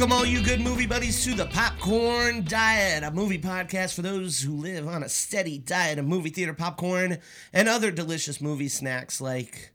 Welcome, 0.00 0.16
all 0.16 0.24
you 0.24 0.42
good 0.42 0.62
movie 0.62 0.86
buddies, 0.86 1.22
to 1.24 1.34
the 1.34 1.44
Popcorn 1.44 2.44
Diet, 2.44 3.02
a 3.02 3.10
movie 3.10 3.38
podcast 3.38 3.92
for 3.92 4.00
those 4.00 4.40
who 4.40 4.54
live 4.54 4.88
on 4.88 5.02
a 5.02 5.10
steady 5.10 5.58
diet 5.58 5.98
of 5.98 6.06
movie 6.06 6.30
theater 6.30 6.54
popcorn 6.54 7.18
and 7.52 7.68
other 7.68 7.90
delicious 7.90 8.40
movie 8.40 8.70
snacks 8.70 9.20
like 9.20 9.74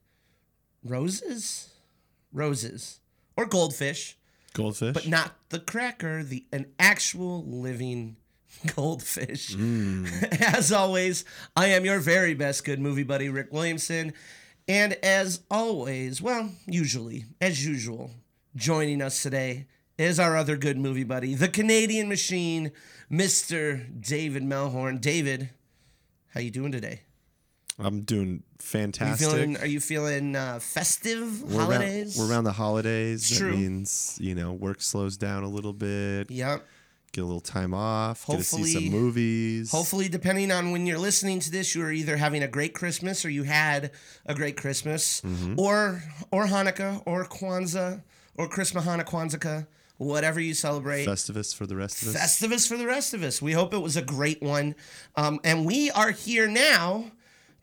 roses, 0.83 1.69
roses, 2.33 3.01
or 3.37 3.45
goldfish, 3.45 4.17
Goldfish. 4.53 4.95
but 4.95 5.07
not 5.07 5.35
the 5.49 5.59
cracker, 5.59 6.23
the 6.23 6.43
an 6.51 6.73
actual 6.79 7.45
living 7.45 8.15
goldfish. 8.75 9.53
Hmm. 9.53 10.07
As 10.39 10.71
always, 10.71 11.23
I 11.55 11.67
am 11.67 11.85
your 11.85 11.99
very 11.99 12.33
best 12.33 12.65
good 12.65 12.79
movie 12.79 13.03
buddy, 13.03 13.29
Rick 13.29 13.53
Williamson. 13.53 14.11
And 14.67 14.93
as 15.03 15.41
always, 15.51 16.19
well, 16.19 16.49
usually, 16.65 17.25
as 17.39 17.63
usual, 17.63 18.09
joining 18.55 18.99
us 19.03 19.21
today 19.21 19.67
is 19.97 20.19
our 20.19 20.35
other 20.35 20.57
good 20.57 20.77
movie 20.77 21.03
buddy, 21.03 21.33
the 21.35 21.47
Canadian 21.47 22.09
machine, 22.09 22.71
Mr. 23.11 23.85
David 24.01 24.43
Melhorn. 24.43 24.99
David, 24.99 25.49
how 26.33 26.41
you 26.41 26.51
doing 26.51 26.71
today? 26.71 27.01
I'm 27.77 28.01
doing 28.01 28.27
Are 28.29 28.31
you 28.31 28.41
fantastic. 28.59 29.27
feeling, 29.29 29.57
are 29.57 29.65
you 29.65 29.79
feeling 29.81 30.35
uh, 30.35 30.59
festive 30.59 31.43
we're 31.43 31.61
holidays? 31.61 32.17
Around, 32.17 32.27
we're 32.27 32.33
around 32.33 32.43
the 32.45 32.51
holidays. 32.53 33.21
It's 33.29 33.39
that 33.39 33.45
true. 33.45 33.55
means 33.57 34.17
you 34.21 34.33
know 34.35 34.53
work 34.53 34.81
slows 34.81 35.17
down 35.17 35.43
a 35.43 35.49
little 35.49 35.73
bit. 35.73 36.31
Yep. 36.31 36.65
Get 37.11 37.21
a 37.21 37.25
little 37.25 37.39
time 37.41 37.73
off. 37.73 38.25
get 38.27 38.37
to 38.37 38.43
see 38.43 38.57
Hopefully- 38.57 38.73
some 38.73 38.89
movies. 38.89 39.71
Hopefully, 39.71 40.07
depending 40.09 40.51
on 40.51 40.71
when 40.71 40.85
you're 40.85 40.97
listening 40.99 41.39
to 41.41 41.51
this, 41.51 41.73
you 41.75 41.81
are 41.83 41.91
either 41.91 42.15
having 42.17 42.43
a 42.43 42.47
great 42.47 42.73
Christmas 42.73 43.23
or 43.25 43.29
you 43.29 43.43
had 43.43 43.91
a 44.25 44.33
great 44.35 44.55
Christmas, 44.57 45.21
Mm-hmm. 45.21 45.59
or 45.59 46.01
or 46.31 46.45
Hanukkah 46.47 47.01
or 47.05 47.25
Kwanzaa 47.25 48.03
or 48.37 48.47
Christmas 48.49 48.85
Hanukkah 48.85 49.05
Kwanzaa, 49.05 49.67
whatever 49.97 50.39
you 50.39 50.53
celebrate. 50.53 51.07
Festivus 51.07 51.55
for 51.55 51.65
the 51.65 51.75
rest 51.75 52.01
of 52.01 52.09
us. 52.09 52.15
Festivus 52.15 52.67
for 52.67 52.77
the 52.77 52.85
rest 52.85 53.13
of 53.13 53.23
us. 53.23 53.41
We 53.41 53.53
hope 53.53 53.73
it 53.73 53.79
was 53.79 53.97
a 53.97 54.01
great 54.01 54.41
one, 54.41 54.75
um, 55.15 55.39
and 55.43 55.65
we 55.65 55.91
are 55.91 56.11
here 56.11 56.47
now 56.47 57.11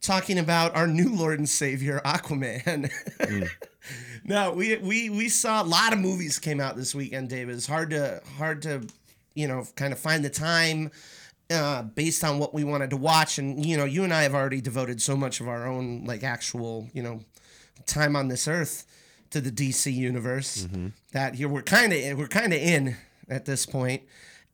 talking 0.00 0.38
about 0.38 0.74
our 0.74 0.86
new 0.86 1.14
Lord 1.14 1.38
and 1.38 1.48
Savior 1.48 2.00
Aquaman. 2.04 2.90
now 4.24 4.52
we 4.52 4.76
we 4.76 5.10
we 5.10 5.28
saw 5.28 5.62
a 5.62 5.64
lot 5.64 5.92
of 5.92 5.98
movies 5.98 6.38
came 6.38 6.60
out 6.60 6.76
this 6.76 6.94
weekend, 6.94 7.28
David. 7.28 7.54
It's 7.54 7.66
hard 7.66 7.90
to 7.90 8.20
hard 8.36 8.62
to 8.62 8.86
you 9.34 9.48
know 9.48 9.64
kind 9.76 9.92
of 9.92 9.98
find 9.98 10.24
the 10.24 10.30
time 10.30 10.90
uh, 11.50 11.82
based 11.82 12.24
on 12.24 12.38
what 12.38 12.54
we 12.54 12.64
wanted 12.64 12.90
to 12.90 12.96
watch, 12.96 13.38
and 13.38 13.64
you 13.64 13.76
know 13.76 13.84
you 13.84 14.04
and 14.04 14.12
I 14.12 14.22
have 14.22 14.34
already 14.34 14.60
devoted 14.60 15.00
so 15.00 15.16
much 15.16 15.40
of 15.40 15.48
our 15.48 15.66
own 15.66 16.04
like 16.04 16.22
actual 16.22 16.88
you 16.92 17.02
know 17.02 17.20
time 17.86 18.16
on 18.16 18.28
this 18.28 18.46
earth 18.46 18.86
to 19.32 19.40
the 19.40 19.50
DC 19.50 19.92
universe 19.92 20.66
mm-hmm. 20.66 20.88
that 21.12 21.34
here 21.34 21.48
we're 21.48 21.62
kind 21.62 21.92
of 21.92 22.18
we're 22.18 22.28
kind 22.28 22.52
of 22.52 22.60
in 22.60 22.96
at 23.28 23.44
this 23.44 23.66
point. 23.66 24.02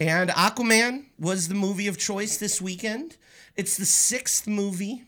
And 0.00 0.30
Aquaman 0.30 1.06
was 1.18 1.48
the 1.48 1.54
movie 1.54 1.88
of 1.88 1.98
choice 1.98 2.36
this 2.36 2.62
weekend. 2.62 3.16
It's 3.56 3.76
the 3.76 3.84
sixth 3.84 4.46
movie, 4.46 5.02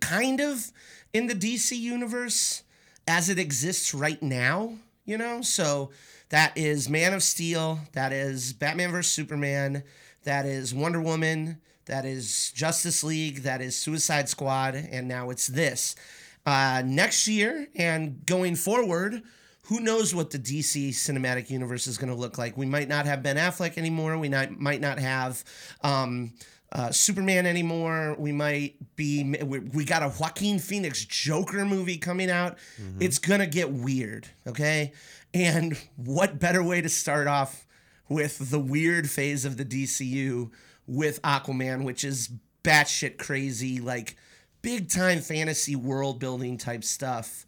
kind 0.00 0.40
of 0.40 0.70
in 1.12 1.26
the 1.26 1.34
DC 1.34 1.76
universe 1.76 2.62
as 3.08 3.28
it 3.28 3.38
exists 3.38 3.92
right 3.92 4.22
now. 4.22 4.74
You 5.04 5.18
know, 5.18 5.42
so 5.42 5.90
that 6.28 6.56
is 6.56 6.88
Man 6.88 7.12
of 7.12 7.24
Steel, 7.24 7.80
that 7.92 8.12
is 8.12 8.52
Batman 8.52 8.92
vs 8.92 9.12
Superman, 9.12 9.82
that 10.22 10.46
is 10.46 10.72
Wonder 10.72 11.00
Woman, 11.00 11.60
that 11.86 12.04
is 12.04 12.52
Justice 12.52 13.02
League, 13.02 13.42
that 13.42 13.60
is 13.60 13.76
Suicide 13.76 14.28
Squad, 14.28 14.76
and 14.76 15.08
now 15.08 15.30
it's 15.30 15.48
this. 15.48 15.96
Uh, 16.44 16.82
next 16.84 17.28
year 17.28 17.68
and 17.76 18.24
going 18.26 18.56
forward, 18.56 19.22
who 19.66 19.80
knows 19.80 20.14
what 20.14 20.30
the 20.30 20.38
DC 20.38 20.88
cinematic 20.90 21.50
universe 21.50 21.86
is 21.86 21.96
going 21.96 22.12
to 22.12 22.18
look 22.18 22.36
like? 22.36 22.56
We 22.56 22.66
might 22.66 22.88
not 22.88 23.06
have 23.06 23.22
Ben 23.22 23.36
Affleck 23.36 23.78
anymore. 23.78 24.18
We 24.18 24.28
not, 24.28 24.58
might 24.58 24.80
not 24.80 24.98
have 24.98 25.44
um, 25.82 26.32
uh, 26.72 26.90
Superman 26.90 27.46
anymore. 27.46 28.16
We 28.18 28.32
might 28.32 28.74
be. 28.96 29.36
We, 29.44 29.60
we 29.60 29.84
got 29.84 30.02
a 30.02 30.08
Joaquin 30.08 30.58
Phoenix 30.58 31.04
Joker 31.04 31.64
movie 31.64 31.98
coming 31.98 32.30
out. 32.30 32.58
It's 32.98 33.18
gonna 33.18 33.46
get 33.46 33.70
weird, 33.70 34.26
okay? 34.46 34.92
And 35.34 35.78
what 35.96 36.38
better 36.38 36.62
way 36.62 36.80
to 36.80 36.88
start 36.88 37.26
off 37.26 37.66
with 38.08 38.50
the 38.50 38.58
weird 38.58 39.08
phase 39.08 39.44
of 39.44 39.56
the 39.56 39.64
DCU 39.64 40.50
with 40.86 41.22
Aquaman, 41.22 41.84
which 41.84 42.04
is 42.04 42.30
batshit 42.64 43.18
crazy, 43.18 43.80
like 43.80 44.16
big 44.62 44.88
time 44.88 45.20
fantasy 45.20 45.76
world 45.76 46.18
building 46.18 46.56
type 46.56 46.84
stuff. 46.84 47.46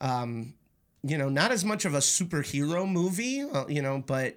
Um, 0.00 0.54
you 1.02 1.18
know, 1.18 1.28
not 1.28 1.52
as 1.52 1.64
much 1.64 1.84
of 1.84 1.94
a 1.94 1.98
superhero 1.98 2.90
movie, 2.90 3.42
uh, 3.42 3.66
you 3.68 3.82
know, 3.82 4.02
but 4.04 4.36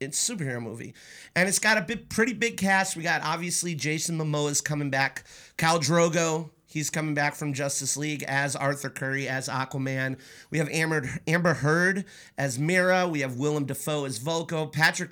it's 0.00 0.28
superhero 0.28 0.60
movie, 0.60 0.94
and 1.36 1.48
it's 1.48 1.58
got 1.58 1.78
a 1.78 1.82
bit 1.82 2.08
pretty 2.08 2.32
big 2.32 2.56
cast. 2.56 2.96
We 2.96 3.02
got 3.02 3.22
obviously 3.22 3.74
Jason 3.74 4.18
Momoa 4.18 4.50
is 4.50 4.60
coming 4.60 4.90
back, 4.90 5.24
Khal 5.56 5.78
Drogo. 5.78 6.50
He's 6.66 6.90
coming 6.90 7.14
back 7.14 7.36
from 7.36 7.52
Justice 7.52 7.96
League 7.96 8.24
as 8.24 8.56
Arthur 8.56 8.90
Curry 8.90 9.28
as 9.28 9.48
Aquaman. 9.48 10.18
We 10.50 10.58
have 10.58 10.68
Amber 10.70 11.08
Amber 11.28 11.54
Heard 11.54 12.04
as 12.36 12.58
Mera. 12.58 13.06
We 13.06 13.20
have 13.20 13.36
Willem 13.36 13.66
Dafoe 13.66 14.06
as 14.06 14.18
Vulko. 14.18 14.72
Patrick 14.72 15.10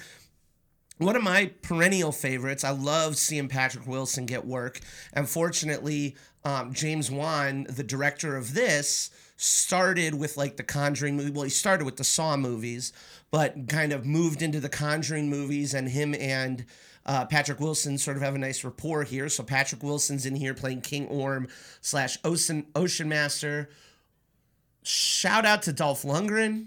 one 1.04 1.16
of 1.16 1.22
my 1.22 1.52
perennial 1.62 2.12
favorites. 2.12 2.64
I 2.64 2.70
love 2.70 3.16
seeing 3.16 3.48
Patrick 3.48 3.86
Wilson 3.86 4.26
get 4.26 4.44
work. 4.44 4.80
Unfortunately, 5.14 6.16
um, 6.44 6.72
James 6.72 7.10
Wan, 7.10 7.66
the 7.68 7.84
director 7.84 8.36
of 8.36 8.54
this, 8.54 9.10
started 9.36 10.14
with 10.14 10.36
like 10.36 10.56
the 10.56 10.62
Conjuring 10.62 11.16
movie. 11.16 11.30
Well, 11.30 11.44
he 11.44 11.50
started 11.50 11.84
with 11.84 11.96
the 11.96 12.04
Saw 12.04 12.36
movies, 12.36 12.92
but 13.30 13.68
kind 13.68 13.92
of 13.92 14.06
moved 14.06 14.42
into 14.42 14.60
the 14.60 14.68
Conjuring 14.68 15.28
movies, 15.28 15.74
and 15.74 15.88
him 15.88 16.14
and 16.14 16.64
uh, 17.04 17.24
Patrick 17.24 17.60
Wilson 17.60 17.98
sort 17.98 18.16
of 18.16 18.22
have 18.22 18.34
a 18.34 18.38
nice 18.38 18.62
rapport 18.64 19.02
here. 19.04 19.28
So 19.28 19.42
Patrick 19.42 19.82
Wilson's 19.82 20.26
in 20.26 20.36
here 20.36 20.54
playing 20.54 20.82
King 20.82 21.06
Orm 21.08 21.48
slash 21.80 22.18
Ocean 22.24 22.66
Ocean 22.74 23.08
Master. 23.08 23.70
Shout 24.84 25.44
out 25.44 25.62
to 25.62 25.72
Dolph 25.72 26.02
Lundgren, 26.02 26.66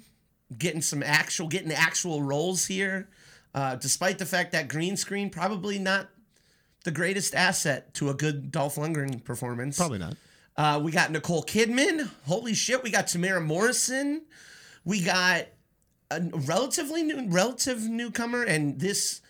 getting 0.57 0.81
some 0.81 1.03
actual 1.03 1.47
getting 1.47 1.71
actual 1.71 2.21
roles 2.21 2.65
here. 2.65 3.09
Uh, 3.55 3.77
despite 3.77 4.19
the 4.19 4.25
fact 4.25 4.51
that 4.51 4.67
green 4.67 4.97
screen 4.97 5.29
probably 5.29 5.79
not 5.79 6.09
the 6.83 6.91
greatest 6.91 7.33
asset 7.33 7.93
to 7.93 8.09
a 8.09 8.13
good 8.13 8.51
Dolph 8.51 8.75
Lundgren 8.75 9.23
performance. 9.23 9.77
Probably 9.77 9.97
not. 9.97 10.17
Uh, 10.57 10.81
we 10.83 10.91
got 10.91 11.09
Nicole 11.09 11.41
Kidman. 11.41 12.09
Holy 12.25 12.53
shit, 12.53 12.83
we 12.83 12.91
got 12.91 13.07
Temuera 13.07 13.43
Morrison. 13.43 14.23
We 14.83 15.01
got 15.01 15.47
a 16.11 16.21
relatively 16.21 17.01
new, 17.03 17.29
relative 17.29 17.81
newcomer, 17.81 18.43
and 18.43 18.77
this, 18.77 19.21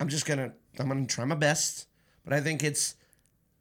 I'm 0.00 0.08
just 0.08 0.24
gonna, 0.24 0.52
I'm 0.78 0.88
gonna 0.88 1.06
try 1.06 1.26
my 1.26 1.34
best, 1.34 1.86
but 2.24 2.32
I 2.32 2.40
think 2.40 2.64
it's 2.64 2.94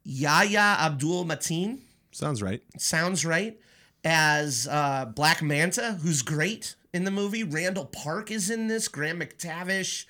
Yahya 0.05 0.77
Abdul 0.79 1.25
Mateen. 1.25 1.79
Sounds 2.11 2.41
right. 2.41 2.61
Sounds 2.77 3.25
right. 3.25 3.59
As 4.05 4.65
uh, 4.71 5.05
Black 5.13 5.41
Manta, 5.41 5.99
who's 6.01 6.21
great 6.21 6.75
in 6.93 7.03
the 7.03 7.11
movie. 7.11 7.43
Randall 7.43 7.85
Park 7.85 8.31
is 8.31 8.49
in 8.49 8.67
this. 8.67 8.87
Graham 8.87 9.19
McTavish. 9.19 10.05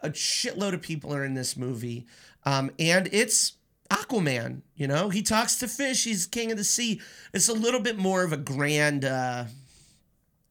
A 0.00 0.10
shitload 0.10 0.74
of 0.74 0.82
people 0.82 1.12
are 1.12 1.24
in 1.24 1.34
this 1.34 1.56
movie. 1.56 2.06
Um, 2.44 2.70
and 2.78 3.08
it's 3.10 3.54
Aquaman, 3.90 4.62
you 4.76 4.86
know? 4.86 5.08
He 5.08 5.22
talks 5.22 5.56
to 5.56 5.66
fish. 5.66 6.04
He's 6.04 6.26
king 6.26 6.52
of 6.52 6.58
the 6.58 6.64
sea. 6.64 7.00
It's 7.32 7.48
a 7.48 7.54
little 7.54 7.80
bit 7.80 7.98
more 7.98 8.22
of 8.22 8.32
a 8.32 8.36
grand, 8.36 9.04
uh, 9.04 9.46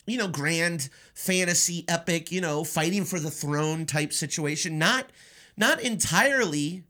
you 0.05 0.17
know, 0.17 0.27
grand 0.27 0.89
fantasy 1.13 1.85
epic, 1.87 2.31
you 2.31 2.41
know, 2.41 2.63
fighting 2.63 3.05
for 3.05 3.19
the 3.19 3.31
throne 3.31 3.85
type 3.85 4.11
situation. 4.11 4.77
Not, 4.77 5.11
not 5.55 5.79
entirely 5.81 6.83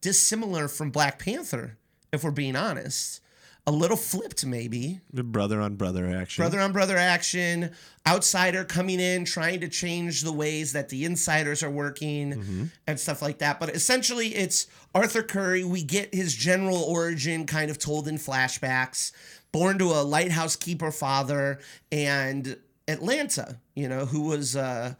dissimilar 0.00 0.68
from 0.68 0.90
Black 0.90 1.18
Panther, 1.18 1.78
if 2.12 2.22
we're 2.22 2.30
being 2.30 2.54
honest. 2.54 3.20
A 3.68 3.72
little 3.72 3.96
flipped, 3.96 4.46
maybe. 4.46 5.00
Brother 5.12 5.60
on 5.60 5.74
brother 5.74 6.08
action. 6.08 6.42
Brother 6.42 6.60
on 6.60 6.72
brother 6.72 6.96
action, 6.96 7.72
outsider 8.06 8.62
coming 8.64 9.00
in, 9.00 9.24
trying 9.24 9.58
to 9.60 9.68
change 9.68 10.22
the 10.22 10.32
ways 10.32 10.72
that 10.74 10.88
the 10.88 11.04
insiders 11.04 11.64
are 11.64 11.70
working 11.70 12.70
and 12.86 13.00
stuff 13.00 13.22
like 13.22 13.38
that. 13.38 13.58
But 13.58 13.70
essentially, 13.70 14.28
it's 14.36 14.68
Arthur 14.94 15.24
Curry. 15.24 15.64
We 15.64 15.82
get 15.82 16.14
his 16.14 16.32
general 16.34 16.78
origin 16.84 17.44
kind 17.44 17.68
of 17.70 17.78
told 17.78 18.06
in 18.06 18.18
flashbacks. 18.18 19.10
Born 19.50 19.78
to 19.78 19.86
a 19.86 20.02
lighthouse 20.04 20.54
keeper 20.54 20.92
father 20.92 21.58
and 21.90 22.56
Atlanna, 22.86 23.56
you 23.74 23.88
know, 23.88 24.04
who 24.06 24.22
was 24.22 24.54
uh, 24.54 24.94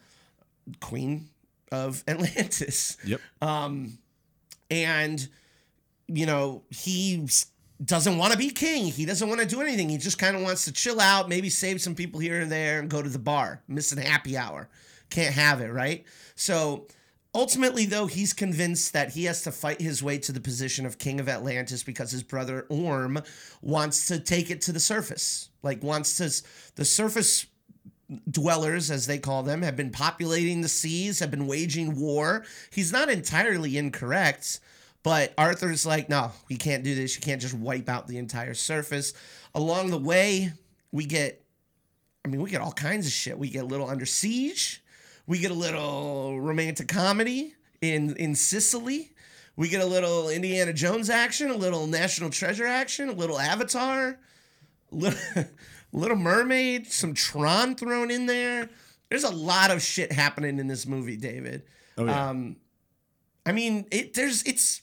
queen 0.81 1.29
of 1.71 2.03
Atlantis 2.09 2.97
Yep. 3.05 3.21
and 4.71 5.29
you 6.09 6.27
know 6.27 6.63
he 6.71 7.23
s- 7.25 7.47
doesn't 7.85 8.17
want 8.17 8.33
to 8.33 8.39
be 8.39 8.51
king. 8.51 8.87
He 8.87 9.05
doesn't 9.05 9.29
want 9.29 9.41
to 9.41 9.47
do 9.47 9.61
anything. 9.61 9.89
He 9.89 9.99
just 9.99 10.19
kind 10.19 10.37
of 10.37 10.43
wants 10.43 10.65
to 10.65 10.73
chill 10.73 11.01
out 11.01 11.29
maybe 11.29 11.51
save 11.51 11.81
some 11.81 11.95
people 11.95 12.21
here 12.21 12.41
and 12.41 12.51
there 12.51 12.81
and 12.81 12.89
go 12.89 13.03
to 13.03 13.09
the 13.09 13.19
bar 13.19 13.63
missing 13.69 13.99
happy 13.99 14.37
hour. 14.37 14.69
Can't 15.11 15.35
have 15.35 15.61
it 15.61 15.73
right? 15.73 16.05
So 16.35 16.87
ultimately 17.35 17.85
though 17.85 18.07
he's 18.07 18.33
convinced 18.33 18.93
that 18.95 19.13
he 19.13 19.25
has 19.25 19.43
to 19.43 19.53
fight 19.53 19.81
his 19.81 20.03
way 20.03 20.19
to 20.19 20.33
the 20.33 20.41
position 20.41 20.87
of 20.87 20.99
king 20.99 21.21
of 21.21 21.29
atlantis 21.29 21.83
because 21.83 22.11
his 22.11 22.23
brother 22.23 22.67
orm 22.71 23.23
wants 23.61 24.07
to 24.09 24.19
take 24.19 24.51
it 24.51 24.63
to 24.63 24.73
the 24.73 24.81
surface. 24.81 25.51
Like 25.63 25.83
wants 25.83 26.17
to 26.17 26.43
the 26.77 26.85
surface 26.85 27.47
dwellers, 28.31 28.91
as 28.91 29.07
they 29.07 29.19
call 29.19 29.43
them, 29.43 29.63
have 29.63 29.77
been 29.77 29.91
populating 29.91 30.61
the 30.61 30.69
seas, 30.69 31.19
have 31.19 31.31
been 31.31 31.47
waging 31.47 31.99
war. 31.99 32.45
He's 32.71 32.93
not 32.93 33.09
entirely 33.09 33.77
incorrect, 33.77 34.61
but 35.07 35.33
Arthur's 35.39 35.87
like, 35.87 36.09
no, 36.09 36.33
we 36.49 36.57
can't 36.57 36.83
do 36.83 36.97
this. 36.97 37.15
You 37.15 37.21
can't 37.21 37.41
just 37.41 37.55
wipe 37.55 37.89
out 37.89 38.09
the 38.09 38.19
entire 38.19 38.55
surface. 38.55 39.15
Along 39.55 39.93
the 39.93 39.99
way, 39.99 40.53
we 40.91 41.05
get, 41.05 41.45
I 42.25 42.29
mean, 42.29 42.43
we 42.43 42.51
get 42.51 42.61
all 42.61 42.73
kinds 42.73 43.07
of 43.07 43.13
shit. 43.13 43.39
We 43.39 43.49
get 43.49 43.63
a 43.63 43.67
little 43.67 43.89
under 43.89 44.05
siege. 44.05 44.83
We 45.29 45.39
get 45.39 45.53
a 45.53 45.55
little 45.55 46.41
romantic 46.41 46.89
comedy 46.89 47.55
in 47.81 48.17
in 48.17 48.35
Sicily. 48.35 49.13
We 49.55 49.69
get 49.69 49.81
a 49.81 49.87
little 49.87 50.29
Indiana 50.29 50.73
Jones 50.73 51.09
action, 51.09 51.53
a 51.53 51.57
little 51.57 51.87
National 51.87 52.29
Treasure 52.29 52.67
action, 52.67 53.09
a 53.09 53.13
little 53.13 53.39
Avatar, 53.39 54.19
little, 54.91 55.21
little 55.93 56.17
Mermaid, 56.17 56.89
some 56.89 57.15
Tron 57.15 57.77
thrown 57.77 58.11
in 58.11 58.27
there. 58.27 58.71
There's 59.09 59.23
a 59.23 59.31
lot 59.31 59.71
of 59.71 59.83
shit 59.83 60.11
happening 60.11 60.59
in 60.59 60.67
this 60.67 60.85
movie, 60.85 61.17
David. 61.17 61.63
Oh, 61.97 62.07
yeah. 62.07 62.29
Um, 62.29 62.57
I 63.47 63.53
mean, 63.53 63.87
it 63.93 64.13
there's 64.13 64.43
it's 64.43 64.83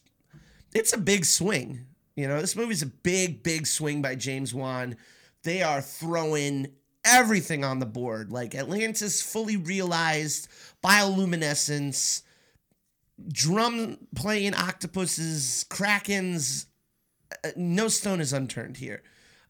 it's 0.76 0.94
a 0.94 0.98
big 0.98 1.26
swing. 1.26 1.86
You 2.16 2.28
know, 2.28 2.40
this 2.40 2.56
movie's 2.56 2.82
a 2.84 2.88
big, 2.88 3.44
big 3.44 3.66
swing 3.66 4.02
by 4.02 4.16
James 4.16 4.54
Wan. 4.54 4.96
They 5.44 5.62
are 5.64 5.82
throwing 5.82 6.68
everything 7.06 7.64
on 7.66 7.80
the 7.80 7.86
board, 7.86 8.32
like 8.32 8.56
Atlantis 8.56 9.22
fully 9.22 9.58
realized, 9.58 10.48
bioluminescence, 10.84 12.22
drum 13.32 13.98
playing 14.16 14.54
octopuses, 14.54 15.66
krakens. 15.70 16.68
uh, 17.44 17.50
No 17.56 17.88
stone 17.88 18.22
is 18.22 18.32
unturned 18.34 18.78
here. 18.78 19.02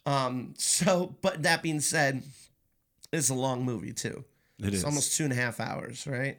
Um, 0.05 0.53
so, 0.57 1.15
but 1.21 1.43
that 1.43 1.61
being 1.61 1.79
said, 1.81 2.23
it's 3.11 3.29
a 3.29 3.33
long 3.35 3.63
movie 3.65 3.93
too. 3.93 4.23
It 4.59 4.67
It's 4.67 4.77
is. 4.77 4.83
almost 4.85 5.15
two 5.17 5.25
and 5.25 5.33
a 5.33 5.35
half 5.35 5.59
hours, 5.59 6.07
right? 6.07 6.37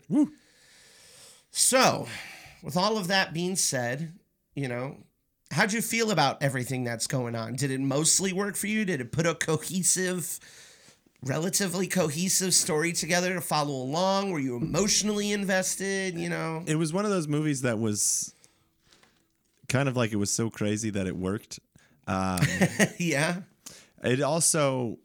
So, 1.50 2.08
with 2.62 2.76
all 2.76 2.96
of 2.96 3.08
that 3.08 3.32
being 3.34 3.56
said, 3.56 4.12
you 4.54 4.68
know, 4.68 4.96
how'd 5.50 5.72
you 5.72 5.82
feel 5.82 6.10
about 6.10 6.42
everything 6.42 6.84
that's 6.84 7.06
going 7.06 7.34
on? 7.34 7.54
Did 7.54 7.70
it 7.70 7.80
mostly 7.80 8.32
work 8.32 8.56
for 8.56 8.66
you? 8.66 8.84
Did 8.84 9.00
it 9.00 9.12
put 9.12 9.26
a 9.26 9.34
cohesive, 9.34 10.38
relatively 11.22 11.86
cohesive 11.86 12.54
story 12.54 12.92
together 12.92 13.34
to 13.34 13.40
follow 13.40 13.74
along? 13.74 14.30
Were 14.30 14.40
you 14.40 14.56
emotionally 14.56 15.32
invested? 15.32 16.18
You 16.18 16.28
know? 16.28 16.62
It 16.66 16.76
was 16.76 16.92
one 16.92 17.04
of 17.04 17.10
those 17.10 17.28
movies 17.28 17.62
that 17.62 17.78
was 17.78 18.34
kind 19.68 19.88
of 19.88 19.96
like 19.96 20.12
it 20.12 20.16
was 20.16 20.30
so 20.30 20.50
crazy 20.50 20.90
that 20.90 21.06
it 21.06 21.16
worked. 21.16 21.58
Um, 22.06 22.40
yeah. 22.98 23.40
it 24.02 24.20
also 24.20 24.98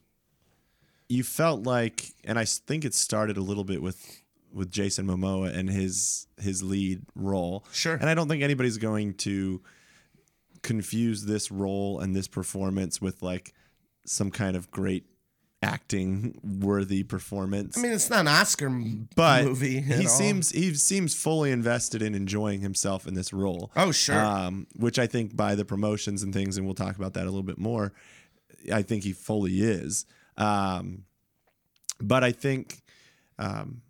you 1.08 1.24
felt 1.24 1.64
like 1.64 2.14
and 2.24 2.38
i 2.38 2.46
think 2.46 2.86
it 2.86 2.94
started 2.94 3.36
a 3.36 3.42
little 3.42 3.64
bit 3.64 3.82
with 3.82 4.22
with 4.54 4.72
jason 4.72 5.06
momoa 5.08 5.54
and 5.56 5.70
his 5.70 6.28
his 6.40 6.64
lead 6.64 7.02
role 7.16 7.64
Sure. 7.72 7.96
and 7.96 8.10
i 8.10 8.14
don't 8.14 8.28
think 8.28 8.44
anybody's 8.44 8.78
going 8.78 9.14
to 9.16 9.62
confuse 10.62 11.26
this 11.26 11.52
role 11.52 12.00
and 12.00 12.16
this 12.16 12.28
performance 12.28 13.02
with 13.02 13.22
like 13.22 13.54
some 14.06 14.32
kind 14.32 14.56
of 14.56 14.70
great 14.72 15.06
acting 15.62 16.40
worthy 16.62 17.04
performance 17.04 17.78
I 17.78 17.82
mean, 17.82 17.92
it's 17.92 18.10
not 18.10 18.22
an 18.22 18.28
Oscar 18.30 18.70
but 19.16 19.44
movie. 19.44 19.80
at 19.80 19.84
he 19.84 20.04
all. 20.06 20.10
seems 20.10 20.52
he 20.52 20.74
seems 20.74 21.14
fully 21.14 21.52
invested 21.52 22.02
in 22.02 22.16
enjoying 22.16 22.62
himself 22.62 23.06
in 23.08 23.14
this 23.14 23.34
role 23.34 23.70
Oh, 23.76 23.92
sure. 23.92 24.18
um, 24.20 24.68
which 24.78 24.98
I 24.98 25.06
think 25.06 25.36
by 25.36 25.56
the 25.56 25.66
promotions 25.66 26.24
and 26.24 26.34
things, 26.34 26.56
and 26.58 26.66
we'll 26.66 26.76
talk 26.76 26.96
about 26.96 27.14
that 27.16 27.24
a 27.24 27.26
little 27.26 27.44
bit 27.44 27.58
more. 27.58 27.92
I 28.74 28.82
think 28.84 29.04
he 29.04 29.12
fully 29.12 29.60
is. 29.62 30.06
Um, 30.38 31.04
but 32.02 32.24
I 32.24 32.32
think, 32.32 32.82
um, 33.38 33.82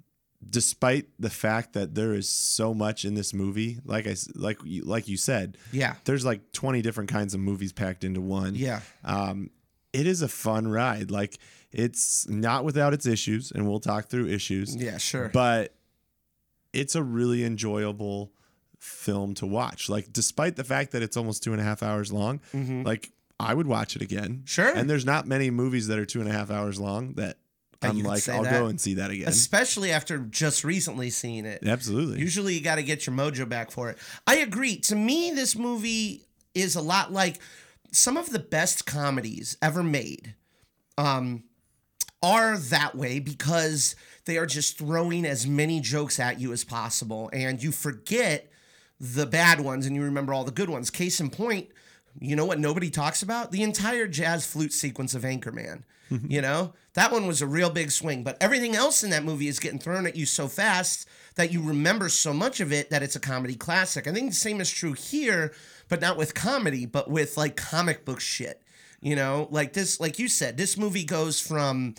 despite 0.47 1.07
the 1.19 1.29
fact 1.29 1.73
that 1.73 1.95
there 1.95 2.13
is 2.13 2.29
so 2.29 2.73
much 2.73 3.03
in 3.05 3.13
this 3.13 3.33
movie, 3.33 3.79
like 3.83 4.07
I 4.07 4.15
like 4.35 4.57
you, 4.63 4.83
like 4.83 5.07
you 5.07 5.17
said, 5.17 5.57
yeah. 5.71 5.95
there's 6.05 6.25
like 6.25 6.51
20 6.53 6.81
different 6.81 7.09
kinds 7.09 7.33
of 7.33 7.39
movies 7.39 7.73
packed 7.73 8.03
into 8.03 8.21
one. 8.21 8.55
Yeah. 8.55 8.81
Um, 9.03 9.49
it 9.91 10.07
is 10.07 10.21
a 10.21 10.27
fun 10.27 10.67
ride. 10.67 11.11
Like 11.11 11.37
it's 11.71 12.27
not 12.29 12.63
without 12.63 12.93
its 12.93 13.05
issues, 13.05 13.51
and 13.51 13.67
we'll 13.67 13.79
talk 13.79 14.07
through 14.07 14.27
issues 14.27 14.75
Yeah, 14.75 14.97
sure. 14.97 15.29
but 15.29 15.75
it's 16.73 16.95
a 16.95 17.03
really 17.03 17.43
enjoyable 17.43 18.31
film 18.79 19.33
to 19.35 19.45
watch. 19.45 19.89
Like, 19.89 20.13
despite 20.13 20.55
the 20.55 20.63
fact 20.63 20.91
that 20.91 21.01
it's 21.01 21.17
almost 21.17 21.43
two 21.43 21.51
and 21.51 21.59
a 21.61 21.63
half 21.63 21.83
hours 21.83 22.11
long, 22.13 22.39
like 22.53 23.11
I 23.39 23.53
would 23.53 23.67
watch 23.67 23.95
it 23.95 24.01
again. 24.01 24.29
Mm-hmm. 24.29 24.45
Sure. 24.45 24.73
And 24.75 24.89
there's 24.89 25.05
not 25.05 25.27
many 25.27 25.49
movies 25.49 25.87
that 25.87 25.99
are 25.99 26.05
two 26.05 26.21
and 26.21 26.29
a 26.29 26.33
half 26.33 26.49
hours 26.51 26.79
long 26.79 27.13
that 27.13 27.37
That 27.81 27.91
I'm 27.91 28.03
like, 28.03 28.27
I'll 28.27 28.43
that. 28.43 28.51
go 28.51 28.65
and 28.65 28.79
see 28.79 28.95
that 28.95 29.09
again. 29.09 29.27
Especially 29.27 29.91
after 29.91 30.17
just 30.19 30.63
recently 30.63 31.09
seeing 31.09 31.45
it. 31.45 31.63
Absolutely. 31.65 32.19
Usually 32.19 32.53
you 32.53 32.61
got 32.61 32.75
to 32.75 32.83
get 32.83 33.07
your 33.07 33.15
mojo 33.15 33.47
back 33.47 33.71
for 33.71 33.89
it. 33.89 33.97
I 34.27 34.37
agree. 34.37 34.77
To 34.81 34.95
me, 34.95 35.31
this 35.31 35.55
movie 35.55 36.25
is 36.53 36.75
a 36.75 36.81
lot 36.81 37.13
like 37.13 37.39
some 37.91 38.17
of 38.17 38.31
the 38.31 38.39
best 38.39 38.85
comedies 38.85 39.57
ever 39.61 39.81
made. 39.81 40.35
Um, 40.97 41.43
are 42.21 42.57
that 42.57 42.95
way 42.95 43.19
because 43.19 43.95
they 44.25 44.37
are 44.37 44.45
just 44.45 44.77
throwing 44.77 45.25
as 45.25 45.47
many 45.47 45.79
jokes 45.79 46.19
at 46.19 46.39
you 46.39 46.51
as 46.51 46.63
possible, 46.65 47.29
and 47.31 47.63
you 47.63 47.71
forget 47.71 48.51
the 48.99 49.25
bad 49.25 49.61
ones 49.61 49.85
and 49.85 49.95
you 49.95 50.03
remember 50.03 50.33
all 50.33 50.43
the 50.43 50.51
good 50.51 50.69
ones. 50.69 50.89
Case 50.89 51.21
in 51.21 51.29
point, 51.29 51.69
you 52.19 52.35
know 52.35 52.45
what 52.45 52.59
nobody 52.59 52.89
talks 52.89 53.21
about? 53.21 53.51
The 53.51 53.63
entire 53.63 54.07
jazz 54.07 54.45
flute 54.45 54.73
sequence 54.73 55.15
of 55.15 55.21
Anchorman. 55.21 55.83
You 56.09 56.41
know, 56.41 56.73
that 56.93 57.11
one 57.11 57.27
was 57.27 57.41
a 57.41 57.47
real 57.47 57.69
big 57.69 57.91
swing, 57.91 58.23
but 58.23 58.37
everything 58.41 58.75
else 58.75 59.03
in 59.03 59.09
that 59.11 59.23
movie 59.23 59.47
is 59.47 59.59
getting 59.59 59.79
thrown 59.79 60.07
at 60.07 60.15
you 60.15 60.25
so 60.25 60.47
fast 60.47 61.07
that 61.35 61.51
you 61.51 61.61
remember 61.61 62.09
so 62.09 62.33
much 62.33 62.59
of 62.59 62.73
it 62.73 62.89
that 62.89 63.03
it's 63.03 63.15
a 63.15 63.19
comedy 63.19 63.55
classic. 63.55 64.07
I 64.07 64.11
think 64.11 64.29
the 64.29 64.35
same 64.35 64.59
is 64.59 64.69
true 64.69 64.93
here, 64.93 65.53
but 65.87 66.01
not 66.01 66.17
with 66.17 66.33
comedy, 66.33 66.85
but 66.85 67.09
with 67.09 67.37
like 67.37 67.55
comic 67.55 68.05
book 68.05 68.19
shit. 68.19 68.61
You 69.01 69.15
know, 69.15 69.47
like 69.51 69.73
this, 69.73 69.99
like 69.99 70.19
you 70.19 70.27
said, 70.27 70.57
this 70.57 70.77
movie 70.77 71.05
goes 71.05 71.39
from 71.39 71.95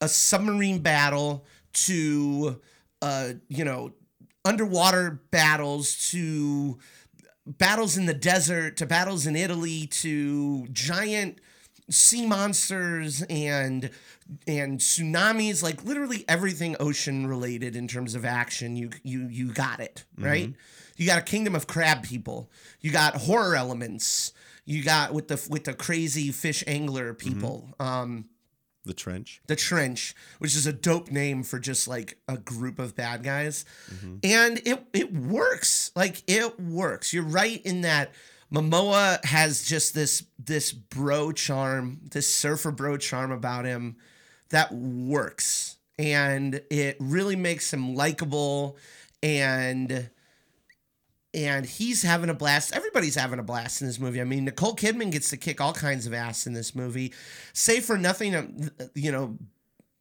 a 0.00 0.08
submarine 0.08 0.78
battle 0.78 1.44
to 1.72 2.60
uh 3.02 3.32
you 3.48 3.64
know 3.64 3.92
underwater 4.44 5.20
battles 5.30 6.10
to 6.10 6.78
battles 7.46 7.96
in 7.96 8.06
the 8.06 8.14
desert 8.14 8.76
to 8.76 8.86
battles 8.86 9.26
in 9.26 9.36
Italy 9.36 9.86
to 9.86 10.66
giant 10.68 11.40
sea 11.90 12.24
monsters 12.26 13.22
and 13.28 13.90
and 14.46 14.78
tsunamis 14.78 15.62
like 15.62 15.84
literally 15.84 16.24
everything 16.28 16.76
ocean 16.78 17.26
related 17.26 17.74
in 17.74 17.88
terms 17.88 18.14
of 18.14 18.24
action 18.24 18.76
you 18.76 18.90
you 19.02 19.26
you 19.28 19.52
got 19.52 19.80
it 19.80 20.04
right? 20.16 20.54
You 20.96 21.06
got 21.06 21.18
a 21.18 21.22
kingdom 21.22 21.54
of 21.54 21.66
crab 21.66 22.02
people. 22.02 22.50
You 22.80 22.90
got 22.92 23.16
horror 23.16 23.56
elements. 23.56 24.32
You 24.66 24.84
got 24.84 25.14
with 25.14 25.28
the 25.28 25.46
with 25.50 25.64
the 25.64 25.72
crazy 25.74 26.30
fish 26.30 26.62
angler 26.66 27.14
people 27.14 27.74
um 27.80 28.26
the 28.86 28.94
trench. 28.94 29.42
the 29.46 29.56
trench 29.56 30.14
which 30.38 30.56
is 30.56 30.66
a 30.66 30.72
dope 30.72 31.10
name 31.10 31.42
for 31.42 31.58
just 31.58 31.86
like 31.86 32.16
a 32.28 32.36
group 32.38 32.78
of 32.78 32.94
bad 32.94 33.22
guys. 33.22 33.64
Mm-hmm. 33.92 34.14
and 34.22 34.60
it 34.64 34.86
it 34.92 35.12
works. 35.12 35.90
Like 35.96 36.22
it 36.26 36.60
works. 36.60 37.12
You're 37.12 37.24
right 37.24 37.60
in 37.64 37.80
that 37.80 38.12
Momoa 38.52 39.24
has 39.24 39.62
just 39.62 39.94
this 39.94 40.24
this 40.38 40.72
bro 40.72 41.32
charm 41.32 42.00
this 42.10 42.32
surfer 42.32 42.72
bro 42.72 42.96
charm 42.96 43.30
about 43.30 43.64
him 43.64 43.96
that 44.50 44.72
works 44.72 45.76
and 45.98 46.60
it 46.70 46.96
really 46.98 47.36
makes 47.36 47.72
him 47.72 47.94
likable 47.94 48.76
and 49.22 50.10
and 51.32 51.64
he's 51.64 52.02
having 52.02 52.28
a 52.30 52.34
blast. 52.34 52.74
Everybody's 52.74 53.14
having 53.14 53.38
a 53.38 53.42
blast 53.42 53.80
in 53.80 53.86
this 53.86 54.00
movie. 54.00 54.20
I 54.20 54.24
mean, 54.24 54.44
Nicole 54.44 54.74
Kidman 54.74 55.12
gets 55.12 55.30
to 55.30 55.36
kick 55.36 55.60
all 55.60 55.72
kinds 55.72 56.06
of 56.06 56.12
ass 56.12 56.46
in 56.46 56.54
this 56.54 56.74
movie, 56.74 57.12
Say 57.52 57.80
for 57.80 57.96
nothing, 57.96 58.34
um, 58.34 58.70
you 58.94 59.12
know, 59.12 59.38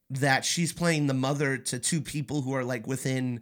that 0.10 0.44
she's 0.44 0.74
playing 0.74 1.06
the 1.06 1.13
mother 1.13 1.58
to 1.58 1.77
two 1.77 2.01
people 2.01 2.41
who 2.41 2.56
are 2.56 2.63
like 2.63 2.88
within, 2.88 3.41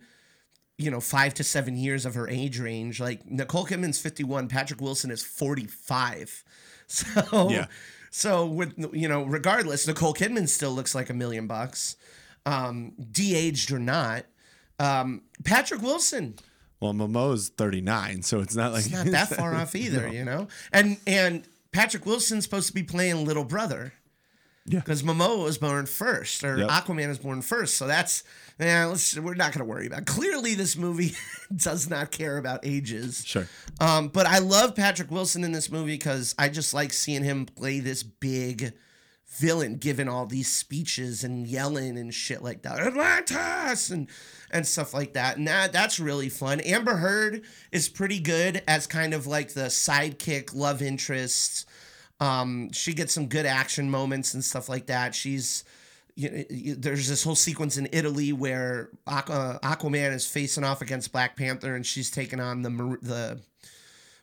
you 0.78 0.92
know, 0.92 1.00
five 1.00 1.34
to 1.36 1.44
seven 1.44 1.76
years 1.76 2.06
of 2.06 2.14
her 2.16 2.28
age 2.30 2.60
range. 2.60 3.00
Like 3.00 3.26
Nicole 3.30 3.66
Kidman's 3.66 4.00
51, 4.00 4.48
Patrick 4.48 4.80
Wilson 4.82 5.12
is 5.12 5.24
45. 5.24 6.44
So, 6.90 7.50
Yeah. 7.50 7.66
so 8.12 8.46
with, 8.46 8.74
you 8.94 9.10
know, 9.10 9.24
regardless, 9.26 9.86
Nicole 9.88 10.14
Kidman 10.14 10.48
still 10.48 10.72
looks 10.72 10.96
like 10.96 11.10
a 11.10 11.14
million 11.14 11.46
bucks, 11.48 11.98
um, 12.46 12.94
de-aged 13.12 13.74
or 13.74 13.80
not. 13.80 14.24
Um, 14.80 15.24
Patrick 15.44 15.82
Wilson, 15.82 16.36
Well, 16.80 16.94
Momoa's 16.94 17.50
39, 17.50 18.22
so 18.22 18.40
it's 18.40 18.56
not 18.56 18.72
like 18.72 18.86
it's 18.86 18.94
not 18.94 19.08
that 19.08 19.28
far 19.36 19.54
off 19.54 19.76
either, 19.76 20.08
you 20.08 20.24
know. 20.24 20.48
And 20.72 20.96
and 21.06 21.44
Patrick 21.74 22.06
Wilson's 22.06 22.46
supposed 22.46 22.68
to 22.68 22.74
be 22.74 22.84
playing 22.84 23.26
little 23.26 23.44
brother. 23.44 23.92
Yeah. 24.68 24.80
Because 24.80 25.02
Momoa 25.02 25.44
was 25.44 25.58
born 25.58 25.86
first, 25.86 26.44
or 26.44 26.58
Yep. 26.58 26.70
Aquaman 26.70 27.10
is 27.10 27.18
born 27.20 27.42
first, 27.42 27.78
so 27.78 27.88
that's 27.88 28.24
yeah. 28.60 28.86
Let's 28.86 29.18
we're 29.18 29.34
not 29.34 29.54
gonna 29.54 29.66
worry 29.66 29.88
about. 29.88 30.02
It. 30.02 30.08
Clearly, 30.08 30.56
this 30.56 30.76
movie 30.76 31.14
does 31.56 31.90
not 31.90 32.12
care 32.12 32.38
about 32.38 32.66
ages. 32.66 33.24
Sure. 33.26 33.48
Um, 33.80 34.10
but 34.10 34.26
I 34.26 34.40
love 34.40 34.76
Patrick 34.76 35.10
Wilson 35.10 35.44
in 35.46 35.54
this 35.54 35.72
movie 35.72 35.94
because 35.94 36.36
I 36.38 36.50
just 36.50 36.74
like 36.74 36.92
seeing 36.92 37.24
him 37.24 37.46
play 37.46 37.80
this 37.80 38.04
big 38.04 38.74
villain 39.28 39.76
giving 39.76 40.08
all 40.08 40.26
these 40.26 40.52
speeches 40.52 41.24
and 41.24 41.46
yelling 41.48 41.98
and 41.98 42.14
shit 42.14 42.42
like 42.42 42.64
that. 42.64 42.80
Atlantis 42.80 43.90
and 43.90 44.10
and 44.52 44.66
stuff 44.66 44.94
like 44.94 45.14
that. 45.14 45.38
And 45.38 45.48
that 45.48 45.72
that's 45.72 46.00
really 46.00 46.30
fun. 46.30 46.60
Amber 46.62 46.96
Heard 46.96 47.44
is 47.72 47.88
pretty 47.88 48.20
good 48.20 48.64
as 48.68 48.88
kind 48.88 49.14
of 49.14 49.28
like 49.28 49.54
the 49.54 49.66
sidekick 49.68 50.54
love 50.54 50.82
interest. 50.82 51.67
Um, 52.20 52.72
she 52.72 52.94
gets 52.94 53.14
some 53.14 53.28
good 53.28 53.46
action 53.46 53.90
moments 53.90 54.34
and 54.34 54.44
stuff 54.44 54.70
like 54.70 54.88
that. 54.88 55.14
She's 55.14 55.64
you 56.16 56.32
know, 56.32 56.44
there's 56.50 57.08
this 57.08 57.24
whole 57.24 57.36
sequence 57.36 57.78
in 57.78 57.88
Italy 57.92 58.34
where 58.34 58.90
Aqu- 59.08 59.30
uh, 59.30 59.60
Aquaman 59.60 60.14
is 60.14 60.26
facing 60.26 60.64
off 60.64 60.82
against 60.82 61.12
Black 61.12 61.38
Panther 61.38 61.76
and 61.76 61.86
she's 61.86 62.10
taking 62.10 62.40
on 62.40 62.64
the 62.64 62.98
the 63.02 63.40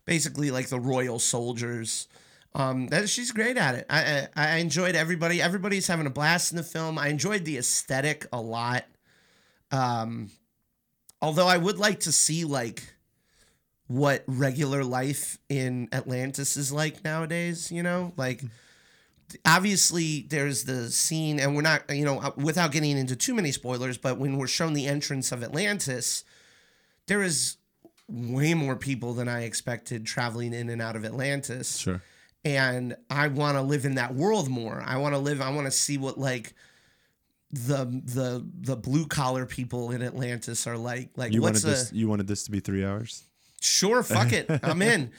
basically 0.05 0.51
like 0.51 0.69
the 0.69 0.81
royal 0.81 1.19
soldiers. 1.19 2.09
Um, 2.57 2.89
that 2.89 3.09
she's 3.09 3.33
great 3.33 3.57
at 3.57 3.75
it. 3.77 3.87
I, 3.89 4.29
I 4.37 4.55
I 4.55 4.57
enjoyed 4.57 4.97
everybody. 4.97 5.41
Everybody's 5.41 5.87
having 5.87 6.07
a 6.07 6.11
blast 6.11 6.51
in 6.53 6.57
the 6.57 6.63
film. 6.65 6.99
I 6.99 7.09
enjoyed 7.09 7.45
the 7.45 7.59
aesthetic 7.59 8.27
a 8.33 8.41
lot. 8.41 8.85
Um, 9.71 10.31
although 11.23 11.49
I 11.49 11.57
would 11.57 11.79
like 11.79 12.01
to 12.01 12.13
see 12.13 12.45
like 12.45 12.94
what 13.87 14.25
regular 14.27 14.83
life 14.83 15.39
in 15.49 15.89
Atlantis 15.93 16.57
is 16.57 16.73
like 16.73 17.05
nowadays. 17.05 17.71
You 17.71 17.83
know, 17.83 18.13
like 18.17 18.39
mm-hmm. 18.39 19.37
obviously 19.45 20.27
there's 20.29 20.65
the 20.65 20.91
scene, 20.91 21.39
and 21.39 21.55
we're 21.55 21.63
not 21.63 21.83
you 21.95 22.05
know 22.05 22.33
without 22.37 22.73
getting 22.73 22.97
into 22.97 23.17
too 23.17 23.35
many 23.35 23.53
spoilers, 23.53 23.99
but 23.99 24.19
when 24.19 24.39
we're 24.39 24.47
shown 24.47 24.73
the 24.73 24.87
entrance 24.87 25.33
of 25.33 25.43
Atlantis, 25.43 26.25
there 27.07 27.23
is 27.23 27.57
way 28.09 28.55
more 28.55 28.77
people 28.77 29.15
than 29.15 29.29
I 29.29 29.45
expected 29.45 30.05
traveling 30.07 30.53
in 30.53 30.69
and 30.69 30.83
out 30.83 30.95
of 30.95 31.05
Atlantis 31.07 31.79
Sure. 31.79 32.03
and 32.45 32.95
I 33.09 33.29
want 33.29 33.57
to 33.57 33.63
live 33.63 33.87
in 33.87 33.95
that 33.95 34.15
world 34.15 34.49
more. 34.49 34.83
I 34.85 34.99
want 34.99 35.15
to 35.15 35.19
live. 35.19 35.41
I 35.41 35.51
want 35.51 35.67
to 35.67 35.71
see 35.71 35.97
what 35.97 36.19
like 36.19 36.53
the 37.51 37.85
the 37.87 38.47
the 38.61 38.77
blue 38.77 39.07
collar 39.07 39.47
people 39.47 39.91
in 39.91 40.03
Atlantis 40.03 40.67
are 40.67 40.77
like. 40.77 41.11
Like 41.17 41.33
You 41.33 41.41
what's 41.41 41.65
wanted 41.65 41.77
a 41.77 41.81
this. 41.81 41.93
You 41.93 42.09
wanted 42.09 42.27
this 42.27 42.45
to 42.45 42.51
be 42.51 42.61
three 42.61 42.85
hours. 42.85 43.25
Sure? 43.65 44.03
Fuck 44.03 44.33
it, 44.33 44.47
I'm 44.63 44.83
in. 44.83 45.13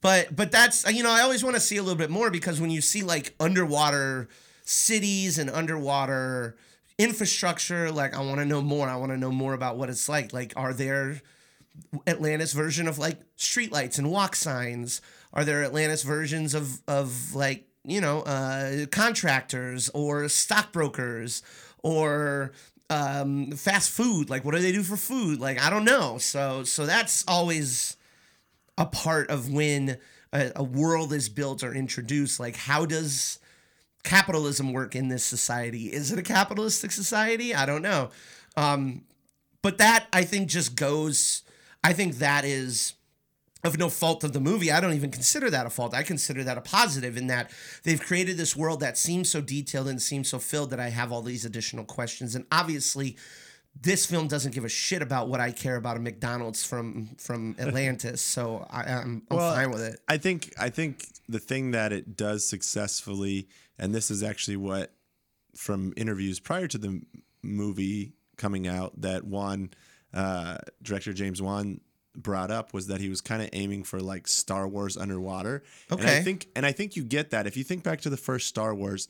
But 0.00 0.34
but 0.34 0.50
that's 0.50 0.90
you 0.92 1.02
know 1.02 1.10
I 1.10 1.20
always 1.20 1.44
want 1.44 1.54
to 1.56 1.60
see 1.60 1.76
a 1.76 1.82
little 1.82 1.98
bit 1.98 2.10
more 2.10 2.30
because 2.30 2.60
when 2.60 2.70
you 2.70 2.80
see 2.80 3.02
like 3.02 3.34
underwater 3.38 4.28
cities 4.64 5.38
and 5.38 5.48
underwater 5.48 6.56
infrastructure, 6.98 7.90
like 7.90 8.14
I 8.14 8.20
want 8.20 8.38
to 8.38 8.44
know 8.44 8.60
more. 8.60 8.88
I 8.88 8.96
want 8.96 9.12
to 9.12 9.18
know 9.18 9.30
more 9.30 9.54
about 9.54 9.76
what 9.76 9.88
it's 9.88 10.08
like. 10.08 10.32
Like 10.32 10.52
are 10.56 10.72
there 10.74 11.22
Atlantis 12.06 12.52
version 12.52 12.88
of 12.88 12.98
like 12.98 13.20
streetlights 13.36 13.98
and 13.98 14.10
walk 14.10 14.34
signs? 14.34 15.00
Are 15.32 15.44
there 15.44 15.64
Atlantis 15.64 16.02
versions 16.02 16.54
of 16.54 16.82
of 16.88 17.34
like 17.34 17.68
you 17.84 18.00
know 18.00 18.22
uh, 18.22 18.86
contractors 18.86 19.88
or 19.90 20.28
stockbrokers 20.28 21.42
or 21.82 22.52
um, 22.92 23.52
fast 23.52 23.90
food? 23.90 24.28
Like 24.28 24.44
what 24.44 24.54
do 24.54 24.60
they 24.60 24.72
do 24.72 24.82
for 24.82 24.96
food? 24.96 25.40
Like 25.40 25.60
I 25.60 25.70
don't 25.70 25.84
know. 25.84 26.18
So 26.18 26.64
so 26.64 26.86
that's 26.86 27.24
always 27.26 27.96
a 28.76 28.86
part 28.86 29.30
of 29.30 29.50
when 29.50 29.98
a, 30.32 30.52
a 30.56 30.62
world 30.62 31.12
is 31.12 31.28
built 31.28 31.62
or 31.62 31.74
introduced. 31.74 32.38
Like 32.38 32.56
how 32.56 32.84
does 32.84 33.38
capitalism 34.04 34.72
work 34.72 34.94
in 34.94 35.08
this 35.08 35.24
society? 35.24 35.86
Is 35.86 36.12
it 36.12 36.18
a 36.18 36.22
capitalistic 36.22 36.90
society? 36.90 37.54
I 37.54 37.66
don't 37.66 37.82
know. 37.82 38.10
Um, 38.56 39.04
but 39.62 39.78
that 39.78 40.06
I 40.12 40.24
think 40.24 40.48
just 40.48 40.76
goes. 40.76 41.42
I 41.84 41.92
think 41.92 42.16
that 42.16 42.44
is 42.44 42.94
of 43.64 43.78
no 43.78 43.88
fault 43.88 44.24
of 44.24 44.32
the 44.32 44.40
movie. 44.40 44.72
I 44.72 44.80
don't 44.80 44.94
even 44.94 45.10
consider 45.10 45.48
that 45.50 45.66
a 45.66 45.70
fault. 45.70 45.94
I 45.94 46.02
consider 46.02 46.42
that 46.44 46.58
a 46.58 46.60
positive 46.60 47.16
in 47.16 47.28
that 47.28 47.50
they've 47.84 48.00
created 48.00 48.36
this 48.36 48.56
world 48.56 48.80
that 48.80 48.98
seems 48.98 49.30
so 49.30 49.40
detailed 49.40 49.88
and 49.88 50.02
seems 50.02 50.28
so 50.28 50.38
filled 50.38 50.70
that 50.70 50.80
I 50.80 50.88
have 50.88 51.12
all 51.12 51.22
these 51.22 51.44
additional 51.44 51.84
questions. 51.84 52.34
And 52.34 52.44
obviously, 52.50 53.16
this 53.80 54.04
film 54.04 54.28
doesn't 54.28 54.54
give 54.54 54.64
a 54.64 54.68
shit 54.68 55.00
about 55.00 55.28
what 55.28 55.40
I 55.40 55.52
care 55.52 55.76
about 55.76 55.96
a 55.96 56.00
McDonald's 56.00 56.64
from 56.64 57.14
from 57.18 57.54
Atlantis. 57.60 58.20
So 58.20 58.66
I, 58.68 58.82
I'm, 58.82 59.22
I'm 59.30 59.36
Well, 59.36 59.54
fine 59.54 59.70
with 59.70 59.82
it. 59.82 60.00
I 60.08 60.18
think 60.18 60.52
I 60.58 60.68
think 60.68 61.06
the 61.28 61.38
thing 61.38 61.70
that 61.70 61.92
it 61.92 62.16
does 62.16 62.46
successfully, 62.46 63.48
and 63.78 63.94
this 63.94 64.10
is 64.10 64.22
actually 64.22 64.56
what 64.56 64.92
from 65.56 65.92
interviews 65.96 66.40
prior 66.40 66.66
to 66.66 66.78
the 66.78 67.00
movie 67.42 68.14
coming 68.36 68.66
out 68.66 69.00
that 69.00 69.24
Wan 69.24 69.70
uh, 70.12 70.58
director 70.82 71.12
James 71.12 71.40
Wan 71.40 71.80
brought 72.16 72.50
up 72.50 72.74
was 72.74 72.88
that 72.88 73.00
he 73.00 73.08
was 73.08 73.20
kind 73.20 73.42
of 73.42 73.48
aiming 73.52 73.84
for 73.84 74.00
like 74.00 74.28
Star 74.28 74.68
Wars 74.68 74.96
underwater. 74.96 75.62
Okay. 75.90 76.02
And 76.02 76.10
I 76.10 76.20
think 76.22 76.46
and 76.54 76.66
I 76.66 76.72
think 76.72 76.96
you 76.96 77.04
get 77.04 77.30
that 77.30 77.46
if 77.46 77.56
you 77.56 77.64
think 77.64 77.82
back 77.82 78.00
to 78.02 78.10
the 78.10 78.16
first 78.16 78.46
Star 78.48 78.74
Wars, 78.74 79.08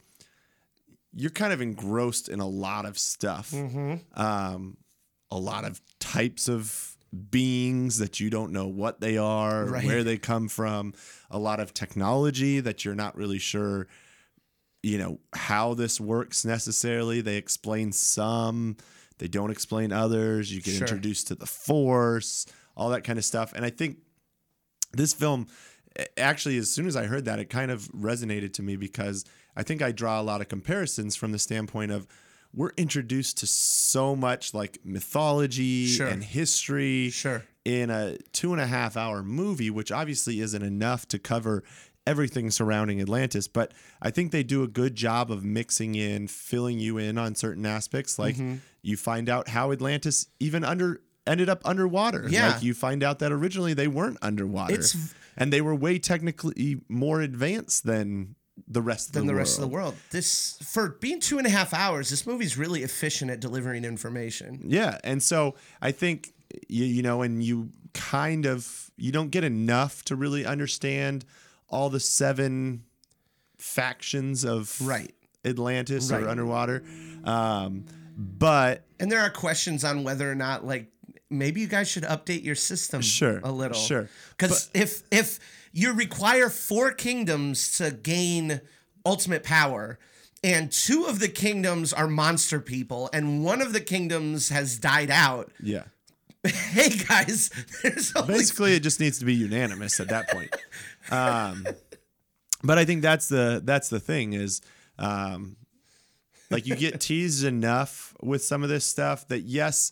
you're 1.14 1.30
kind 1.30 1.52
of 1.52 1.60
engrossed 1.60 2.28
in 2.28 2.40
a 2.40 2.46
lot 2.48 2.86
of 2.86 2.98
stuff. 2.98 3.50
Mm-hmm. 3.50 3.96
Um, 4.20 4.76
a 5.30 5.38
lot 5.38 5.64
of 5.64 5.80
types 5.98 6.48
of 6.48 6.96
beings 7.30 7.98
that 7.98 8.20
you 8.20 8.30
don't 8.30 8.52
know 8.52 8.66
what 8.66 9.00
they 9.00 9.18
are, 9.18 9.66
Right. 9.66 9.84
where 9.84 10.02
they 10.04 10.16
come 10.16 10.48
from, 10.48 10.94
a 11.30 11.38
lot 11.38 11.60
of 11.60 11.74
technology 11.74 12.60
that 12.60 12.84
you're 12.84 12.94
not 12.94 13.16
really 13.16 13.38
sure, 13.38 13.86
you 14.82 14.96
know, 14.96 15.20
how 15.34 15.74
this 15.74 16.00
works 16.00 16.44
necessarily. 16.44 17.20
They 17.20 17.36
explain 17.36 17.92
some, 17.92 18.76
they 19.18 19.28
don't 19.28 19.50
explain 19.50 19.92
others. 19.92 20.50
You 20.52 20.62
get 20.62 20.72
Sure. 20.72 20.80
introduced 20.82 21.28
to 21.28 21.34
the 21.34 21.44
force, 21.46 22.46
all 22.76 22.90
that 22.90 23.04
kind 23.04 23.18
of 23.18 23.24
stuff. 23.24 23.52
And 23.54 23.64
I 23.64 23.70
think 23.70 23.98
this 24.92 25.12
film 25.14 25.46
actually 26.16 26.56
as 26.56 26.70
soon 26.70 26.86
as 26.86 26.96
i 26.96 27.04
heard 27.04 27.26
that 27.26 27.38
it 27.38 27.50
kind 27.50 27.70
of 27.70 27.86
resonated 27.92 28.50
to 28.54 28.62
me 28.62 28.76
because 28.76 29.26
i 29.56 29.62
think 29.62 29.82
i 29.82 29.92
draw 29.92 30.18
a 30.18 30.22
lot 30.22 30.40
of 30.40 30.48
comparisons 30.48 31.14
from 31.16 31.32
the 31.32 31.38
standpoint 31.38 31.92
of 31.92 32.06
we're 32.54 32.70
introduced 32.78 33.36
to 33.36 33.46
so 33.46 34.16
much 34.16 34.54
like 34.54 34.78
mythology 34.84 35.86
Sure. 35.86 36.06
and 36.06 36.24
history 36.24 37.10
Sure. 37.10 37.42
in 37.66 37.90
a 37.90 38.16
two 38.32 38.52
and 38.52 38.60
a 38.62 38.66
half 38.66 38.96
hour 38.96 39.22
movie 39.22 39.68
which 39.68 39.92
obviously 39.92 40.40
isn't 40.40 40.62
enough 40.62 41.06
to 41.08 41.18
cover 41.18 41.62
everything 42.06 42.50
surrounding 42.50 42.98
atlantis 43.00 43.46
but 43.46 43.72
i 44.00 44.10
think 44.10 44.32
they 44.32 44.42
do 44.42 44.62
a 44.62 44.68
good 44.68 44.94
job 44.94 45.30
of 45.30 45.44
mixing 45.44 45.94
in 45.94 46.26
filling 46.26 46.78
you 46.78 46.96
in 46.96 47.18
on 47.18 47.34
certain 47.34 47.66
aspects 47.66 48.18
like 48.18 48.36
Mm-hmm. 48.36 48.54
you 48.80 48.96
find 48.96 49.28
out 49.28 49.48
how 49.48 49.72
atlantis 49.72 50.26
even 50.40 50.64
under 50.64 51.02
ended 51.26 51.48
up 51.48 51.60
underwater 51.64 52.26
Yeah. 52.28 52.52
like 52.52 52.62
you 52.62 52.74
find 52.74 53.02
out 53.02 53.18
that 53.20 53.30
originally 53.32 53.74
they 53.74 53.88
weren't 53.88 54.18
underwater 54.22 54.74
It's- 54.74 55.14
and 55.36 55.52
they 55.52 55.60
were 55.60 55.74
way 55.74 55.98
technically 55.98 56.80
more 56.88 57.20
advanced 57.20 57.84
than 57.84 58.34
the 58.68 58.82
rest 58.82 59.08
of 59.08 59.12
Than 59.14 59.22
the, 59.22 59.26
the 59.28 59.32
world. 59.34 59.38
rest 59.38 59.58
of 59.58 59.62
the 59.62 59.68
world. 59.68 59.94
This 60.10 60.58
for 60.62 60.90
being 61.00 61.20
two 61.20 61.38
and 61.38 61.46
a 61.46 61.50
half 61.50 61.72
hours. 61.72 62.10
This 62.10 62.26
movie's 62.26 62.58
really 62.58 62.82
efficient 62.82 63.30
at 63.30 63.40
delivering 63.40 63.84
information. 63.84 64.60
Yeah, 64.66 64.98
and 65.04 65.22
so 65.22 65.54
I 65.80 65.90
think 65.92 66.34
you 66.68 66.84
you 66.84 67.02
know, 67.02 67.22
and 67.22 67.42
you 67.42 67.70
kind 67.94 68.44
of 68.44 68.90
you 68.96 69.10
don't 69.10 69.30
get 69.30 69.42
enough 69.44 70.04
to 70.04 70.16
really 70.16 70.44
understand 70.44 71.24
all 71.68 71.88
the 71.88 71.98
seven 72.00 72.82
factions 73.58 74.44
of 74.44 74.76
Right. 74.80 75.14
Atlantis 75.44 76.10
Right. 76.10 76.22
or 76.22 76.28
underwater. 76.28 76.84
Um, 77.24 77.84
but 78.16 78.84
And 79.00 79.10
there 79.10 79.20
are 79.20 79.30
questions 79.30 79.82
on 79.84 80.04
whether 80.04 80.30
or 80.30 80.34
not 80.34 80.66
like 80.66 80.91
maybe 81.32 81.60
you 81.60 81.66
guys 81.66 81.88
should 81.88 82.04
update 82.04 82.44
your 82.44 82.54
system 82.54 83.00
Sure, 83.02 83.40
a 83.42 83.50
little. 83.50 83.76
sure. 83.78 84.08
Because 84.36 84.70
if 84.74 85.02
if 85.10 85.38
you 85.72 85.92
require 85.92 86.48
four 86.50 86.92
kingdoms 86.92 87.76
to 87.78 87.90
gain 87.90 88.60
ultimate 89.04 89.42
power, 89.42 89.98
and 90.44 90.70
two 90.70 91.06
of 91.06 91.18
the 91.18 91.28
kingdoms 91.28 91.92
are 91.92 92.06
monster 92.08 92.60
people, 92.60 93.08
and 93.12 93.44
one 93.44 93.60
of 93.62 93.72
the 93.72 93.80
kingdoms 93.80 94.50
has 94.50 94.78
died 94.78 95.10
out, 95.10 95.50
yeah, 95.60 95.84
hey 96.46 96.90
guys, 97.08 97.50
there's 97.82 98.12
only 98.14 98.34
basically 98.34 98.74
it 98.74 98.80
just 98.80 99.00
needs 99.00 99.18
to 99.20 99.24
be 99.24 99.34
unanimous 99.34 99.98
at 100.00 100.08
that 100.08 100.28
point. 100.30 100.54
Um, 101.10 101.66
but 102.62 102.78
I 102.78 102.84
think 102.84 103.02
that's 103.02 103.28
the 103.28 103.60
that's 103.64 103.88
the 103.88 103.98
thing 103.98 104.34
is 104.34 104.60
um, 105.00 105.56
like 106.48 106.64
you 106.64 106.76
get 106.76 107.00
teased 107.00 107.44
enough 107.44 108.14
with 108.22 108.44
some 108.44 108.62
of 108.62 108.68
this 108.68 108.84
stuff 108.84 109.26
that 109.28 109.40
yes, 109.40 109.90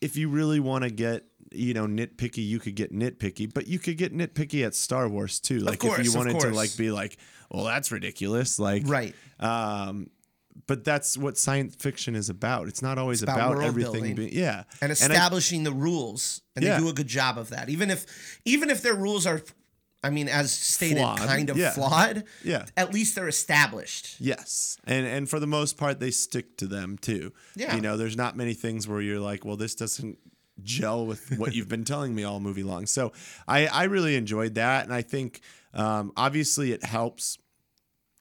if 0.00 0.16
you 0.16 0.28
really 0.28 0.60
want 0.60 0.84
to 0.84 0.90
get 0.90 1.24
you 1.52 1.74
know 1.74 1.86
nitpicky, 1.86 2.46
you 2.46 2.58
could 2.58 2.74
get 2.74 2.92
nitpicky, 2.92 3.52
but 3.52 3.66
you 3.66 3.78
could 3.78 3.96
get 3.96 4.14
nitpicky 4.16 4.64
at 4.64 4.74
Star 4.74 5.08
Wars 5.08 5.40
too. 5.40 5.58
Like 5.60 5.80
course, 5.80 5.98
if 6.00 6.06
you 6.06 6.12
wanted 6.12 6.40
to 6.40 6.50
like 6.50 6.76
be 6.76 6.90
like, 6.90 7.16
well, 7.50 7.64
that's 7.64 7.90
ridiculous, 7.90 8.58
like 8.58 8.82
right. 8.86 9.14
um, 9.40 10.10
but 10.66 10.84
that's 10.84 11.16
what 11.16 11.38
science 11.38 11.74
fiction 11.76 12.14
is 12.14 12.28
about. 12.28 12.68
It's 12.68 12.82
not 12.82 12.98
always 12.98 13.22
about 13.22 13.52
about, 13.52 13.64
everything 13.64 14.14
being 14.14 14.30
yeah, 14.32 14.64
and 14.82 14.90
I- 14.90 14.92
establishing 14.92 15.64
the 15.64 15.72
rules 15.72 16.42
and 16.56 16.64
Yeah. 16.64 16.76
they 16.76 16.82
do 16.82 16.88
a 16.88 16.92
good 16.92 17.06
job 17.06 17.38
of 17.38 17.50
that 17.50 17.68
even 17.68 17.90
if 17.90 18.40
even 18.44 18.70
if 18.70 18.82
their 18.82 18.94
rules 18.94 19.26
are 19.26 19.42
i 20.02 20.10
mean 20.10 20.28
as 20.28 20.52
stated 20.52 20.98
Flawed, 20.98 21.18
kind 21.18 21.50
of 21.50 21.56
yeah. 21.56 21.70
flawed 21.70 22.24
yeah. 22.44 22.64
at 22.76 22.92
least 22.92 23.14
they're 23.14 23.28
established 23.28 24.08
Yes, 24.20 24.78
and 24.84 25.06
and 25.06 25.28
for 25.28 25.40
the 25.40 25.46
most 25.46 25.76
part, 25.76 26.00
they 26.00 26.10
stick 26.10 26.56
to 26.58 26.66
them 26.66 26.98
too. 26.98 27.32
Yeah. 27.54 27.74
you 27.74 27.80
know, 27.80 27.96
there's 27.96 28.16
not 28.16 28.36
many 28.36 28.54
things 28.54 28.86
where 28.88 29.00
you're 29.00 29.20
like, 29.20 29.44
well, 29.44 29.56
this 29.56 29.74
doesn't 29.74 30.18
gel 30.62 31.06
with 31.06 31.38
what 31.38 31.54
you've 31.54 31.68
been 31.68 31.84
telling 31.84 32.14
me 32.14 32.24
all 32.24 32.40
movie 32.40 32.62
long. 32.62 32.86
So 32.86 33.12
I 33.46 33.66
I 33.66 33.84
really 33.84 34.16
enjoyed 34.16 34.54
that, 34.54 34.84
and 34.84 34.92
I 34.92 35.02
think 35.02 35.40
um, 35.74 36.12
obviously 36.16 36.72
it 36.72 36.84
helps 36.84 37.38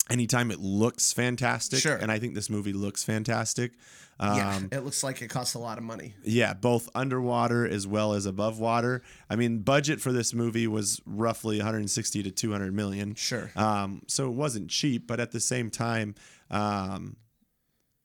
anytime 0.10 0.52
it 0.52 0.60
looks 0.60 1.14
fantastic. 1.14 1.80
Sure. 1.80 1.96
And 1.96 2.12
I 2.12 2.20
think 2.20 2.36
this 2.36 2.50
movie 2.50 2.74
looks 2.74 3.04
fantastic. 3.04 3.74
yeah, 4.20 4.56
Um, 4.56 4.70
it 4.72 4.80
looks 4.84 5.04
like 5.04 5.22
it 5.22 5.28
costs 5.30 5.54
a 5.54 5.60
lot 5.60 5.78
of 5.78 5.84
money. 5.84 6.16
yeah, 6.24 6.54
both 6.54 6.90
underwater 6.96 7.68
as 7.68 7.86
well 7.86 8.14
as 8.14 8.26
above 8.26 8.60
water. 8.60 9.04
I 9.30 9.36
mean, 9.36 9.60
budget 9.60 10.02
for 10.02 10.12
this 10.12 10.34
movie 10.34 10.66
was 10.68 11.02
roughly 11.06 11.58
160 11.58 12.24
to 12.24 12.32
200 12.32 12.74
million. 12.74 13.14
Sure. 13.16 13.52
Um, 13.56 14.02
so 14.08 14.28
it 14.28 14.34
wasn't 14.34 14.70
cheap, 14.70 15.06
but 15.08 15.20
at 15.20 15.32
the 15.32 15.40
same 15.40 15.70
time, 15.70 16.16
um, 16.50 17.18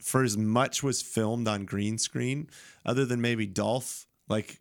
for 0.03 0.23
as 0.25 0.37
much 0.37 0.83
was 0.83 1.01
filmed 1.01 1.47
on 1.49 1.65
green 1.65 1.97
screen, 1.97 2.49
other 2.85 3.05
than 3.07 3.21
maybe 3.21 3.47
Dolph, 3.47 4.07
like 4.29 4.61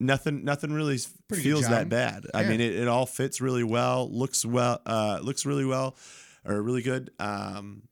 nothing, 0.00 0.44
nothing 0.44 0.72
really 0.72 0.98
Pretty 1.28 1.42
feels 1.42 1.68
that 1.68 1.88
bad. 1.88 2.26
I 2.32 2.44
mean, 2.44 2.60
it, 2.60 2.74
it 2.76 2.88
all 2.88 3.04
fits 3.06 3.40
really 3.40 3.64
well, 3.64 4.08
looks 4.10 4.44
well, 4.46 4.80
uh, 4.86 5.18
looks 5.22 5.44
really 5.44 5.64
well, 5.64 5.96
or 6.44 6.60
really 6.62 6.82
good. 6.82 7.10
Um, 7.18 7.82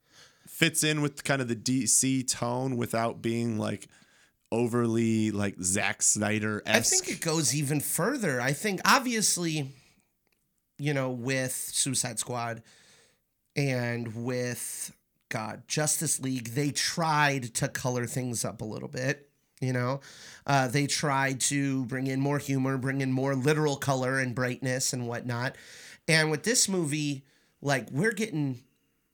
fits 0.47 0.83
in 0.83 1.01
with 1.01 1.23
kind 1.23 1.41
of 1.41 1.47
the 1.47 1.55
DC 1.55 2.27
tone 2.29 2.77
without 2.77 3.21
being 3.21 3.57
like 3.57 3.87
overly 4.51 5.31
like 5.31 5.55
Zack 5.63 6.03
Snyder 6.03 6.61
I 6.67 6.81
think 6.81 7.09
it 7.09 7.21
goes 7.21 7.55
even 7.55 7.79
further. 7.79 8.39
I 8.39 8.53
think 8.53 8.79
obviously, 8.85 9.71
you 10.77 10.93
know, 10.93 11.09
with 11.09 11.51
Suicide 11.51 12.19
Squad 12.19 12.61
and 13.55 14.23
with 14.23 14.95
God 15.29 15.63
Justice 15.67 16.19
League, 16.19 16.49
they 16.49 16.69
tried 16.69 17.55
to 17.55 17.67
color 17.67 18.05
things 18.05 18.45
up 18.45 18.61
a 18.61 18.65
little 18.65 18.87
bit. 18.87 19.27
You 19.59 19.73
know, 19.73 20.01
uh, 20.45 20.67
they 20.67 20.87
tried 20.87 21.39
to 21.41 21.85
bring 21.85 22.07
in 22.07 22.19
more 22.19 22.37
humor, 22.37 22.77
bring 22.77 23.01
in 23.01 23.11
more 23.11 23.33
literal 23.33 23.77
color 23.77 24.19
and 24.19 24.35
brightness 24.35 24.93
and 24.93 25.07
whatnot. 25.07 25.55
And 26.07 26.29
with 26.29 26.43
this 26.43 26.67
movie, 26.67 27.23
like 27.63 27.87
we're 27.91 28.13
getting 28.13 28.59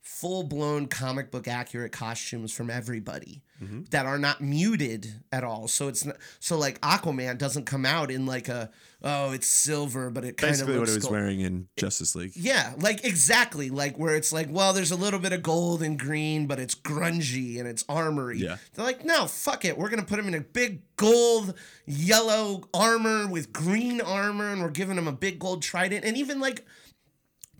full 0.01 0.43
blown 0.43 0.87
comic 0.87 1.29
book 1.29 1.47
accurate 1.47 1.91
costumes 1.91 2.51
from 2.51 2.69
everybody 2.69 3.43
mm-hmm. 3.61 3.83
that 3.91 4.07
are 4.07 4.17
not 4.17 4.41
muted 4.41 5.13
at 5.31 5.43
all. 5.43 5.67
So 5.67 5.87
it's 5.87 6.03
not, 6.03 6.17
so 6.39 6.57
like 6.57 6.81
Aquaman 6.81 7.37
doesn't 7.37 7.65
come 7.65 7.85
out 7.85 8.09
in 8.09 8.25
like 8.25 8.47
a 8.47 8.71
oh 9.03 9.31
it's 9.33 9.45
silver, 9.45 10.09
but 10.09 10.25
it 10.25 10.35
kind 10.35 10.51
of 10.51 10.59
Basically, 10.59 10.79
what 10.79 10.89
it 10.89 10.95
was 10.95 11.03
gold. 11.03 11.11
wearing 11.13 11.41
in 11.41 11.67
Justice 11.77 12.15
League. 12.15 12.31
Yeah, 12.35 12.73
like 12.79 13.05
exactly 13.05 13.69
like 13.69 13.97
where 13.97 14.15
it's 14.15 14.33
like, 14.33 14.47
well, 14.49 14.73
there's 14.73 14.91
a 14.91 14.95
little 14.95 15.19
bit 15.19 15.31
of 15.31 15.43
gold 15.43 15.83
and 15.83 15.97
green, 15.99 16.47
but 16.47 16.59
it's 16.59 16.73
grungy 16.73 17.59
and 17.59 17.67
it's 17.67 17.85
armory. 17.87 18.39
Yeah. 18.39 18.57
They're 18.73 18.85
like, 18.85 19.05
no, 19.05 19.27
fuck 19.27 19.63
it. 19.63 19.77
We're 19.77 19.89
gonna 19.89 20.03
put 20.03 20.17
him 20.17 20.27
in 20.27 20.33
a 20.33 20.41
big 20.41 20.81
gold, 20.95 21.53
yellow 21.85 22.67
armor 22.73 23.27
with 23.27 23.53
green 23.53 24.01
armor, 24.01 24.51
and 24.51 24.61
we're 24.61 24.69
giving 24.69 24.97
him 24.97 25.07
a 25.07 25.13
big 25.13 25.37
gold 25.39 25.61
trident. 25.61 26.03
And 26.03 26.17
even 26.17 26.39
like 26.39 26.65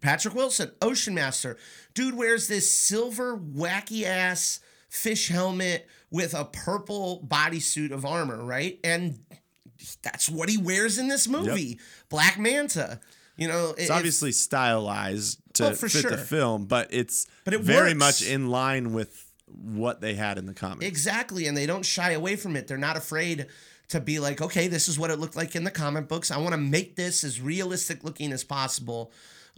Patrick 0.01 0.33
Wilson, 0.35 0.71
Ocean 0.81 1.13
Master, 1.13 1.57
dude 1.93 2.15
wears 2.15 2.47
this 2.47 2.69
silver 2.71 3.37
wacky 3.37 4.03
ass 4.03 4.59
fish 4.89 5.27
helmet 5.29 5.87
with 6.11 6.33
a 6.33 6.45
purple 6.45 7.23
bodysuit 7.27 7.91
of 7.91 8.05
armor, 8.05 8.43
right? 8.43 8.79
And 8.83 9.19
that's 10.01 10.29
what 10.29 10.49
he 10.49 10.57
wears 10.57 10.97
in 10.97 11.07
this 11.07 11.27
movie. 11.27 11.79
Black 12.09 12.37
Manta. 12.39 12.99
You 13.37 13.47
know, 13.47 13.73
It's 13.77 13.89
obviously 13.89 14.31
stylized 14.33 15.39
to 15.53 15.69
Oh, 15.69 15.73
fit 15.73 15.91
sure. 15.91 16.11
the 16.11 16.17
film, 16.17 16.65
but 16.65 16.87
it's 16.91 17.25
But 17.45 17.53
it 17.53 17.61
very 17.61 17.89
works. 17.93 18.21
much 18.21 18.21
in 18.27 18.49
line 18.49 18.91
with 18.93 19.31
what 19.47 20.01
they 20.01 20.15
had 20.15 20.37
in 20.37 20.45
the 20.45 20.53
comics. 20.53 20.85
Exactly, 20.85 21.47
and 21.47 21.55
they 21.55 21.65
don't 21.65 21.85
shy 21.85 22.11
away 22.11 22.35
from 22.35 22.55
it. 22.57 22.67
They're 22.67 22.77
not 22.77 22.97
afraid 22.97 23.47
to 23.89 23.99
be 24.01 24.19
like, 24.19 24.41
okay, 24.41 24.67
this 24.67 24.87
is 24.89 24.99
what 24.99 25.09
it 25.09 25.19
looked 25.19 25.35
like 25.37 25.55
in 25.55 25.63
the 25.63 25.71
comic 25.71 26.07
books. 26.07 26.31
I 26.31 26.37
want 26.37 26.51
to 26.51 26.57
make 26.57 26.95
this 26.97 27.23
as 27.23 27.39
realistic 27.41 28.03
looking 28.03 28.31
as 28.33 28.43
possible. 28.43 29.11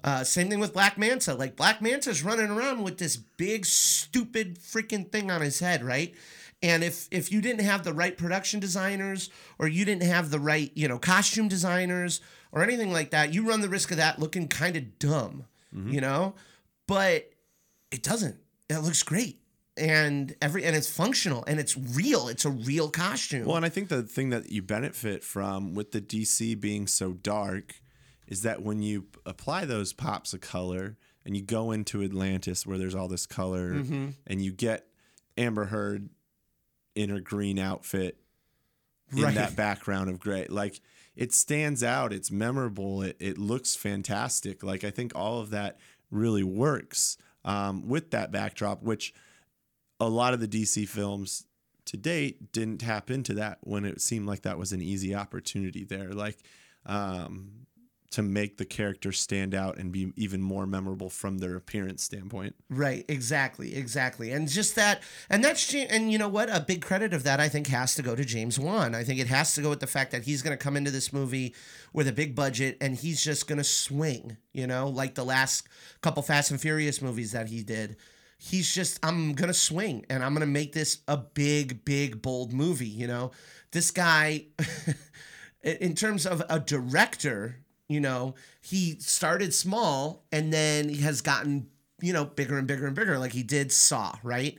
Uh, 0.03 0.23
same 0.23 0.49
thing 0.49 0.59
with 0.59 0.73
Black 0.73 0.97
Manta. 0.97 1.33
Like 1.33 1.55
Black 1.55 1.81
Manta's 1.81 2.23
running 2.23 2.49
around 2.49 2.83
with 2.83 2.97
this 2.97 3.17
big, 3.17 3.65
stupid 3.65 4.59
freaking 4.59 5.11
thing 5.11 5.29
on 5.29 5.41
his 5.41 5.59
head, 5.59 5.83
right? 5.83 6.15
And 6.63 6.83
if 6.83 7.07
if 7.11 7.31
you 7.31 7.41
didn't 7.41 7.61
have 7.65 7.83
the 7.83 7.93
right 7.93 8.17
production 8.17 8.59
designers 8.59 9.29
or 9.57 9.67
you 9.67 9.85
didn't 9.85 10.03
have 10.03 10.29
the 10.29 10.39
right, 10.39 10.71
you 10.75 10.87
know, 10.87 10.99
costume 10.99 11.47
designers 11.47 12.21
or 12.51 12.63
anything 12.63 12.91
like 12.91 13.11
that, 13.11 13.33
you 13.33 13.47
run 13.47 13.61
the 13.61 13.69
risk 13.69 13.91
of 13.91 13.97
that 13.97 14.19
looking 14.19 14.47
kind 14.47 14.75
of 14.75 14.99
dumb, 14.99 15.45
you 15.91 16.01
know? 16.01 16.35
But 16.87 17.31
it 17.91 18.03
doesn't. 18.03 18.37
It 18.69 18.79
looks 18.79 19.03
great. 19.03 19.39
And 19.77 20.35
every 20.41 20.63
and 20.65 20.75
it's 20.75 20.89
functional 20.89 21.43
and 21.47 21.59
it's 21.59 21.77
real. 21.77 22.27
It's 22.27 22.45
a 22.45 22.49
real 22.49 22.89
costume. 22.89 23.45
Well, 23.45 23.55
and 23.55 23.65
I 23.65 23.69
think 23.69 23.89
the 23.89 24.03
thing 24.03 24.29
that 24.29 24.51
you 24.51 24.61
benefit 24.61 25.23
from 25.23 25.73
with 25.73 25.91
the 25.91 26.01
DC 26.01 26.59
being 26.59 26.87
so 26.87 27.13
dark 27.13 27.81
is 28.31 28.41
that 28.43 28.61
when 28.63 28.81
you 28.81 29.05
apply 29.25 29.65
those 29.65 29.91
pops 29.93 30.33
of 30.33 30.39
color 30.41 30.95
and 31.25 31.35
you 31.35 31.43
go 31.43 31.71
into 31.71 32.01
Atlantis 32.01 32.65
where 32.65 32.77
there's 32.77 32.95
all 32.95 33.07
this 33.07 33.25
color 33.27 33.73
Mm-hmm. 33.73 34.07
and 34.25 34.41
you 34.41 34.51
get 34.53 34.87
Amber 35.37 35.65
Heard 35.65 36.09
in 36.95 37.09
her 37.09 37.19
green 37.19 37.59
outfit 37.59 38.17
in 39.15 39.21
Right. 39.23 39.35
that 39.35 39.55
background 39.57 40.09
of 40.09 40.19
gray. 40.19 40.47
Like 40.47 40.79
it 41.15 41.33
stands 41.33 41.83
out, 41.83 42.13
it's 42.13 42.31
memorable, 42.31 43.01
it, 43.01 43.17
it 43.19 43.37
looks 43.37 43.75
fantastic. 43.75 44.63
Like 44.63 44.83
I 44.85 44.89
think 44.91 45.11
all 45.13 45.39
of 45.41 45.49
that 45.49 45.77
really 46.09 46.43
works 46.43 47.17
um, 47.43 47.87
with 47.87 48.11
that 48.11 48.31
backdrop, 48.31 48.81
which 48.81 49.13
a 49.99 50.07
lot 50.07 50.33
of 50.33 50.39
the 50.39 50.47
DC 50.47 50.87
films 50.87 51.45
to 51.85 51.97
date 51.97 52.51
didn't 52.53 52.77
tap 52.77 53.11
into 53.11 53.33
that 53.33 53.57
when 53.61 53.83
it 53.83 53.99
seemed 53.99 54.25
like 54.27 54.43
that 54.43 54.57
was 54.57 54.71
an 54.71 54.81
easy 54.81 55.13
opportunity 55.13 55.83
there. 55.83 56.13
Like 56.13 56.37
um, 56.85 57.60
to 58.11 58.21
make 58.21 58.57
the 58.57 58.65
character 58.65 59.13
stand 59.13 59.55
out 59.55 59.77
and 59.77 59.91
be 59.91 60.11
even 60.17 60.41
more 60.41 60.67
memorable 60.67 61.09
from 61.09 61.37
their 61.37 61.55
appearance 61.55 62.03
standpoint. 62.03 62.55
Right, 62.69 63.05
exactly, 63.07 63.73
exactly. 63.73 64.31
And 64.31 64.49
just 64.49 64.75
that 64.75 65.01
and 65.29 65.43
that's 65.43 65.73
and 65.73 66.11
you 66.11 66.17
know 66.17 66.27
what? 66.27 66.49
A 66.49 66.59
big 66.59 66.81
credit 66.81 67.13
of 67.13 67.23
that 67.23 67.39
I 67.39 67.47
think 67.47 67.67
has 67.67 67.95
to 67.95 68.01
go 68.01 68.13
to 68.13 68.25
James 68.25 68.59
Wan. 68.59 68.93
I 68.93 69.03
think 69.03 69.19
it 69.19 69.27
has 69.27 69.55
to 69.55 69.61
go 69.61 69.69
with 69.69 69.79
the 69.79 69.87
fact 69.87 70.11
that 70.11 70.25
he's 70.25 70.41
going 70.41 70.57
to 70.57 70.61
come 70.61 70.75
into 70.75 70.91
this 70.91 71.13
movie 71.13 71.55
with 71.93 72.07
a 72.07 72.11
big 72.11 72.35
budget 72.35 72.77
and 72.81 72.95
he's 72.95 73.23
just 73.23 73.47
going 73.47 73.57
to 73.57 73.63
swing, 73.63 74.35
you 74.51 74.67
know, 74.67 74.89
like 74.89 75.15
the 75.15 75.25
last 75.25 75.67
couple 76.01 76.21
Fast 76.21 76.51
and 76.51 76.59
Furious 76.59 77.01
movies 77.01 77.31
that 77.31 77.47
he 77.47 77.63
did. 77.63 77.95
He's 78.37 78.73
just 78.73 78.99
I'm 79.03 79.35
to 79.35 79.53
swing 79.53 80.05
and 80.09 80.21
I'm 80.23 80.35
to 80.35 80.45
make 80.45 80.73
this 80.73 80.99
a 81.07 81.15
big 81.15 81.85
big 81.85 82.21
bold 82.21 82.51
movie, 82.51 82.87
you 82.87 83.07
know. 83.07 83.31
This 83.71 83.89
guy 83.89 84.47
in 85.63 85.95
terms 85.95 86.25
of 86.25 86.43
a 86.49 86.59
director, 86.59 87.55
you 87.91 87.99
know, 87.99 88.35
he 88.61 88.97
started 88.99 89.53
small 89.53 90.23
and 90.31 90.51
then 90.51 90.89
he 90.89 91.01
has 91.01 91.21
gotten, 91.21 91.67
you 92.01 92.13
know, 92.13 92.25
bigger 92.25 92.57
and 92.57 92.67
bigger 92.67 92.87
and 92.87 92.95
bigger, 92.95 93.17
like 93.19 93.33
he 93.33 93.43
did 93.43 93.71
Saw, 93.71 94.15
right? 94.23 94.57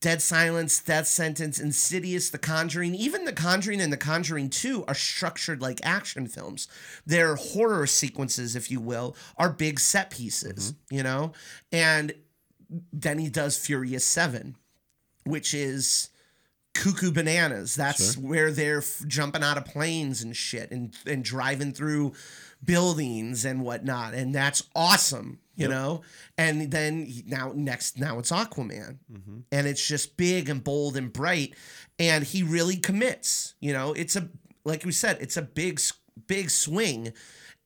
Dead 0.00 0.22
Silence, 0.22 0.80
Death 0.80 1.08
Sentence, 1.08 1.58
Insidious, 1.58 2.30
The 2.30 2.38
Conjuring, 2.38 2.94
even 2.94 3.24
The 3.24 3.32
Conjuring 3.32 3.80
and 3.80 3.92
The 3.92 3.96
Conjuring 3.96 4.48
2 4.48 4.84
are 4.86 4.94
structured 4.94 5.60
like 5.60 5.80
action 5.82 6.28
films. 6.28 6.68
Their 7.04 7.34
horror 7.34 7.86
sequences, 7.86 8.54
if 8.54 8.70
you 8.70 8.80
will, 8.80 9.16
are 9.36 9.50
big 9.50 9.80
set 9.80 10.10
pieces, 10.10 10.72
mm-hmm. 10.72 10.94
you 10.94 11.02
know? 11.02 11.32
And 11.72 12.14
then 12.92 13.18
he 13.18 13.28
does 13.28 13.58
Furious 13.58 14.04
7, 14.04 14.56
which 15.24 15.52
is 15.52 16.10
cuckoo 16.78 17.10
bananas. 17.10 17.74
That's 17.74 18.16
where 18.16 18.52
they're 18.52 18.78
f- 18.78 19.02
jumping 19.06 19.42
out 19.42 19.58
of 19.58 19.64
planes 19.64 20.22
and 20.22 20.36
shit 20.36 20.70
and, 20.70 20.94
and 21.06 21.24
driving 21.24 21.72
through 21.72 22.12
buildings 22.64 23.44
and 23.44 23.62
whatnot. 23.62 24.14
And 24.14 24.34
that's 24.34 24.62
awesome, 24.74 25.40
you 25.56 25.68
know? 25.68 26.02
And 26.36 26.70
then 26.70 27.06
he- 27.06 27.24
now, 27.26 27.52
next, 27.54 27.98
now 27.98 28.18
it's 28.18 28.30
Aquaman. 28.30 28.98
Mm-hmm. 29.12 29.38
And 29.50 29.66
it's 29.66 29.86
just 29.86 30.16
big 30.16 30.48
and 30.48 30.62
bold 30.62 30.96
and 30.96 31.12
bright. 31.12 31.54
And 31.98 32.24
he 32.24 32.42
really 32.42 32.76
commits, 32.76 33.54
you 33.60 33.72
know? 33.72 33.92
It's 33.92 34.16
a, 34.16 34.28
like 34.64 34.84
we 34.84 34.92
said, 34.92 35.18
it's 35.20 35.36
a 35.36 35.42
big, 35.42 35.80
big 36.26 36.50
swing. 36.50 37.12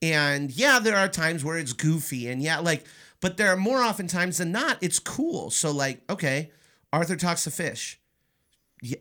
And 0.01 0.51
yeah, 0.51 0.79
there 0.79 0.97
are 0.97 1.07
times 1.07 1.43
where 1.43 1.57
it's 1.57 1.73
goofy 1.73 2.27
and 2.27 2.41
yeah, 2.41 2.59
like, 2.59 2.85
but 3.21 3.37
there 3.37 3.49
are 3.49 3.57
more 3.57 3.79
often 3.79 4.07
times 4.07 4.39
than 4.39 4.51
not, 4.51 4.77
it's 4.81 4.99
cool. 4.99 5.49
So, 5.49 5.71
like, 5.71 6.01
okay, 6.09 6.51
Arthur 6.91 7.15
talks 7.15 7.45
to 7.45 7.51
fish 7.51 7.99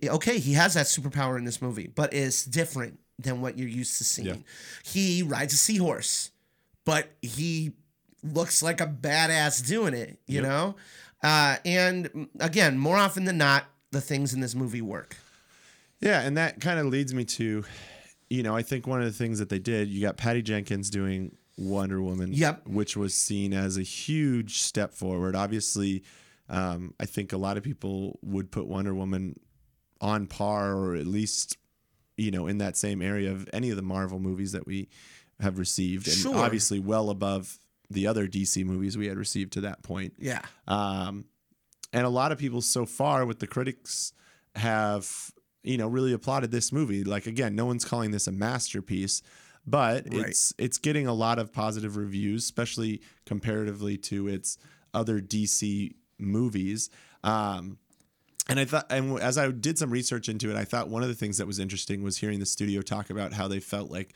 okay, 0.04 0.38
he 0.38 0.52
has 0.54 0.74
that 0.74 0.86
superpower 0.86 1.36
in 1.38 1.44
this 1.44 1.60
movie, 1.62 1.86
but 1.86 2.12
it's 2.14 2.44
different 2.44 2.98
than 3.18 3.40
what 3.40 3.58
you're 3.58 3.68
used 3.68 3.98
to 3.98 4.04
seeing. 4.04 4.26
Yeah. 4.28 4.36
He 4.84 5.22
rides 5.22 5.52
a 5.54 5.56
seahorse, 5.56 6.30
but 6.84 7.10
he 7.22 7.72
looks 8.22 8.62
like 8.62 8.80
a 8.80 8.86
badass 8.86 9.66
doing 9.66 9.94
it, 9.94 10.18
you 10.26 10.36
Yep. 10.40 10.42
know? 10.44 10.76
Uh, 11.22 11.56
and 11.64 12.06
mm, 12.12 12.28
again, 12.40 12.78
more 12.78 12.96
often 12.96 13.24
than 13.24 13.38
not, 13.38 13.66
the 13.90 14.00
things 14.00 14.32
in 14.32 14.40
this 14.40 14.54
movie 14.54 14.80
work. 14.82 15.16
Yeah, 16.00 16.20
and 16.22 16.36
that 16.36 16.60
kind 16.60 16.78
of 16.80 16.86
leads 16.86 17.12
me 17.14 17.24
to, 17.26 17.64
you 18.30 18.42
know, 18.42 18.56
I 18.56 18.62
think 18.62 18.86
one 18.86 19.00
of 19.00 19.06
the 19.06 19.12
things 19.12 19.38
that 19.38 19.48
they 19.50 19.58
did, 19.58 19.88
you 19.88 20.00
got 20.00 20.16
Patty 20.16 20.42
Jenkins 20.42 20.88
doing 20.90 21.36
Wonder 21.58 22.00
Woman, 22.02 22.32
Yep. 22.32 22.66
which 22.66 22.96
was 22.96 23.12
seen 23.14 23.52
as 23.52 23.76
a 23.76 23.82
huge 23.82 24.58
step 24.58 24.94
forward. 24.94 25.36
Obviously, 25.36 26.02
um, 26.48 26.94
I 26.98 27.04
think 27.06 27.32
a 27.32 27.36
lot 27.36 27.56
of 27.56 27.62
people 27.62 28.18
would 28.22 28.50
put 28.50 28.66
Wonder 28.66 28.94
Woman 28.94 29.38
on 30.02 30.26
par 30.26 30.74
or 30.74 30.94
at 30.96 31.06
least, 31.06 31.56
you 32.18 32.30
know, 32.30 32.46
in 32.46 32.58
that 32.58 32.76
same 32.76 33.00
area 33.00 33.30
of 33.32 33.48
any 33.54 33.70
of 33.70 33.76
the 33.76 33.82
Marvel 33.82 34.18
movies 34.18 34.52
that 34.52 34.66
we 34.66 34.88
have 35.40 35.58
received, 35.58 36.06
and 36.08 36.16
Sure. 36.16 36.36
obviously 36.36 36.78
well 36.78 37.08
above 37.08 37.58
the 37.88 38.06
other 38.06 38.26
DC 38.28 38.64
movies 38.64 38.98
we 38.98 39.06
had 39.06 39.16
received 39.16 39.52
to 39.54 39.60
that 39.62 39.82
point. 39.82 40.14
Yeah. 40.18 40.42
Um, 40.68 41.24
and 41.92 42.04
a 42.04 42.10
lot 42.10 42.32
of 42.32 42.38
people 42.38 42.60
so 42.62 42.84
far 42.86 43.24
with 43.26 43.38
the 43.38 43.46
critics 43.46 44.12
have, 44.56 45.32
you 45.62 45.76
know, 45.78 45.86
really 45.88 46.12
applauded 46.12 46.50
this 46.50 46.72
movie. 46.72 47.04
Like 47.04 47.26
again, 47.26 47.54
no 47.54 47.64
one's 47.66 47.84
calling 47.84 48.10
this 48.10 48.26
a 48.26 48.32
masterpiece, 48.32 49.22
but 49.66 50.06
Right. 50.12 50.28
it's 50.28 50.52
it's 50.58 50.78
getting 50.78 51.06
a 51.06 51.12
lot 51.14 51.38
of 51.38 51.52
positive 51.52 51.96
reviews, 51.96 52.44
especially 52.44 53.00
comparatively 53.26 53.96
to 53.98 54.26
its 54.28 54.58
other 54.94 55.20
DC 55.20 55.94
movies. 56.18 56.90
Um, 57.24 57.78
and 58.48 58.58
I 58.60 58.64
thought, 58.64 58.86
and 58.90 59.18
as 59.20 59.38
I 59.38 59.50
did 59.50 59.78
some 59.78 59.90
research 59.90 60.28
into 60.28 60.50
it, 60.50 60.56
I 60.56 60.64
thought 60.64 60.88
one 60.88 61.02
of 61.02 61.08
the 61.08 61.14
things 61.14 61.38
that 61.38 61.46
was 61.46 61.58
interesting 61.58 62.02
was 62.02 62.18
hearing 62.18 62.38
the 62.40 62.46
studio 62.46 62.82
talk 62.82 63.10
about 63.10 63.32
how 63.32 63.48
they 63.48 63.60
felt 63.60 63.90
like 63.90 64.14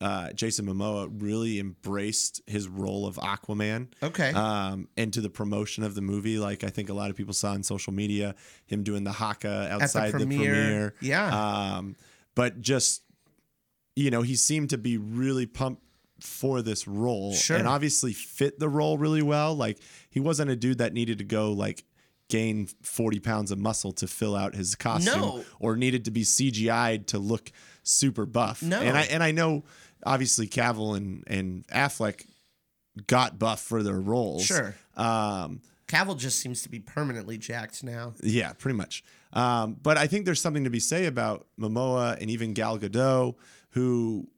uh, 0.00 0.32
Jason 0.32 0.66
Momoa 0.66 1.08
really 1.22 1.58
embraced 1.60 2.42
his 2.46 2.68
role 2.68 3.06
of 3.06 3.16
Aquaman 3.16 3.88
Okay. 4.02 4.32
um, 4.32 4.88
and 4.96 5.12
to 5.14 5.20
the 5.20 5.30
promotion 5.30 5.82
of 5.84 5.94
the 5.94 6.02
movie. 6.02 6.36
Like 6.38 6.62
I 6.64 6.68
think 6.68 6.88
a 6.90 6.94
lot 6.94 7.10
of 7.10 7.16
people 7.16 7.32
saw 7.32 7.52
on 7.52 7.62
social 7.62 7.92
media 7.92 8.34
him 8.66 8.82
doing 8.82 9.04
the 9.04 9.12
haka 9.12 9.68
outside 9.70 10.08
the 10.12 10.18
premiere. 10.18 10.38
the 10.38 10.46
premiere. 10.46 10.94
Yeah. 11.00 11.74
Um, 11.76 11.96
but 12.34 12.60
just 12.60 13.02
you 13.96 14.10
know, 14.10 14.22
he 14.22 14.34
seemed 14.34 14.70
to 14.70 14.78
be 14.78 14.98
really 14.98 15.46
pumped 15.46 15.80
for 16.20 16.60
this 16.62 16.88
role 16.88 17.32
Sure. 17.32 17.56
and 17.56 17.68
obviously 17.68 18.12
fit 18.12 18.58
the 18.58 18.68
role 18.68 18.98
really 18.98 19.22
well. 19.22 19.54
Like 19.54 19.78
he 20.10 20.18
wasn't 20.20 20.50
a 20.50 20.56
dude 20.56 20.78
that 20.78 20.92
needed 20.92 21.18
to 21.18 21.24
go 21.24 21.52
like 21.52 21.84
gain 22.28 22.66
40 22.82 23.20
pounds 23.20 23.50
of 23.50 23.58
muscle 23.58 23.92
to 23.92 24.06
fill 24.06 24.34
out 24.34 24.54
his 24.54 24.74
costume 24.74 25.20
No. 25.20 25.44
or 25.60 25.76
needed 25.76 26.06
to 26.06 26.10
be 26.10 26.22
CGI'd 26.22 27.06
to 27.08 27.18
look 27.18 27.52
super 27.82 28.24
buff. 28.26 28.62
No. 28.62 28.80
And 28.80 28.96
I 28.96 29.02
and 29.02 29.22
I 29.22 29.30
know 29.30 29.64
obviously 30.04 30.46
Cavill 30.48 30.96
and 30.96 31.22
and 31.26 31.66
Affleck 31.68 32.26
got 33.06 33.38
buff 33.38 33.60
for 33.60 33.82
their 33.82 34.00
roles. 34.00 34.44
Sure. 34.46 34.74
Um, 34.96 35.60
Cavill 35.86 36.18
just 36.18 36.40
seems 36.40 36.62
to 36.62 36.70
be 36.70 36.80
permanently 36.80 37.36
jacked 37.36 37.84
now. 37.84 38.14
yeah, 38.22 38.52
pretty 38.54 38.76
much. 38.76 39.04
Um, 39.34 39.76
but 39.82 39.98
I 39.98 40.06
think 40.06 40.24
there's 40.24 40.40
something 40.40 40.64
to 40.64 40.70
be 40.70 40.80
say 40.80 41.06
about 41.06 41.46
Momoa 41.60 42.18
and 42.20 42.30
even 42.30 42.54
Gal 42.54 42.78
Gadot, 42.78 43.34
who 43.70 44.28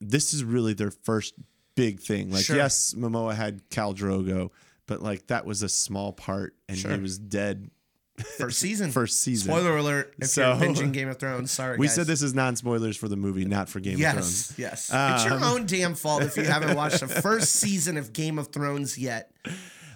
this 0.00 0.34
is 0.34 0.44
really 0.44 0.74
their 0.74 0.90
first 0.90 1.34
big 1.74 2.00
thing. 2.00 2.30
Like, 2.30 2.44
Sure. 2.44 2.56
yes, 2.56 2.94
Momoa 2.96 3.34
had 3.34 3.68
Khal 3.70 3.94
Drogo, 3.96 4.50
but 4.86 5.02
like 5.02 5.26
that 5.28 5.46
was 5.46 5.62
a 5.62 5.68
small 5.68 6.12
part, 6.12 6.54
and 6.68 6.78
Sure. 6.78 6.92
he 6.92 7.00
was 7.00 7.18
dead 7.18 7.70
First 8.38 8.60
season. 8.60 8.92
first 8.92 9.18
season. 9.20 9.50
Spoiler 9.50 9.76
alert 9.76 10.14
if 10.20 10.28
So- 10.28 10.56
you're 10.56 10.68
binging 10.72 10.92
Game 10.92 11.08
of 11.08 11.18
Thrones. 11.18 11.50
Sorry, 11.50 11.76
We 11.76 11.86
guys. 11.88 11.96
said 11.96 12.06
this 12.06 12.22
is 12.22 12.32
non 12.32 12.54
spoilers 12.54 12.96
for 12.96 13.08
the 13.08 13.16
movie, 13.16 13.44
not 13.44 13.68
for 13.68 13.80
Game 13.80 13.94
of 13.94 14.00
Thrones. 14.12 14.54
Yes, 14.56 14.88
yes. 14.92 15.14
it's 15.14 15.24
your 15.24 15.34
Um, 15.34 15.42
own 15.42 15.66
damn 15.66 15.94
fault 15.96 16.22
if 16.22 16.36
you 16.36 16.44
haven't 16.44 16.76
watched 16.76 17.00
the 17.00 17.08
first 17.22 17.56
season 17.56 17.96
of 17.96 18.12
Game 18.12 18.38
of 18.38 18.48
Thrones 18.52 18.96
yet. 18.98 19.32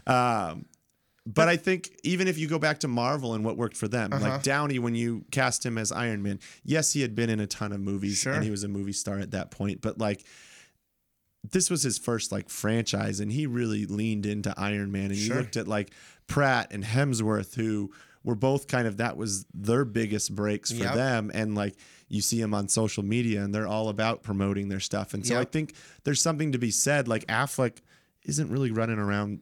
Um, 0.07 0.67
but 1.27 1.49
I 1.49 1.57
think 1.57 1.91
even 2.05 2.27
if 2.27 2.39
you 2.39 2.49
go 2.49 2.59
back 2.59 2.81
to 2.81 2.89
Marvel 2.89 3.35
and 3.35 3.45
what 3.45 3.57
worked 3.57 3.77
for 3.77 3.87
them, 3.87 4.13
Uh-huh. 4.13 4.29
like 4.31 4.43
Downey, 4.43 4.79
when 4.79 4.95
you 4.95 5.25
cast 5.31 5.65
him 5.65 5.77
as 5.79 5.93
Iron 5.93 6.23
Man, 6.23 6.41
yes, 6.65 6.95
he 6.95 7.03
had 7.03 7.15
been 7.15 7.29
in 7.31 7.39
a 7.39 7.47
ton 7.47 7.71
of 7.73 7.81
movies 7.81 8.19
Sure. 8.19 8.33
and 8.33 8.43
he 8.43 8.51
was 8.51 8.65
a 8.65 8.69
movie 8.69 8.93
star 8.95 9.19
at 9.19 9.31
that 9.33 9.51
point, 9.51 9.81
but 9.83 9.99
like 9.99 10.25
this 11.51 11.71
was 11.71 11.83
his 11.83 11.99
first 11.99 12.33
like 12.33 12.49
franchise 12.51 13.21
and 13.21 13.31
he 13.33 13.47
really 13.47 13.87
leaned 13.87 14.27
into 14.27 14.53
Iron 14.57 14.91
Man. 14.93 15.07
And 15.07 15.17
Sure. 15.17 15.37
you 15.37 15.41
looked 15.43 15.57
at 15.57 15.69
like 15.69 15.93
Pratt 16.27 16.73
and 16.73 16.85
Hemsworth, 16.85 17.55
who 17.55 17.91
were 18.25 18.35
both 18.35 18.67
kind 18.67 18.87
of 18.89 18.97
that 18.99 19.17
was 19.17 19.47
their 19.55 19.85
biggest 19.85 20.35
breaks 20.35 20.71
for 20.73 20.83
Yep. 20.85 20.95
them. 20.95 21.31
And 21.33 21.55
like 21.55 21.77
you 22.09 22.21
see 22.21 22.41
them 22.41 22.55
on 22.55 22.69
social 22.69 23.03
media 23.05 23.43
and 23.43 23.55
they're 23.55 23.67
all 23.69 23.89
about 23.89 24.23
promoting 24.23 24.69
their 24.69 24.81
stuff. 24.81 25.15
And 25.15 25.27
so 25.27 25.39
I 25.41 25.45
think 25.45 25.75
there's 26.05 26.21
something 26.21 26.53
to 26.53 26.59
be 26.59 26.71
said. 26.71 27.07
Like 27.09 27.27
Affleck 27.27 27.79
isn't 28.25 28.51
really 28.51 28.71
running 28.73 28.99
around 28.99 29.41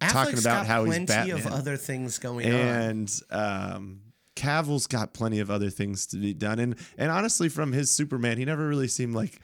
talking 0.00 0.38
about 0.38 0.66
how 0.66 0.84
he's 0.84 0.94
plenty 1.06 1.30
of 1.32 1.38
Batman. 1.42 1.52
other 1.58 1.76
things 1.76 2.18
going 2.18 2.46
on. 2.46 2.52
and 2.52 3.20
um, 3.30 4.00
Cavill's 4.36 4.86
got 4.86 5.12
plenty 5.12 5.40
of 5.40 5.50
other 5.50 5.68
things 5.70 6.06
to 6.08 6.16
be 6.16 6.32
done. 6.32 6.58
And 6.60 6.76
and 6.96 7.10
honestly, 7.10 7.48
from 7.48 7.72
his 7.72 7.90
Superman, 7.90 8.38
he 8.38 8.44
never 8.44 8.68
really 8.68 8.86
seemed 8.88 9.14
like 9.14 9.40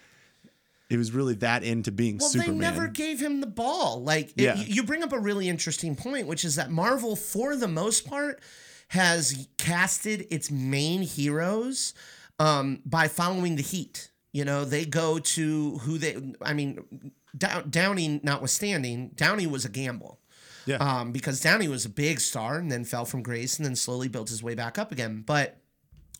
he 0.94 0.98
was 0.98 1.12
really 1.12 1.35
that 1.35 1.62
into 1.64 1.90
being 1.92 2.18
Well, 2.18 2.28
Superman. 2.28 2.59
they 2.59 2.64
never 2.66 2.87
gave 2.88 3.20
him 3.20 3.40
the 3.40 3.46
ball. 3.46 4.02
Like, 4.02 4.30
it- 4.37 4.42
Yeah. 4.42 4.57
you 4.57 4.83
bring 4.85 5.02
up 5.02 5.12
a 5.12 5.18
really 5.18 5.48
interesting 5.48 5.96
point, 5.96 6.26
which 6.26 6.44
is 6.44 6.54
that 6.57 6.70
Marvel, 6.70 7.16
for 7.16 7.57
the 7.57 7.68
most 7.68 8.07
part, 8.07 8.40
has 8.88 9.48
casted 9.59 10.26
its 10.30 10.50
main 10.50 11.02
heroes 11.02 11.94
um, 12.38 12.80
by 12.85 13.09
following 13.09 13.57
the 13.57 13.62
heat. 13.62 14.11
You 14.33 14.44
know, 14.44 14.64
they 14.64 14.85
go 14.85 15.18
to 15.20 15.78
who 15.78 15.98
they. 15.98 16.16
I 16.42 16.52
mean, 16.54 17.12
Dow- 17.37 17.62
Downey 17.62 18.20
notwithstanding, 18.22 19.11
Downey 19.14 19.46
was 19.46 19.64
a 19.64 19.68
gamble. 19.68 20.20
Yeah. 20.66 20.76
Um, 20.76 21.12
because 21.12 21.40
Downey 21.40 21.68
was 21.68 21.85
a 21.85 21.88
big 21.90 22.20
star 22.20 22.57
and 22.57 22.70
then 22.72 22.85
fell 22.85 23.04
from 23.04 23.22
grace 23.22 23.59
and 23.59 23.66
then 23.66 23.76
slowly 23.76 24.09
built 24.09 24.28
his 24.30 24.42
way 24.42 24.54
back 24.54 24.78
up 24.78 24.90
again. 24.92 25.22
But 25.26 25.61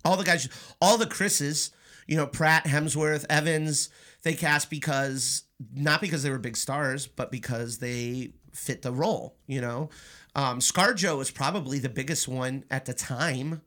all 0.05 0.17
the 0.17 0.25
guys, 0.25 0.49
all 0.83 0.99
the 0.99 1.07
Chris's, 1.07 1.71
you 2.07 2.17
know, 2.17 2.27
Pratt, 2.27 2.67
Hemsworth, 2.67 3.25
Evans, 3.31 3.89
they 4.25 4.35
cast 4.35 4.69
because 4.71 5.45
not 5.73 6.01
because 6.01 6.23
they 6.23 6.31
were 6.31 6.39
big 6.39 6.57
stars, 6.57 7.07
but 7.07 7.31
because 7.31 7.79
they 7.79 8.33
fit 8.53 8.83
the 8.83 8.93
role. 8.93 9.37
You 9.47 9.61
know, 9.61 9.91
um, 10.35 10.59
ScarJo 10.59 11.17
was 11.17 11.31
probably 11.31 11.79
the 11.79 11.89
biggest 11.89 12.27
one 12.27 12.65
at 12.71 12.87
the 12.87 12.95
time. 12.95 13.63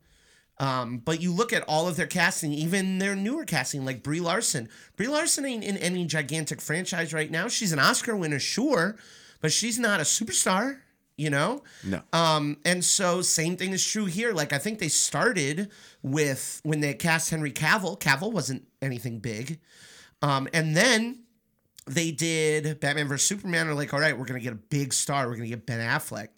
Um, 0.60 0.98
but 0.98 1.22
you 1.22 1.32
look 1.32 1.52
at 1.52 1.62
all 1.68 1.86
of 1.86 1.96
their 1.96 2.08
casting, 2.08 2.52
even 2.52 2.98
their 2.98 3.14
newer 3.14 3.44
casting, 3.44 3.84
like 3.84 4.02
Brie 4.02 4.20
Larson. 4.20 4.68
Brie 4.96 5.06
Larson 5.06 5.46
ain't 5.46 5.62
in 5.62 5.76
any 5.76 6.04
gigantic 6.04 6.60
franchise 6.60 7.14
right 7.14 7.30
now. 7.30 7.46
She's 7.46 7.72
an 7.72 7.78
Oscar 7.78 8.16
winner, 8.16 8.40
sure, 8.40 8.96
but 9.40 9.52
she's 9.52 9.78
not 9.78 10.00
a 10.00 10.02
superstar. 10.02 10.80
You 11.16 11.30
know, 11.30 11.64
no. 11.84 12.00
um, 12.12 12.58
and 12.64 12.84
so 12.84 13.22
same 13.22 13.56
thing 13.56 13.72
is 13.72 13.84
true 13.84 14.04
here. 14.04 14.32
Like 14.32 14.52
I 14.52 14.58
think 14.58 14.78
they 14.78 14.86
started 14.86 15.68
with 16.00 16.60
when 16.62 16.78
they 16.78 16.94
cast 16.94 17.30
Henry 17.30 17.50
Cavill. 17.50 17.98
Cavill 17.98 18.30
wasn't 18.30 18.68
anything 18.80 19.18
big, 19.18 19.58
um, 20.22 20.48
and 20.52 20.76
then 20.76 21.24
they 21.86 22.10
did 22.10 22.80
Batman 22.80 23.08
vs 23.08 23.26
Superman. 23.26 23.68
Are 23.68 23.74
like, 23.74 23.92
all 23.94 24.00
right, 24.00 24.18
we're 24.18 24.26
gonna 24.26 24.40
get 24.40 24.52
a 24.52 24.56
big 24.56 24.92
star. 24.92 25.28
We're 25.28 25.36
gonna 25.36 25.48
get 25.48 25.66
Ben 25.66 25.80
Affleck 25.80 26.28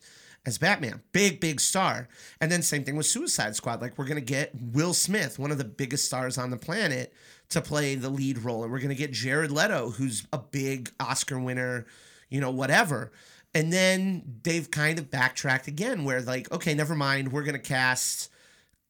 as 0.46 0.58
Batman, 0.58 1.02
big 1.12 1.40
big 1.40 1.60
star. 1.60 2.08
And 2.40 2.50
then 2.50 2.62
same 2.62 2.84
thing 2.84 2.96
with 2.96 3.06
Suicide 3.06 3.56
Squad. 3.56 3.80
Like 3.80 3.98
we're 3.98 4.06
gonna 4.06 4.20
get 4.20 4.52
Will 4.54 4.94
Smith, 4.94 5.38
one 5.38 5.50
of 5.50 5.58
the 5.58 5.64
biggest 5.64 6.06
stars 6.06 6.38
on 6.38 6.50
the 6.50 6.56
planet, 6.56 7.12
to 7.50 7.60
play 7.60 7.94
the 7.94 8.10
lead 8.10 8.38
role, 8.38 8.62
and 8.62 8.72
we're 8.72 8.80
gonna 8.80 8.94
get 8.94 9.12
Jared 9.12 9.50
Leto, 9.50 9.90
who's 9.90 10.26
a 10.32 10.38
big 10.38 10.90
Oscar 11.00 11.38
winner, 11.38 11.86
you 12.28 12.40
know, 12.40 12.50
whatever. 12.50 13.12
And 13.52 13.72
then 13.72 14.22
they've 14.44 14.70
kind 14.70 14.98
of 14.98 15.10
backtracked 15.10 15.66
again, 15.66 16.04
where 16.04 16.20
like, 16.20 16.50
okay, 16.52 16.74
never 16.74 16.94
mind, 16.94 17.32
we're 17.32 17.42
gonna 17.42 17.58
cast 17.58 18.30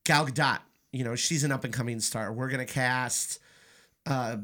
Gal 0.04 0.26
Gadot. 0.26 0.58
You 0.92 1.04
know, 1.04 1.14
she's 1.14 1.44
an 1.44 1.52
up 1.52 1.64
and 1.64 1.72
coming 1.72 2.00
star. 2.00 2.32
We're 2.32 2.50
gonna 2.50 2.66
cast 2.66 3.38
uh, 4.06 4.38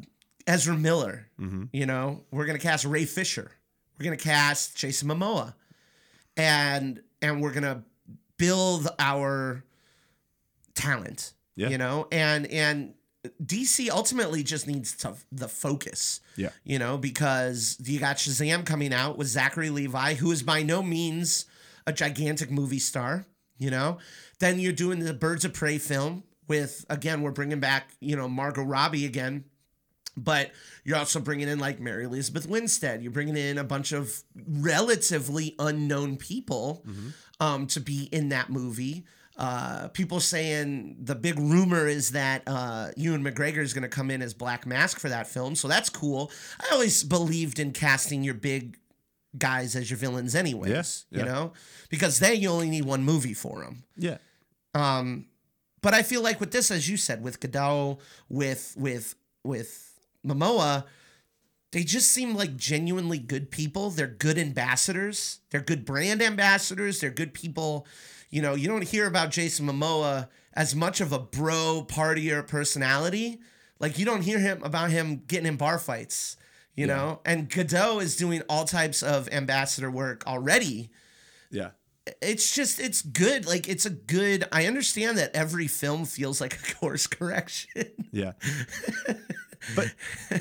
Ezra 0.47 0.77
Miller. 0.77 1.29
Mm-hmm. 1.41 1.65
You 1.73 1.87
know, 1.87 2.25
we're 2.31 2.47
gonna 2.47 2.59
cast 2.59 2.85
Ray 2.85 3.05
Fisher. 3.05 3.51
We're 3.99 4.05
gonna 4.05 4.17
cast 4.17 4.77
Jason 4.77 5.09
Momoa, 5.09 5.55
and 6.37 7.01
and 7.23 7.43
we're 7.43 7.53
gonna 7.53 7.83
build 8.37 8.89
our 8.99 9.65
talent. 10.75 11.33
Yeah. 11.57 11.69
You 11.69 11.79
know, 11.79 12.07
and 12.13 12.47
and 12.47 12.95
DC 13.45 13.89
ultimately 13.89 14.43
just 14.43 14.67
needs 14.67 14.97
to 14.99 15.15
the 15.33 15.49
focus. 15.49 16.21
Yeah. 16.37 16.51
You 16.65 16.79
know, 16.79 16.99
because 16.99 17.77
you 17.83 17.99
got 17.99 18.17
Shazam 18.17 18.65
coming 18.65 18.93
out 18.93 19.19
with 19.19 19.27
Zachary 19.27 19.71
Levi, 19.71 20.15
who 20.15 20.31
is 20.31 20.43
by 20.43 20.63
no 20.63 20.83
means 20.83 21.47
a 21.87 21.93
gigantic 21.93 22.51
movie 22.51 22.79
star. 22.79 23.27
You 23.59 23.71
know, 23.71 23.99
then 24.39 24.59
you're 24.59 24.73
doing 24.73 24.99
the 24.99 25.15
Birds 25.15 25.45
of 25.45 25.55
Prey 25.55 25.79
film 25.79 26.25
with 26.47 26.85
again, 26.91 27.23
we're 27.23 27.31
bringing 27.31 27.61
back 27.61 27.91
you 28.01 28.17
know 28.17 28.29
Margot 28.29 28.63
Robbie 28.63 29.07
again. 29.07 29.45
But 30.17 30.51
you're 30.85 30.97
also 30.97 31.21
bringing 31.21 31.49
in 31.49 31.59
like 31.59 31.79
Mary 31.79 32.05
Elizabeth 32.05 32.49
Winstead. 32.49 33.03
You're 33.03 33.13
bringing 33.13 33.37
in 33.37 33.59
a 33.59 33.65
bunch 33.65 33.93
of 33.93 34.23
relatively 34.49 35.55
unknown 35.59 36.17
people 36.17 36.85
um, 37.41 37.67
to 37.69 37.81
be 37.81 38.05
in 38.05 38.31
that 38.31 38.49
movie. 38.51 39.05
Uh, 39.37 39.89
people 39.89 40.19
saying 40.19 40.97
the 40.99 41.15
big 41.15 41.39
rumor 41.39 41.87
is 41.87 42.13
that 42.13 42.43
uh, 42.47 42.89
Ewan 42.97 43.23
McGregor 43.23 43.59
is 43.59 43.75
going 43.75 43.83
to 43.83 43.89
come 43.89 44.11
in 44.11 44.23
as 44.23 44.33
Black 44.33 44.65
Mask 44.65 44.99
for 44.99 45.11
that 45.11 45.27
film, 45.27 45.55
so 45.55 45.69
that's 45.69 45.91
cool. 45.91 46.31
I 46.59 46.73
always 46.73 47.05
believed 47.05 47.59
in 47.59 47.73
casting 47.73 48.23
your 48.25 48.33
big 48.33 48.79
guys 49.37 49.77
as 49.77 49.91
your 49.91 49.99
villains, 49.99 50.35
anyways. 50.35 50.71
Yes, 50.71 51.05
You 51.11 51.25
know, 51.27 51.53
because 51.91 52.19
then 52.19 52.41
you 52.41 52.49
only 52.49 52.71
need 52.71 52.87
one 52.87 53.05
movie 53.05 53.35
for 53.35 53.63
them. 53.63 53.85
Yeah. 53.99 54.17
Um, 54.75 55.27
but 55.83 55.93
I 55.93 56.03
feel 56.03 56.23
like 56.23 56.41
with 56.41 56.51
this, 56.53 56.71
as 56.71 56.89
you 56.89 56.97
said, 56.97 57.23
with 57.23 57.39
Gadot, 57.39 57.99
with 58.31 58.75
with 58.79 59.15
with 59.45 59.96
Momoa, 60.27 60.85
they 61.73 61.83
just 61.85 62.11
seem 62.11 62.35
like 62.35 62.57
genuinely 62.57 63.19
good 63.19 63.51
people. 63.51 63.91
They're 63.91 64.07
good 64.07 64.39
ambassadors. 64.39 65.41
They're 65.51 65.61
good 65.61 65.85
brand 65.85 66.23
ambassadors. 66.23 67.01
They're 67.01 67.11
good 67.11 67.35
people. 67.35 67.87
You 68.31 68.43
know, 68.43 68.55
you 68.55 68.69
don't 68.69 68.85
hear 68.85 69.07
about 69.07 69.31
Jason 69.31 69.67
Momoa 69.67 70.29
as 70.55 70.75
much 70.75 71.01
of 71.01 71.13
a 71.13 71.19
bro 71.19 71.85
partier 71.89 72.47
personality. 72.47 73.41
Like 73.79 73.99
you 73.99 74.05
don't 74.07 74.23
hear 74.23 74.39
him 74.39 74.63
about 74.63 74.91
him 74.91 75.23
getting 75.27 75.47
in 75.47 75.57
bar 75.57 75.79
fights. 75.79 76.37
you 76.75 76.87
know. 76.87 77.21
And 77.25 77.49
Gadot 77.49 78.03
is 78.03 78.17
doing 78.17 78.43
all 78.49 78.65
types 78.65 79.03
of 79.03 79.29
ambassador 79.31 79.91
work 79.91 80.27
already. 80.27 80.91
Yeah. 81.51 81.71
It's 82.23 82.55
just 82.55 82.79
it's 82.81 83.03
good. 83.03 83.47
Like 83.47 83.69
it's 83.69 83.85
a 83.85 83.91
good. 83.91 84.45
I 84.53 84.67
understand 84.67 85.19
that 85.19 85.35
every 85.35 85.67
film 85.67 86.05
feels 86.05 86.41
like 86.41 86.55
a 86.55 86.75
course 86.81 87.07
correction. 87.07 87.91
Yeah. 88.13 88.33
but 89.75 89.93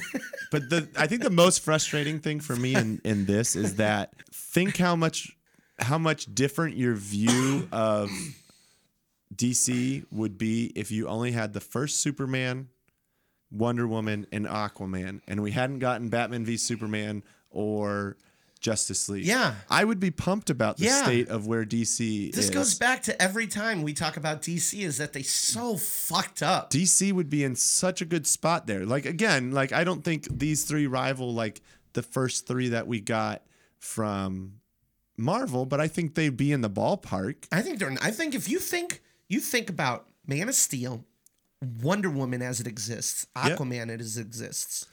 but 0.51 0.69
the 0.69 0.88
I 0.97 1.07
think 1.07 1.23
the 1.23 1.29
most 1.29 1.61
frustrating 1.61 2.19
thing 2.19 2.39
for 2.39 2.55
me 2.55 2.75
in, 2.75 3.01
in 3.03 3.25
this 3.25 3.55
is 3.55 3.75
that 3.75 4.13
think 4.31 4.77
how 4.77 4.95
much 4.95 5.35
how 5.79 5.97
much 5.97 6.33
different 6.33 6.77
your 6.77 6.95
view 6.95 7.67
of 7.71 8.09
DC 9.35 10.05
would 10.11 10.38
be 10.38 10.71
if 10.75 10.91
you 10.91 11.07
only 11.07 11.31
had 11.31 11.53
the 11.53 11.59
first 11.59 12.01
Superman, 12.01 12.69
Wonder 13.51 13.88
Woman, 13.88 14.27
and 14.31 14.45
Aquaman, 14.45 15.21
and 15.27 15.41
we 15.41 15.51
hadn't 15.51 15.79
gotten 15.79 16.09
Batman 16.09 16.45
v 16.45 16.57
Superman 16.57 17.23
or 17.49 18.17
Justice 18.59 19.07
League. 19.09 19.25
Yeah. 19.25 19.55
I 19.69 19.83
would 19.83 19.99
be 19.99 20.11
pumped 20.11 20.49
about 20.49 20.77
the 20.77 20.85
Yeah. 20.85 21.03
state 21.03 21.27
of 21.29 21.45
where 21.47 21.65
DC 21.65 22.31
This 22.31 22.45
is. 22.45 22.51
goes 22.51 22.73
back 22.75 23.03
to 23.03 23.21
every 23.21 23.47
time 23.47 23.83
we 23.83 23.93
talk 23.93 24.17
about 24.17 24.41
DC 24.41 24.81
is 24.83 24.97
that 24.97 25.13
they 25.13 25.21
so 25.23 25.77
fucked 25.77 26.41
up. 26.41 26.71
DC 26.71 27.11
would 27.11 27.29
be 27.29 27.43
in 27.43 27.55
such 27.55 28.01
a 28.01 28.05
good 28.05 28.25
spot 28.25 28.65
there. 28.67 28.85
Like 28.85 29.05
again, 29.05 29.51
like 29.51 29.71
I 29.71 29.83
don't 29.83 30.03
think 30.03 30.27
these 30.39 30.63
three 30.63 30.87
rival 30.87 31.33
like 31.33 31.61
the 31.93 32.01
first 32.03 32.47
three 32.47 32.69
that 32.69 32.87
we 32.87 32.99
got 33.01 33.43
from 33.79 34.53
Marvel, 35.17 35.65
but 35.65 35.79
I 35.79 35.87
think 35.87 36.15
they'd 36.15 36.35
be 36.35 36.51
in 36.51 36.61
the 36.61 36.69
ballpark. 36.69 37.45
I 37.51 37.61
think 37.61 37.79
they're. 37.79 37.95
I 38.01 38.11
think 38.11 38.35
if 38.35 38.49
you 38.49 38.59
think 38.59 39.01
you 39.29 39.39
think 39.39 39.69
about 39.69 40.07
Man 40.27 40.49
of 40.49 40.55
Steel, 40.55 41.05
Wonder 41.81 42.09
Woman 42.09 42.41
as 42.41 42.59
it 42.59 42.67
exists. 42.67 43.27
Aquaman 43.35 43.89
as 43.99 44.17
it 44.17 44.21
exists. 44.21 44.87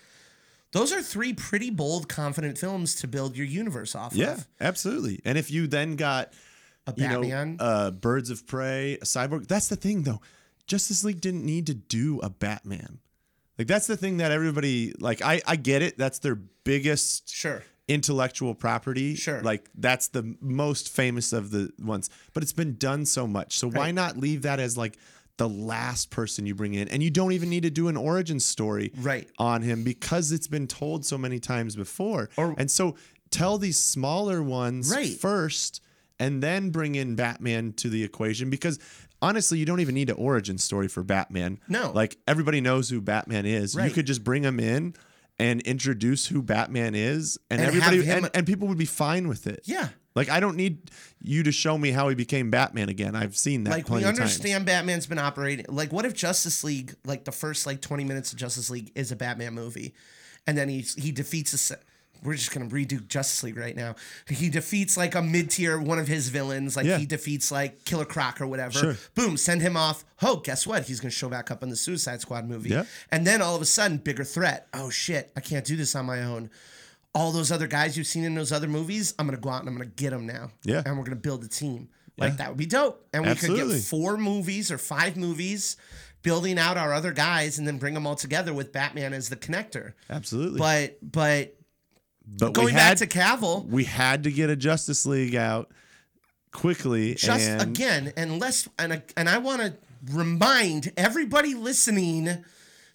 Those 0.72 0.92
are 0.92 1.02
three 1.02 1.32
pretty 1.34 1.70
bold, 1.70 2.08
confident 2.08 2.58
films 2.58 2.94
to 2.96 3.06
build 3.08 3.36
your 3.36 3.46
universe 3.46 3.94
off 3.94 4.14
Yeah, 4.14 4.32
of. 4.34 4.48
absolutely. 4.60 5.20
And 5.24 5.36
if 5.38 5.50
you 5.50 5.66
then 5.66 5.96
got 5.96 6.32
A 6.86 6.94
you 6.96 7.06
Batman. 7.08 7.56
know 7.56 7.64
uh, 7.64 7.90
Birds 7.90 8.30
of 8.30 8.46
Prey, 8.46 8.94
a 8.94 9.04
Cyborg, 9.04 9.46
that's 9.48 9.68
the 9.68 9.76
thing 9.76 10.02
though. 10.02 10.20
Justice 10.66 11.04
League 11.04 11.20
didn't 11.20 11.44
need 11.44 11.66
to 11.66 11.74
do 11.74 12.20
a 12.20 12.30
Batman. 12.30 12.98
Like 13.58 13.66
that's 13.66 13.86
the 13.86 13.96
thing 13.96 14.16
that 14.16 14.32
everybody 14.32 14.94
like. 14.98 15.20
I 15.22 15.42
I 15.46 15.56
get 15.56 15.82
it. 15.82 15.98
That's 15.98 16.18
their 16.20 16.36
biggest 16.36 17.28
sure. 17.28 17.62
intellectual 17.86 18.54
property. 18.54 19.14
Sure. 19.14 19.42
Like 19.42 19.68
that's 19.74 20.08
the 20.08 20.36
most 20.40 20.88
famous 20.88 21.32
of 21.34 21.50
the 21.50 21.70
ones. 21.78 22.08
But 22.32 22.42
it's 22.42 22.54
been 22.54 22.76
done 22.76 23.04
so 23.04 23.26
much. 23.26 23.58
So 23.58 23.68
why 23.68 23.90
not 23.90 24.16
leave 24.16 24.42
that 24.42 24.58
as 24.58 24.78
like 24.78 24.96
the 25.42 25.48
last 25.48 26.10
person 26.10 26.46
you 26.46 26.54
bring 26.54 26.74
in? 26.74 26.88
And 26.88 27.02
you 27.02 27.10
don't 27.10 27.32
even 27.32 27.50
need 27.50 27.64
to 27.64 27.70
do 27.70 27.88
an 27.88 27.96
origin 27.96 28.38
story 28.38 28.92
Right. 28.96 29.28
on 29.38 29.62
him 29.62 29.82
because 29.82 30.30
it's 30.30 30.46
been 30.46 30.66
told 30.68 31.04
so 31.04 31.18
many 31.18 31.38
times 31.40 31.74
before. 31.74 32.30
Or- 32.36 32.54
and 32.56 32.70
so 32.70 32.94
tell 33.30 33.58
these 33.58 33.76
smaller 33.76 34.42
ones 34.42 34.90
Right. 34.90 35.18
first 35.18 35.80
and 36.20 36.42
then 36.42 36.70
bring 36.70 36.94
in 36.94 37.16
Batman 37.16 37.72
to 37.74 37.88
the 37.88 38.04
equation 38.04 38.50
because 38.50 38.78
honestly, 39.20 39.58
you 39.58 39.64
don't 39.64 39.80
even 39.80 39.94
need 39.94 40.10
an 40.10 40.16
origin 40.16 40.58
story 40.58 40.86
for 40.88 41.02
Batman. 41.02 41.58
No. 41.68 41.90
Like 41.92 42.16
everybody 42.28 42.60
knows 42.60 42.88
who 42.88 43.00
Batman 43.00 43.46
is. 43.46 43.74
You 43.74 43.90
could 43.90 44.06
just 44.06 44.22
bring 44.22 44.44
him 44.44 44.60
in 44.60 44.94
and 45.38 45.60
introduce 45.62 46.26
who 46.26 46.42
Batman 46.42 46.94
is 46.94 47.38
and, 47.50 47.60
And 47.60 47.68
everybody 47.68 48.08
and, 48.08 48.30
and 48.34 48.46
people 48.46 48.68
would 48.68 48.78
be 48.78 48.84
fine 48.84 49.26
with 49.28 49.46
it. 49.48 49.62
Yeah. 49.64 49.88
Like 50.14 50.28
I 50.28 50.40
don't 50.40 50.56
need 50.56 50.90
you 51.22 51.42
to 51.44 51.52
show 51.52 51.78
me 51.78 51.90
how 51.90 52.08
he 52.08 52.14
became 52.14 52.50
Batman 52.50 52.88
again. 52.88 53.14
I've 53.16 53.36
seen 53.36 53.64
that 53.64 53.70
Like 53.70 53.86
plenty 53.86 54.04
we 54.04 54.10
of 54.10 54.16
times. 54.16 54.30
understand 54.32 54.66
Batman's 54.66 55.06
been 55.06 55.18
operating. 55.18 55.66
Like 55.68 55.92
what 55.92 56.04
if 56.04 56.14
Justice 56.14 56.62
League, 56.64 56.94
like 57.04 57.24
the 57.24 57.32
first 57.32 57.66
like 57.66 57.80
twenty 57.80 58.04
minutes 58.04 58.32
of 58.32 58.38
Justice 58.38 58.68
League, 58.70 58.92
is 58.94 59.10
a 59.12 59.16
Batman 59.16 59.54
movie, 59.54 59.94
and 60.46 60.56
then 60.58 60.68
he 60.68 60.80
he 60.80 61.12
defeats 61.12 61.70
a. 61.70 61.76
We're 62.24 62.34
just 62.34 62.52
gonna 62.52 62.66
redo 62.66 63.04
Justice 63.08 63.42
League 63.42 63.56
right 63.56 63.74
now. 63.74 63.96
He 64.28 64.48
defeats 64.48 64.96
like 64.96 65.16
a 65.16 65.22
mid 65.22 65.50
tier 65.50 65.80
one 65.80 65.98
of 65.98 66.06
his 66.06 66.28
villains, 66.28 66.76
like 66.76 66.86
Yeah. 66.86 66.98
he 66.98 67.04
defeats 67.04 67.50
like 67.50 67.84
Killer 67.84 68.04
Croc 68.04 68.40
or 68.40 68.46
whatever. 68.46 68.78
Sure. 68.78 68.96
Boom, 69.16 69.36
send 69.36 69.60
him 69.60 69.76
off. 69.76 70.04
Oh, 70.22 70.36
guess 70.36 70.64
what? 70.64 70.84
He's 70.86 71.00
gonna 71.00 71.10
show 71.10 71.28
back 71.28 71.50
up 71.50 71.64
in 71.64 71.68
the 71.68 71.74
Suicide 71.74 72.20
Squad 72.20 72.46
movie. 72.48 72.68
Yeah. 72.70 72.84
And 73.10 73.26
then 73.26 73.42
all 73.42 73.56
of 73.56 73.62
a 73.62 73.64
sudden, 73.64 73.96
bigger 73.96 74.22
threat. 74.22 74.68
Oh 74.72 74.88
shit, 74.88 75.32
I 75.36 75.40
can't 75.40 75.64
do 75.64 75.74
this 75.74 75.96
on 75.96 76.06
my 76.06 76.22
own. 76.22 76.50
All 77.14 77.32
those 77.32 77.52
other 77.52 77.66
guys 77.66 77.96
you've 77.96 78.06
seen 78.06 78.24
in 78.24 78.34
those 78.34 78.52
other 78.52 78.68
movies, 78.68 79.14
I'm 79.18 79.26
gonna 79.26 79.38
go 79.38 79.50
out 79.50 79.60
and 79.60 79.68
I'm 79.68 79.74
gonna 79.74 79.86
get 79.86 80.10
them 80.10 80.26
now. 80.26 80.50
Yeah. 80.64 80.82
And 80.84 80.96
we're 80.96 81.04
gonna 81.04 81.16
build 81.16 81.44
a 81.44 81.48
team. 81.48 81.88
Like 82.18 82.36
that 82.36 82.48
would 82.48 82.58
be 82.58 82.66
dope. 82.66 83.06
And 83.12 83.26
we 83.26 83.34
could 83.34 83.56
get 83.56 83.80
four 83.82 84.16
movies 84.16 84.70
or 84.70 84.78
five 84.78 85.16
movies, 85.16 85.76
building 86.22 86.58
out 86.58 86.76
our 86.76 86.92
other 86.92 87.12
guys, 87.12 87.58
and 87.58 87.66
then 87.66 87.78
bring 87.78 87.94
them 87.94 88.06
all 88.06 88.14
together 88.14 88.52
with 88.54 88.72
Batman 88.72 89.12
as 89.12 89.28
the 89.28 89.36
connector. 89.36 89.94
Absolutely. 90.08 90.58
But 90.58 90.98
but 91.02 91.56
But 92.26 92.52
going 92.52 92.66
we 92.66 92.72
back 92.72 92.98
to 92.98 93.06
Cavill, 93.06 93.66
we 93.66 93.84
had 93.84 94.24
to 94.24 94.30
get 94.30 94.50
a 94.50 94.56
Justice 94.56 95.04
League 95.06 95.34
out 95.34 95.72
quickly 96.52 97.14
just 97.14 97.48
and 97.48 97.62
again, 97.62 98.12
and 98.16 98.38
let's 98.38 98.68
and 98.78 99.02
and 99.16 99.28
I 99.28 99.38
want 99.38 99.62
to 99.62 99.74
remind 100.12 100.92
everybody 100.96 101.54
listening 101.54 102.44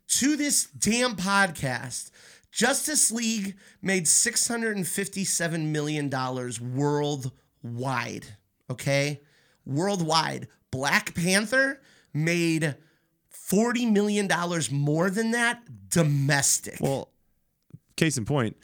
to 0.08 0.36
this 0.38 0.66
damn 0.66 1.16
podcast. 1.16 2.12
Justice 2.58 3.12
League 3.12 3.56
made 3.84 4.08
six 4.08 4.48
hundred 4.48 4.78
and 4.78 4.88
fifty-seven 4.88 5.72
million 5.72 6.10
dollars 6.10 6.60
worldwide. 6.60 8.26
Okay, 8.68 9.22
worldwide. 9.64 10.48
Black 10.72 11.14
Panther 11.14 11.80
made 12.16 12.76
forty 13.30 13.86
million 13.86 14.26
dollars 14.26 14.72
more 14.72 15.12
than 15.12 15.30
that 15.32 15.62
domestic. 15.90 16.78
well, 16.82 17.12
case 17.96 18.18
in 18.18 18.26
point, 18.26 18.58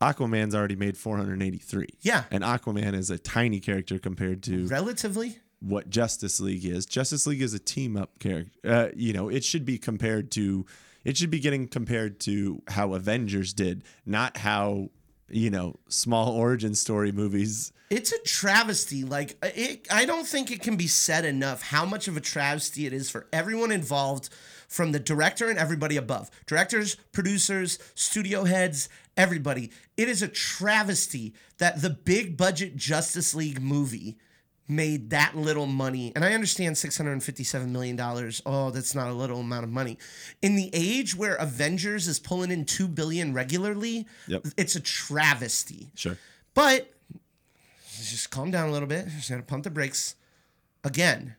Aquaman's 0.00 0.54
already 0.56 0.76
made 0.76 0.96
483. 0.96 1.86
Yeah. 2.00 2.24
And 2.32 2.42
Aquaman 2.42 2.94
is 2.94 3.08
a 3.08 3.18
tiny 3.18 3.60
character 3.60 4.00
compared 4.00 4.42
to 4.44 4.66
Relatively, 4.66 5.38
what 5.60 5.90
Justice 5.90 6.40
League 6.40 6.64
is. 6.64 6.86
Justice 6.86 7.24
League 7.24 7.42
is 7.42 7.54
a 7.54 7.58
team 7.60 7.96
up 7.96 8.18
character. 8.18 8.50
Uh, 8.64 8.88
you 8.96 9.12
know, 9.12 9.28
it 9.28 9.44
should 9.44 9.64
be 9.64 9.78
compared 9.78 10.32
to 10.32 10.66
it 11.08 11.16
should 11.16 11.30
be 11.30 11.40
getting 11.40 11.66
compared 11.66 12.20
to 12.20 12.60
how 12.68 12.92
Avengers 12.92 13.54
did, 13.54 13.82
not 14.04 14.36
how, 14.36 14.90
you 15.30 15.48
know, 15.48 15.74
small 15.88 16.32
origin 16.36 16.74
story 16.74 17.12
movies. 17.12 17.72
It's 17.88 18.12
a 18.12 18.18
travesty. 18.24 19.04
Like 19.04 19.38
uh, 19.42 19.48
it, 19.54 19.86
I 19.90 20.04
don't 20.04 20.26
think 20.26 20.50
it 20.50 20.60
can 20.60 20.76
be 20.76 20.86
said 20.86 21.24
enough 21.24 21.62
how 21.62 21.86
much 21.86 22.08
of 22.08 22.18
a 22.18 22.20
travesty 22.20 22.84
it 22.84 22.92
is 22.92 23.08
for 23.08 23.26
everyone 23.32 23.72
involved, 23.72 24.28
from 24.68 24.92
the 24.92 24.98
director 24.98 25.48
and 25.48 25.58
everybody 25.58 25.96
above, 25.96 26.30
directors, 26.44 26.96
producers, 27.12 27.78
studio 27.94 28.44
heads, 28.44 28.90
everybody. 29.16 29.70
It 29.96 30.10
is 30.10 30.20
a 30.20 30.28
travesty 30.28 31.32
that 31.56 31.80
the 31.80 31.88
big 31.88 32.36
budget 32.36 32.76
Justice 32.76 33.34
League 33.34 33.62
movie 33.62 34.18
made 34.68 35.10
that 35.10 35.34
little 35.36 35.66
money. 35.66 36.12
And 36.14 36.24
I 36.24 36.34
understand 36.34 36.76
$657 36.76 37.68
million. 37.68 37.98
Oh, 38.44 38.70
that's 38.70 38.94
not 38.94 39.08
a 39.08 39.14
little 39.14 39.40
amount 39.40 39.64
of 39.64 39.70
money. 39.70 39.96
In 40.42 40.56
the 40.56 40.70
age 40.74 41.16
where 41.16 41.34
Avengers 41.36 42.06
is 42.06 42.18
pulling 42.18 42.50
in 42.50 42.64
2 42.66 42.86
billion 42.88 43.32
regularly, 43.32 44.06
Yep. 44.26 44.46
it's 44.56 44.76
a 44.76 44.80
travesty. 44.80 45.90
Sure. 45.94 46.18
But 46.54 46.92
just 47.96 48.30
calm 48.30 48.50
down 48.50 48.68
a 48.68 48.72
little 48.72 48.88
bit. 48.88 49.08
Just 49.08 49.30
gotta 49.30 49.42
pump 49.42 49.64
the 49.64 49.70
brakes. 49.70 50.14
Again, 50.84 51.34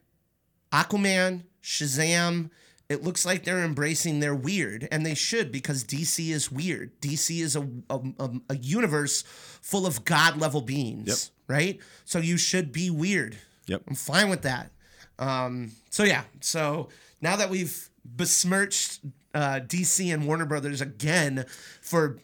Aquaman, 0.73 1.43
Shazam. 1.63 2.49
It 2.89 3.03
looks 3.03 3.23
like 3.23 3.43
they're 3.43 3.63
embracing 3.63 4.19
their 4.19 4.33
weird, 4.33 4.87
and 4.91 5.05
they 5.05 5.13
should 5.13 5.51
because 5.51 5.83
DC 5.83 6.29
is 6.31 6.51
weird. 6.51 6.99
DC 7.01 7.39
is 7.39 7.55
a 7.55 7.67
a, 7.89 8.31
a, 8.49 8.57
universe 8.57 9.23
full 9.61 9.85
of 9.85 10.05
god 10.05 10.37
level 10.37 10.61
beings, 10.61 11.07
Yep. 11.07 11.55
right? 11.55 11.79
So 12.05 12.17
you 12.17 12.37
should 12.37 12.71
be 12.71 12.89
weird. 12.89 13.37
Yep. 13.67 13.83
I'm 13.87 13.95
fine 13.95 14.29
with 14.29 14.41
that. 14.41 14.71
Um, 15.19 15.73
so 15.91 16.03
yeah, 16.03 16.23
so 16.41 16.89
now 17.21 17.35
that 17.35 17.51
we've 17.51 17.89
besmirched 18.03 19.01
uh, 19.35 19.59
DC 19.59 20.11
and 20.11 20.25
Warner 20.25 20.45
Brothers 20.45 20.81
again 20.81 21.45
for 21.81 22.17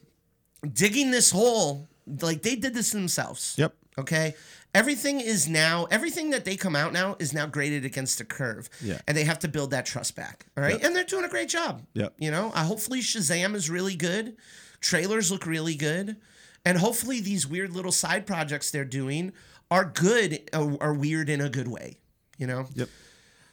digging 0.74 1.12
this 1.12 1.30
hole, 1.30 1.88
like 2.22 2.42
they 2.42 2.56
did 2.56 2.74
this 2.74 2.92
themselves. 2.92 3.54
Yep. 3.58 3.76
Okay. 3.98 4.36
Everything 4.74 5.22
is 5.22 5.48
now, 5.48 5.88
everything 5.90 6.32
that 6.32 6.44
they 6.44 6.58
come 6.58 6.76
out 6.76 6.92
now 6.92 7.16
is 7.18 7.34
now 7.34 7.46
graded 7.46 7.86
against 7.86 8.20
a 8.20 8.26
curve. 8.26 8.70
Yeah. 8.82 9.00
And 9.08 9.16
they 9.16 9.24
have 9.24 9.40
to 9.40 9.48
build 9.48 9.72
that 9.72 9.86
trust 9.86 10.16
back. 10.16 10.48
All 10.58 10.64
right. 10.64 10.74
Yep. 10.74 10.84
And 10.84 10.96
they're 10.96 11.06
doing 11.06 11.24
a 11.24 11.30
great 11.30 11.48
job. 11.48 11.84
Yep. 11.94 12.16
You 12.20 12.30
know, 12.30 12.52
uh, 12.54 12.66
hopefully 12.66 13.00
Shazam 13.00 13.56
is 13.56 13.70
really 13.70 13.96
good. 13.96 14.36
Trailers 14.82 15.32
look 15.32 15.46
really 15.46 15.76
good. 15.76 16.18
And 16.66 16.78
hopefully 16.78 17.22
these 17.22 17.48
weird 17.48 17.72
little 17.72 17.92
side 17.94 18.26
projects 18.26 18.72
they're 18.72 18.84
doing 18.84 19.32
are 19.72 19.86
good, 19.86 20.50
uh, 20.52 20.76
are 20.82 20.94
weird 20.94 21.30
in 21.30 21.40
a 21.40 21.50
good 21.50 21.70
way. 21.70 21.98
You 22.38 22.48
know? 22.48 22.68
Yep. 22.74 22.90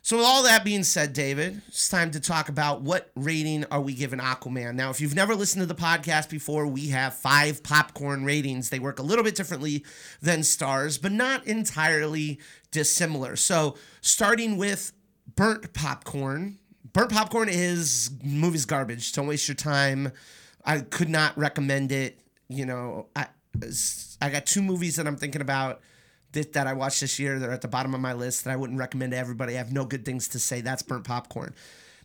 So 0.05 0.17
with 0.17 0.27
all 0.27 0.43
that 0.43 0.65
being 0.65 0.83
said, 0.83 1.13
David, 1.13 1.63
it's 1.69 1.89
time 1.89 2.11
to 2.11 2.19
talk 2.19 2.49
about 2.49 2.83
what 2.83 3.13
rating 3.15 3.65
are 3.71 3.81
we 3.81 3.95
giving 3.95 4.19
Aquaman. 4.19 4.75
Now, 4.75 4.91
if 4.91 5.01
you've 5.01 5.15
never 5.15 5.37
listened 5.37 5.61
to 5.63 5.67
the 5.67 5.81
podcast 5.81 6.29
before, 6.29 6.67
we 6.67 6.89
have 6.89 7.15
five 7.15 7.63
popcorn 7.63 8.25
ratings. 8.25 8.69
They 8.69 8.81
work 8.81 8.99
a 8.99 9.03
little 9.03 9.23
bit 9.23 9.37
differently 9.37 9.85
than 10.21 10.43
stars, 10.43 10.99
but 10.99 11.13
not 11.13 11.47
entirely 11.47 12.41
dissimilar. 12.73 13.37
So 13.37 13.77
starting 14.01 14.57
with 14.57 14.93
burnt 15.37 15.73
popcorn. 15.73 16.59
Burnt 16.93 17.13
popcorn 17.13 17.49
is 17.49 18.11
movies 18.25 18.65
garbage. 18.65 19.13
Don't 19.13 19.29
waste 19.29 19.47
your 19.47 19.55
time. 19.55 20.11
I 20.65 20.81
could 20.81 21.11
not 21.11 21.39
recommend 21.39 21.93
it. 21.93 22.19
You 22.49 22.67
know, 22.67 23.07
I 23.15 23.29
I 24.21 24.31
got 24.31 24.47
two 24.47 24.63
movies 24.63 24.97
that 24.97 25.07
I'm 25.07 25.17
thinking 25.17 25.43
about 25.43 25.81
that, 26.33 26.53
that 26.53 26.67
I 26.67 26.73
watched 26.73 27.01
this 27.01 27.19
year. 27.19 27.39
They're 27.39 27.53
at 27.53 27.63
the 27.63 27.69
bottom 27.69 27.95
of 27.95 28.01
my 28.01 28.13
list 28.13 28.45
that 28.45 28.51
I 28.53 28.57
wouldn't 28.57 28.79
recommend 28.79 29.13
to 29.13 29.19
everybody. 29.19 29.55
I 29.55 29.59
have 29.59 29.73
no 29.73 29.85
good 29.85 30.05
things 30.05 30.29
to 30.29 30.39
say. 30.39 30.61
That's 30.61 30.83
burnt 30.83 31.05
popcorn. 31.05 31.55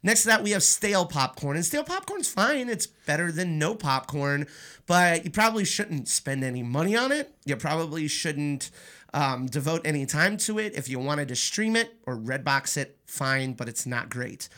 Next 0.03 0.21
to 0.21 0.27
that, 0.27 0.43
we 0.43 0.51
have 0.51 0.63
stale 0.63 1.05
popcorn, 1.05 1.55
and 1.55 1.65
stale 1.65 1.83
popcorn's 1.83 2.29
fine. 2.29 2.69
It's 2.69 2.85
better 2.85 3.31
than 3.31 3.57
no 3.57 3.73
popcorn, 3.73 4.45
but 4.85 5.25
you 5.25 5.31
probably 5.31 5.65
shouldn't 5.65 6.07
spend 6.07 6.43
any 6.43 6.61
money 6.61 6.95
on 6.95 7.11
it. 7.11 7.33
You 7.45 7.55
probably 7.55 8.07
shouldn't 8.07 8.69
um, 9.13 9.47
devote 9.47 9.81
any 9.85 10.05
time 10.05 10.37
to 10.37 10.59
it. 10.59 10.75
If 10.75 10.87
you 10.87 10.99
wanted 10.99 11.27
to 11.29 11.35
stream 11.35 11.75
it 11.75 11.95
or 12.05 12.15
Redbox 12.15 12.77
it, 12.77 12.97
fine, 13.05 13.53
but 13.53 13.67
it's 13.67 13.85
not 13.85 14.09
great. 14.09 14.49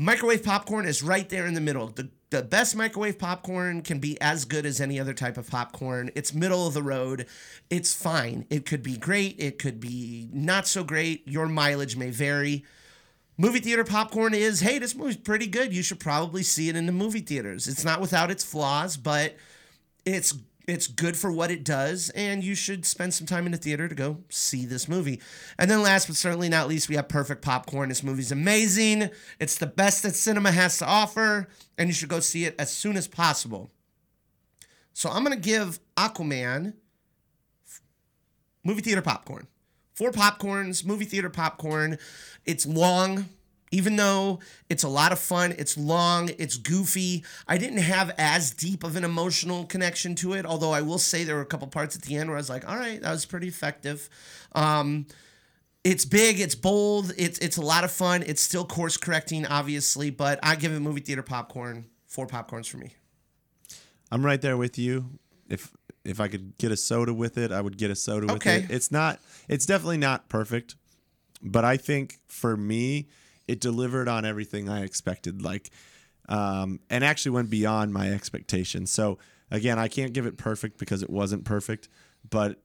Microwave 0.00 0.44
popcorn 0.44 0.86
is 0.86 1.02
right 1.02 1.28
there 1.28 1.44
in 1.44 1.54
the 1.54 1.60
middle. 1.60 1.88
The, 1.88 2.08
the 2.30 2.42
best 2.42 2.76
microwave 2.76 3.18
popcorn 3.18 3.82
can 3.82 3.98
be 3.98 4.16
as 4.20 4.44
good 4.44 4.64
as 4.64 4.80
any 4.80 5.00
other 5.00 5.12
type 5.12 5.36
of 5.36 5.50
popcorn. 5.50 6.10
It's 6.14 6.32
middle 6.32 6.68
of 6.68 6.74
the 6.74 6.84
road. 6.84 7.26
It's 7.68 7.92
fine. 7.92 8.46
It 8.48 8.64
could 8.64 8.84
be 8.84 8.96
great. 8.96 9.34
It 9.40 9.58
could 9.58 9.80
be 9.80 10.28
not 10.32 10.68
so 10.68 10.84
great. 10.84 11.26
Your 11.26 11.48
mileage 11.48 11.96
may 11.96 12.10
vary. 12.10 12.64
Movie 13.36 13.58
theater 13.58 13.82
popcorn 13.82 14.34
is, 14.34 14.60
hey, 14.60 14.78
this 14.78 14.94
movie's 14.94 15.16
pretty 15.16 15.48
good. 15.48 15.74
You 15.74 15.82
should 15.82 15.98
probably 15.98 16.44
see 16.44 16.68
it 16.68 16.76
in 16.76 16.86
the 16.86 16.92
movie 16.92 17.20
theaters. 17.20 17.66
It's 17.66 17.84
not 17.84 18.00
without 18.00 18.30
its 18.30 18.44
flaws, 18.44 18.96
but 18.96 19.36
it's 20.04 20.32
it's 20.68 20.86
good 20.86 21.16
for 21.16 21.32
what 21.32 21.50
it 21.50 21.64
does, 21.64 22.10
and 22.10 22.44
you 22.44 22.54
should 22.54 22.84
spend 22.84 23.14
some 23.14 23.26
time 23.26 23.46
in 23.46 23.52
the 23.52 23.58
theater 23.58 23.88
to 23.88 23.94
go 23.94 24.18
see 24.28 24.66
this 24.66 24.86
movie. 24.86 25.20
And 25.58 25.70
then, 25.70 25.82
last 25.82 26.06
but 26.06 26.16
certainly 26.16 26.50
not 26.50 26.68
least, 26.68 26.90
we 26.90 26.96
have 26.96 27.08
perfect 27.08 27.40
popcorn. 27.40 27.88
This 27.88 28.02
movie's 28.02 28.30
amazing. 28.30 29.08
It's 29.40 29.56
the 29.56 29.66
best 29.66 30.02
that 30.02 30.14
cinema 30.14 30.52
has 30.52 30.78
to 30.78 30.86
offer, 30.86 31.48
and 31.78 31.88
you 31.88 31.94
should 31.94 32.10
go 32.10 32.20
see 32.20 32.44
it 32.44 32.54
as 32.58 32.70
soon 32.70 32.98
as 32.98 33.08
possible. 33.08 33.70
So 34.92 35.08
I'm 35.08 35.22
gonna 35.22 35.36
give 35.36 35.80
Aquaman 35.96 36.74
movie 38.62 38.82
theater 38.82 39.02
popcorn. 39.02 39.46
Four 39.94 40.12
popcorns, 40.12 40.84
movie 40.84 41.06
theater 41.06 41.30
popcorn. 41.30 41.98
It's 42.44 42.66
long, 42.66 43.28
even 43.70 43.96
though 43.96 44.40
it's 44.68 44.82
a 44.82 44.88
lot 44.88 45.12
of 45.12 45.18
fun, 45.18 45.54
it's 45.58 45.76
long, 45.76 46.30
it's 46.38 46.56
goofy. 46.56 47.24
I 47.46 47.58
didn't 47.58 47.78
have 47.82 48.12
as 48.18 48.50
deep 48.50 48.84
of 48.84 48.96
an 48.96 49.04
emotional 49.04 49.64
connection 49.64 50.14
to 50.16 50.32
it, 50.34 50.46
although 50.46 50.72
I 50.72 50.80
will 50.82 50.98
say 50.98 51.24
there 51.24 51.36
were 51.36 51.42
a 51.42 51.46
couple 51.46 51.68
parts 51.68 51.96
at 51.96 52.02
the 52.02 52.16
end 52.16 52.28
where 52.28 52.36
I 52.36 52.40
was 52.40 52.50
like, 52.50 52.68
all 52.68 52.76
right, 52.76 53.00
that 53.02 53.10
was 53.10 53.26
pretty 53.26 53.48
effective. 53.48 54.08
Um, 54.52 55.06
it's 55.84 56.04
big, 56.04 56.40
it's 56.40 56.54
bold, 56.54 57.12
it's 57.16 57.38
it's 57.38 57.56
a 57.56 57.62
lot 57.62 57.84
of 57.84 57.90
fun. 57.90 58.22
It's 58.26 58.42
still 58.42 58.64
course 58.64 58.96
correcting, 58.96 59.46
obviously, 59.46 60.10
but 60.10 60.38
I 60.42 60.56
give 60.56 60.72
it 60.72 60.80
movie 60.80 61.00
theater 61.00 61.22
popcorn. 61.22 61.86
Four 62.06 62.26
popcorns 62.26 62.68
for 62.68 62.78
me. 62.78 62.94
I'm 64.10 64.24
right 64.24 64.40
there 64.40 64.56
with 64.56 64.78
you. 64.78 65.18
If 65.48 65.72
if 66.04 66.20
I 66.20 66.28
could 66.28 66.56
get 66.58 66.72
a 66.72 66.76
soda 66.76 67.12
with 67.14 67.38
it, 67.38 67.52
I 67.52 67.60
would 67.60 67.76
get 67.78 67.90
a 67.90 67.94
soda 67.96 68.32
Okay. 68.32 68.60
with 68.62 68.70
it. 68.70 68.74
It's 68.74 68.90
not 68.90 69.20
it's 69.48 69.66
definitely 69.66 69.98
not 69.98 70.28
perfect, 70.28 70.74
but 71.42 71.64
I 71.64 71.76
think 71.76 72.18
for 72.26 72.56
me 72.56 73.08
it 73.48 73.60
delivered 73.60 74.08
on 74.08 74.24
everything 74.24 74.68
I 74.68 74.84
expected 74.84 75.42
like 75.42 75.70
um 76.28 76.80
and 76.90 77.02
actually 77.02 77.32
went 77.32 77.50
beyond 77.50 77.92
my 77.92 78.10
expectations. 78.10 78.90
So 78.90 79.18
again, 79.50 79.78
I 79.78 79.88
can't 79.88 80.12
give 80.12 80.26
it 80.26 80.36
perfect 80.36 80.78
because 80.78 81.02
it 81.02 81.10
wasn't 81.10 81.44
perfect, 81.44 81.88
but 82.28 82.60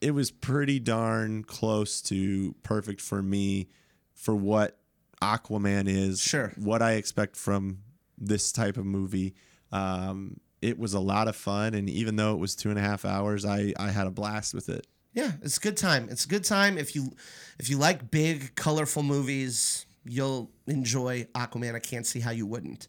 it 0.00 0.12
was 0.12 0.30
pretty 0.30 0.78
darn 0.78 1.44
close 1.44 2.00
to 2.02 2.54
perfect 2.62 3.00
for 3.00 3.22
me 3.22 3.68
for 4.14 4.34
what 4.34 4.78
Aquaman 5.22 5.88
is. 5.88 6.20
Sure. 6.20 6.52
What 6.56 6.82
I 6.82 6.92
expect 6.92 7.36
from 7.36 7.78
this 8.18 8.52
type 8.52 8.76
of 8.76 8.84
movie. 8.84 9.34
Um, 9.72 10.40
it 10.62 10.78
was 10.78 10.94
a 10.94 11.00
lot 11.00 11.28
of 11.28 11.36
fun, 11.36 11.74
and 11.74 11.88
even 11.88 12.16
though 12.16 12.32
it 12.32 12.38
was 12.38 12.56
two 12.56 12.70
and 12.70 12.78
a 12.78 12.82
half 12.82 13.04
hours, 13.04 13.44
I 13.44 13.72
I 13.78 13.90
had 13.90 14.06
a 14.06 14.10
blast 14.10 14.54
with 14.54 14.68
it. 14.68 14.86
Yeah, 15.12 15.32
it's 15.42 15.58
a 15.58 15.60
good 15.60 15.76
time. 15.76 16.08
It's 16.10 16.24
a 16.24 16.28
good 16.28 16.44
time 16.44 16.78
if 16.78 16.94
you 16.94 17.12
if 17.58 17.68
you 17.70 17.78
like 17.78 18.10
big, 18.10 18.54
colorful 18.54 19.02
movies, 19.02 19.86
you'll 20.08 20.50
enjoy 20.66 21.24
Aquaman. 21.34 21.74
I 21.74 21.80
can't 21.80 22.06
see 22.06 22.20
how 22.20 22.30
you 22.30 22.46
wouldn't. 22.46 22.86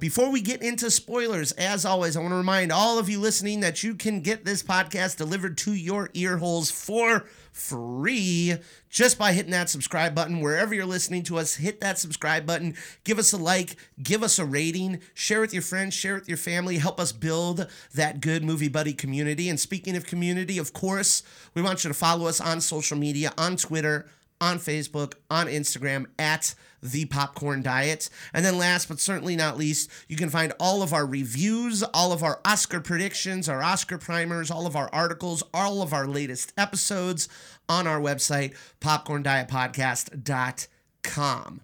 Before 0.00 0.30
we 0.30 0.40
get 0.40 0.62
into 0.62 0.92
spoilers, 0.92 1.50
as 1.52 1.84
always, 1.84 2.16
I 2.16 2.20
want 2.20 2.30
to 2.30 2.36
remind 2.36 2.70
all 2.70 3.00
of 3.00 3.08
you 3.08 3.18
listening 3.18 3.58
that 3.60 3.82
you 3.82 3.96
can 3.96 4.20
get 4.20 4.44
this 4.44 4.62
podcast 4.62 5.16
delivered 5.16 5.58
to 5.58 5.74
your 5.74 6.08
ear 6.14 6.36
holes 6.36 6.70
for 6.70 7.24
free 7.50 8.54
just 8.88 9.18
by 9.18 9.32
hitting 9.32 9.50
that 9.50 9.68
subscribe 9.68 10.14
button 10.14 10.40
wherever 10.40 10.72
you're 10.72 10.86
listening 10.86 11.24
to 11.24 11.36
us. 11.36 11.56
Hit 11.56 11.80
that 11.80 11.98
subscribe 11.98 12.46
button, 12.46 12.76
give 13.02 13.18
us 13.18 13.32
a 13.32 13.36
like, 13.36 13.74
give 14.00 14.22
us 14.22 14.38
a 14.38 14.44
rating, 14.44 15.00
share 15.14 15.40
with 15.40 15.52
your 15.52 15.62
friends, 15.62 15.94
share 15.94 16.14
with 16.14 16.28
your 16.28 16.38
family, 16.38 16.78
help 16.78 17.00
us 17.00 17.10
build 17.10 17.66
that 17.92 18.20
good 18.20 18.44
movie 18.44 18.68
buddy 18.68 18.92
community. 18.92 19.48
And 19.48 19.58
speaking 19.58 19.96
of 19.96 20.06
community, 20.06 20.58
of 20.58 20.72
course, 20.72 21.24
we 21.54 21.62
want 21.62 21.82
you 21.82 21.88
to 21.88 21.94
follow 21.94 22.28
us 22.28 22.40
on 22.40 22.60
social 22.60 22.96
media, 22.96 23.34
on 23.36 23.56
Twitter, 23.56 24.08
on 24.40 24.58
Facebook, 24.58 25.14
on 25.30 25.46
Instagram 25.46 26.06
at 26.18 26.54
the 26.82 27.04
Popcorn 27.06 27.62
Diet. 27.62 28.10
And 28.32 28.44
then 28.44 28.58
last 28.58 28.88
but 28.88 29.00
certainly 29.00 29.36
not 29.36 29.56
least, 29.56 29.90
you 30.08 30.16
can 30.16 30.30
find 30.30 30.52
all 30.60 30.82
of 30.82 30.92
our 30.92 31.06
reviews, 31.06 31.82
all 31.82 32.12
of 32.12 32.22
our 32.22 32.40
Oscar 32.44 32.80
predictions, 32.80 33.48
our 33.48 33.62
Oscar 33.62 33.98
primers, 33.98 34.50
all 34.50 34.66
of 34.66 34.76
our 34.76 34.90
articles, 34.92 35.42
all 35.52 35.82
of 35.82 35.92
our 35.92 36.06
latest 36.06 36.52
episodes 36.56 37.28
on 37.68 37.86
our 37.86 38.00
website, 38.00 38.54
popcorndietpodcast.com. 38.80 41.60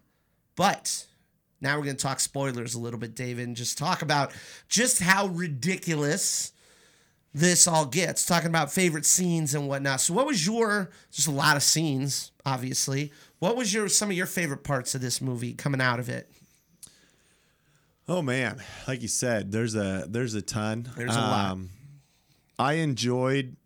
But 0.56 1.06
now 1.60 1.76
we're 1.76 1.84
going 1.84 1.96
to 1.96 2.02
talk 2.02 2.20
spoilers 2.20 2.74
a 2.74 2.80
little 2.80 3.00
bit, 3.00 3.14
David, 3.14 3.46
and 3.46 3.56
just 3.56 3.78
talk 3.78 4.02
about 4.02 4.32
just 4.68 5.00
how 5.00 5.26
ridiculous 5.26 6.52
this 7.34 7.66
all 7.66 7.84
gets 7.84 8.24
talking 8.24 8.48
about 8.48 8.72
favorite 8.72 9.04
scenes 9.04 9.54
and 9.54 9.68
whatnot 9.68 10.00
so 10.00 10.14
what 10.14 10.26
was 10.26 10.46
your 10.46 10.90
just 11.10 11.28
a 11.28 11.32
lot 11.32 11.56
of 11.56 11.62
scenes 11.62 12.30
obviously 12.46 13.12
what 13.40 13.56
was 13.56 13.74
your 13.74 13.88
some 13.88 14.10
of 14.10 14.16
your 14.16 14.26
favorite 14.26 14.64
parts 14.64 14.94
of 14.94 15.00
this 15.00 15.20
movie 15.20 15.52
coming 15.52 15.80
out 15.80 15.98
of 15.98 16.08
it 16.08 16.30
Oh 18.06 18.20
man, 18.20 18.62
like 18.86 19.00
you 19.00 19.08
said, 19.08 19.50
there's 19.50 19.74
a 19.74 20.04
there's 20.08 20.34
a 20.34 20.42
ton. 20.42 20.90
There's 20.96 21.16
a 21.16 21.20
lot. 21.20 21.52
Um, 21.52 21.70
I 22.58 22.74
enjoyed 22.74 23.56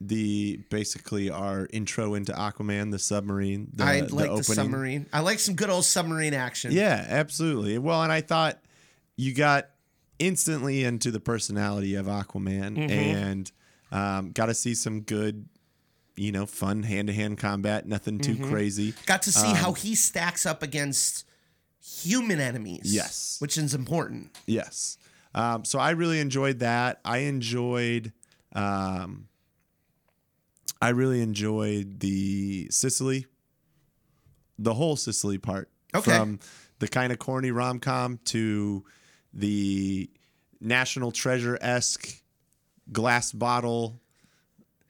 the 0.00 0.56
basically 0.70 1.30
our 1.30 1.68
intro 1.72 2.14
into 2.14 2.32
Aquaman, 2.32 2.90
the 2.90 2.98
submarine. 2.98 3.68
The, 3.74 3.84
i 3.84 4.00
like 4.00 4.10
the, 4.10 4.28
opening. 4.28 4.42
submarine 4.42 5.06
i 5.12 5.20
like 5.20 5.38
some 5.38 5.54
good 5.54 5.70
old 5.70 5.84
submarine 5.84 6.34
action 6.34 6.72
Yeah, 6.72 7.04
absolutely. 7.08 7.78
Well, 7.78 8.02
and 8.02 8.10
I 8.10 8.22
thought 8.22 8.58
you 9.16 9.34
got 9.34 9.68
instantly 10.20 10.84
into 10.84 11.10
the 11.10 11.18
personality 11.20 11.96
of 11.96 12.06
Aquaman 12.06 12.76
Mm-hmm. 12.76 12.90
and 12.90 13.52
um, 13.90 14.30
got 14.30 14.46
to 14.46 14.54
see 14.54 14.74
some 14.76 15.00
good, 15.00 15.48
you 16.16 16.30
know, 16.30 16.46
fun 16.46 16.84
hand 16.84 17.08
to 17.08 17.14
hand 17.14 17.38
combat. 17.38 17.86
Nothing 17.88 18.18
too 18.20 18.34
Mm-hmm. 18.36 18.50
crazy. 18.50 18.94
got 19.06 19.22
to 19.22 19.32
see 19.32 19.48
Um, 19.48 19.56
how 19.56 19.72
he 19.72 19.94
stacks 19.96 20.46
up 20.46 20.62
against 20.62 21.24
human 21.82 22.38
enemies 22.40 22.82
Yes. 22.94 23.36
which 23.40 23.56
is 23.58 23.74
important 23.74 24.36
Yes. 24.46 24.98
Um, 25.34 25.64
so 25.64 25.78
I 25.78 25.90
really 25.90 26.20
enjoyed 26.20 26.58
that. 26.60 27.00
I 27.04 27.18
enjoyed. 27.18 28.12
Um, 28.52 29.28
I 30.82 30.88
really 30.88 31.20
enjoyed 31.22 32.00
the 32.00 32.66
Sicily, 32.70 33.26
the 34.58 34.74
whole 34.74 34.96
Sicily 34.96 35.38
part. 35.38 35.70
Okay. 35.94 36.10
From 36.16 36.40
the 36.80 36.88
kind 36.88 37.12
of 37.12 37.18
corny 37.18 37.50
rom 37.50 37.78
com 37.80 38.18
to 38.26 38.84
the 39.32 40.10
National 40.60 41.12
Treasure 41.12 41.58
esque 41.60 42.22
glass 42.92 43.32
bottle 43.32 44.00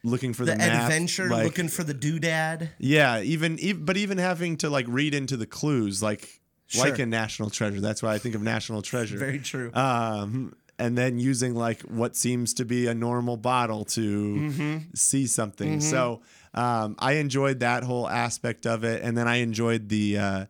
looking 0.02 0.32
for 0.32 0.44
the, 0.46 0.52
the 0.52 0.58
map, 0.58 0.84
adventure 0.84 1.28
like- 1.28 1.44
looking 1.44 1.68
for 1.68 1.84
the 1.84 1.94
doodad 1.94 2.70
yeah, 2.78 3.20
even, 3.20 3.58
even 3.58 3.84
but 3.84 3.96
even 3.96 4.18
having 4.18 4.56
to 4.58 4.70
like 4.70 4.86
read 4.88 5.14
into 5.14 5.36
the 5.36 5.46
clues 5.46 6.02
like 6.02 6.40
like 6.78 6.98
a 7.00 7.06
National 7.06 7.50
Treasure. 7.50 7.80
That's 7.80 8.00
why 8.02 8.14
I 8.14 8.18
think 8.18 8.34
of 8.36 8.42
National 8.42 8.80
Treasure. 8.80 9.18
very 9.18 9.40
true 9.40 9.72
um, 9.74 10.54
and 10.78 10.96
then 10.96 11.18
using 11.18 11.54
like 11.54 11.82
what 11.82 12.16
seems 12.16 12.54
to 12.54 12.64
be 12.64 12.86
a 12.86 12.94
normal 12.94 13.36
bottle 13.36 13.84
to 13.86 14.00
Mm-hmm. 14.36 14.76
see 14.94 15.26
something. 15.26 15.80
So 15.80 16.22
um, 16.54 16.94
I 16.98 17.14
enjoyed 17.14 17.60
that 17.60 17.82
whole 17.84 18.08
aspect 18.08 18.66
of 18.66 18.82
it, 18.84 19.02
and 19.02 19.16
then 19.18 19.28
I 19.28 19.36
enjoyed 19.36 19.88
the 19.88 20.18
uh, 20.18 20.46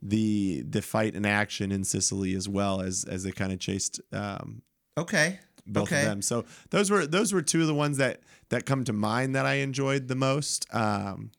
the 0.00 0.62
the 0.62 0.82
fight 0.82 1.14
and 1.14 1.26
action 1.26 1.72
in 1.72 1.84
Sicily 1.84 2.34
as 2.34 2.48
well 2.48 2.80
as 2.80 3.04
as 3.04 3.24
they 3.24 3.32
kind 3.32 3.52
of 3.52 3.58
chased 3.58 4.00
um, 4.12 4.62
okay 4.96 5.38
both 5.66 5.88
okay 5.88 6.00
of 6.02 6.08
them. 6.08 6.22
So 6.22 6.44
those 6.70 6.90
were 6.90 7.06
those 7.06 7.32
were 7.32 7.42
two 7.42 7.60
of 7.60 7.66
the 7.66 7.74
ones 7.74 7.98
that 7.98 8.20
that 8.48 8.64
come 8.64 8.84
to 8.84 8.92
mind 8.92 9.34
that 9.34 9.44
I 9.44 9.54
enjoyed 9.54 10.08
the 10.08 10.14
most. 10.14 10.66
Um, 10.74 11.30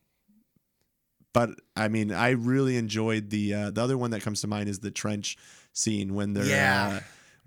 but 1.32 1.50
I 1.76 1.88
mean, 1.88 2.12
I 2.12 2.30
really 2.30 2.76
enjoyed 2.76 3.30
the 3.30 3.54
uh, 3.54 3.70
the 3.70 3.82
other 3.82 3.96
one 3.98 4.10
that 4.12 4.22
comes 4.22 4.40
to 4.42 4.46
mind 4.46 4.68
is 4.68 4.80
the 4.80 4.90
trench 4.90 5.36
scene 5.72 6.14
when 6.14 6.34
they're 6.34 6.44
Yeah. 6.46 6.88
uh, 6.88 7.00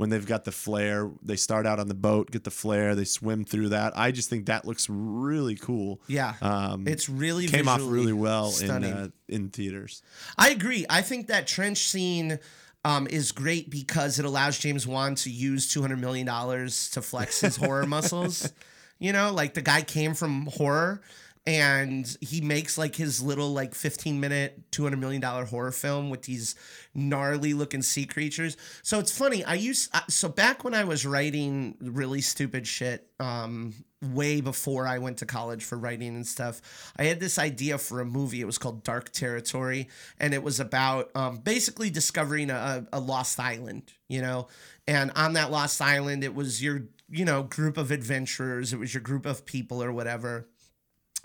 when 0.04 0.10
they've 0.10 0.26
got 0.26 0.44
the 0.44 0.52
flare. 0.52 1.10
They 1.22 1.38
start 1.38 1.66
out 1.66 1.80
on 1.80 1.88
the 1.88 1.94
boat, 1.94 2.30
get 2.30 2.44
the 2.44 2.52
flare, 2.52 2.94
they 2.94 3.06
swim 3.06 3.46
through 3.46 3.70
that. 3.70 3.98
I 3.98 4.12
just 4.12 4.30
think 4.30 4.48
that 4.48 4.66
looks 4.66 4.88
really 4.90 5.56
cool. 5.56 6.02
yeah 6.08 6.34
Um, 6.42 6.90
it's 6.90 7.08
really 7.08 7.48
came 7.48 7.70
off 7.70 7.80
really 7.82 8.12
well 8.12 8.54
in 8.62 8.70
uh, 8.70 9.08
in 9.30 9.48
theaters. 9.48 10.02
I 10.38 10.50
agree. 10.50 10.86
I 10.90 11.04
think 11.04 11.28
that 11.28 11.48
trench 11.48 11.88
scene 11.88 12.40
um, 12.84 13.08
is 13.08 13.32
great 13.32 13.70
because 13.70 14.20
it 14.20 14.26
allows 14.26 14.60
James 14.60 14.86
Wan 14.86 15.16
to 15.16 15.30
use 15.30 15.70
two 15.70 15.80
hundred 15.82 16.00
million 16.00 16.28
dollars 16.28 16.90
to 16.90 17.02
flex 17.02 17.40
his 17.40 17.56
horror 17.56 17.86
muscles. 17.88 18.52
You 19.00 19.14
know, 19.14 19.32
like 19.32 19.54
the 19.54 19.62
guy 19.62 19.84
came 19.84 20.16
from 20.16 20.48
horror 20.48 21.02
and 21.46 22.18
he 22.22 22.40
makes 22.40 22.78
like 22.78 22.96
his 22.96 23.22
little 23.22 23.52
like 23.52 23.76
15 23.76 24.20
minute 24.20 24.62
200 24.72 24.98
million 24.98 25.22
dollar 25.22 25.46
horror 25.46 25.72
film 25.72 26.10
with 26.10 26.24
these 26.24 26.56
gnarly 26.94 27.54
looking 27.54 27.82
sea 27.82 28.06
creatures. 28.06 28.56
So 28.82 29.00
it's 29.00 29.16
funny 29.16 29.44
i 29.44 29.56
used 29.56 29.94
so 30.08 30.30
back 30.30 30.64
when 30.64 30.74
i 30.74 30.84
was 30.84 31.06
writing 31.06 31.76
really 31.82 32.22
stupid 32.22 32.66
shit 32.66 33.08
um 33.20 33.74
way 34.02 34.42
before 34.42 34.86
i 34.88 34.98
went 35.00 35.18
to 35.18 35.26
college 35.26 35.64
for 35.64 35.78
writing 35.78 36.10
and 36.10 36.28
stuff 36.28 36.94
i 36.98 37.04
had 37.04 37.20
this 37.20 37.38
idea 37.40 37.78
for 37.78 38.02
a 38.02 38.06
movie. 38.06 38.42
It 38.42 38.46
was 38.46 38.58
called 38.58 38.84
dark 38.84 39.12
territory 39.12 39.90
and 40.20 40.34
it 40.34 40.44
was 40.44 40.60
about 40.60 41.10
um, 41.16 41.38
basically 41.38 41.90
discovering 41.90 42.50
a, 42.50 42.86
a 42.94 43.00
lost 43.00 43.40
island 43.40 43.92
you 44.10 44.22
know? 44.22 44.48
And 44.88 45.12
on 45.16 45.34
that 45.34 45.52
lost 45.52 45.82
island 45.82 46.24
it 46.24 46.34
was 46.34 46.64
your 46.64 46.84
you 47.10 47.26
know 47.26 47.44
group 47.44 47.78
of 47.78 47.92
adventurers 47.92 48.72
it 48.72 48.80
was 48.80 48.94
your 48.94 49.02
group 49.02 49.26
of 49.26 49.46
people 49.46 49.84
or 49.84 49.92
whatever 49.92 50.48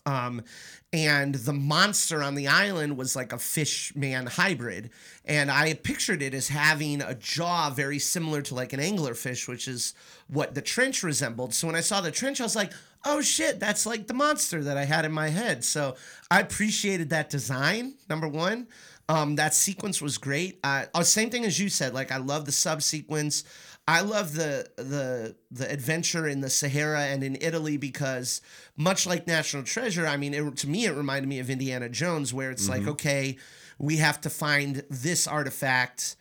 um, 0.09 0.43
and 0.91 1.35
the 1.35 1.53
monster 1.53 2.23
on 2.23 2.35
the 2.35 2.49
island 2.49 2.97
was 2.97 3.15
like 3.15 3.35
a 3.35 3.39
fish 3.39 3.95
man 3.95 4.27
hybrid. 4.27 4.89
And 5.27 5.51
I 5.51 5.75
pictured 5.75 6.23
it 6.23 6.33
as 6.33 6.49
having 6.49 7.03
a 7.03 7.15
jaw 7.15 7.69
very 7.69 7.99
similar 7.99 8.41
to 8.43 8.55
like 8.55 8.73
an 8.73 8.81
anglerfish, 8.81 9.47
which 9.47 9.69
is 9.69 9.93
what 10.29 10.55
the 10.55 10.63
trench 10.63 11.03
resembled. 11.03 11.53
So 11.53 11.67
when 11.67 11.77
I 11.77 11.81
saw 11.81 12.01
the 12.01 12.11
trench, 12.11 12.41
I 12.41 12.45
was 12.45 12.57
like, 12.57 12.73
oh 13.05 13.21
shit, 13.21 13.61
that's 13.61 13.85
like 13.85 14.07
the 14.07 14.15
monster 14.15 14.65
that 14.65 14.79
I 14.79 14.85
had 14.85 15.05
in 15.05 15.13
my 15.13 15.29
head. 15.29 15.63
So 15.63 15.95
I 16.31 16.41
appreciated 16.41 17.11
that 17.11 17.29
design, 17.29 17.95
number 18.09 18.27
one. 18.27 18.67
Um, 19.11 19.37
that 19.37 19.55
sequence 19.55 20.01
was 20.01 20.17
great. 20.17 20.59
Uh, 20.65 20.85
same 21.03 21.29
thing 21.29 21.45
as 21.45 21.59
you 21.59 21.69
said. 21.69 21.93
Like 21.93 22.11
I 22.13 22.17
love 22.17 22.47
the 22.47 22.53
sub 22.53 22.83
sequence. 22.83 23.45
I 23.89 24.03
love 24.03 24.35
the 24.35 24.69
the 24.77 25.35
the 25.51 25.73
adventure 25.73 26.29
in 26.29 26.43
the 26.43 26.51
Sahara 26.51 27.05
and 27.05 27.25
in 27.25 27.39
Italy 27.41 27.79
because 27.79 28.43
much 28.77 29.07
like 29.07 29.27
National 29.27 29.63
Treasure, 29.63 30.07
I 30.07 30.19
mean, 30.19 30.35
it, 30.35 30.57
to 30.59 30.69
me 30.69 30.85
it 30.85 30.95
reminded 30.95 31.27
me 31.27 31.39
of 31.39 31.49
Indiana 31.49 31.89
Jones, 31.89 32.35
where 32.35 32.51
it's 32.51 32.69
mm-hmm. 32.69 32.85
like, 32.85 32.87
okay, 32.87 33.39
we 33.79 33.97
have 33.97 34.21
to 34.21 34.31
find 34.31 34.85
this 34.91 35.27
artifact, 35.27 36.17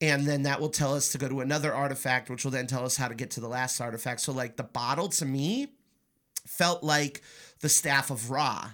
and 0.00 0.26
then 0.26 0.44
that 0.44 0.62
will 0.62 0.70
tell 0.70 0.94
us 0.94 1.12
to 1.12 1.18
go 1.18 1.28
to 1.28 1.40
another 1.42 1.74
artifact, 1.74 2.30
which 2.30 2.42
will 2.42 2.52
then 2.52 2.66
tell 2.66 2.86
us 2.86 2.96
how 2.96 3.08
to 3.08 3.14
get 3.14 3.32
to 3.32 3.40
the 3.40 3.48
last 3.48 3.82
artifact. 3.82 4.22
So 4.22 4.32
like 4.32 4.56
the 4.56 4.62
bottle 4.62 5.10
to 5.10 5.26
me 5.26 5.74
felt 6.46 6.82
like 6.82 7.20
the 7.60 7.68
staff 7.68 8.10
of 8.10 8.30
Ra 8.30 8.70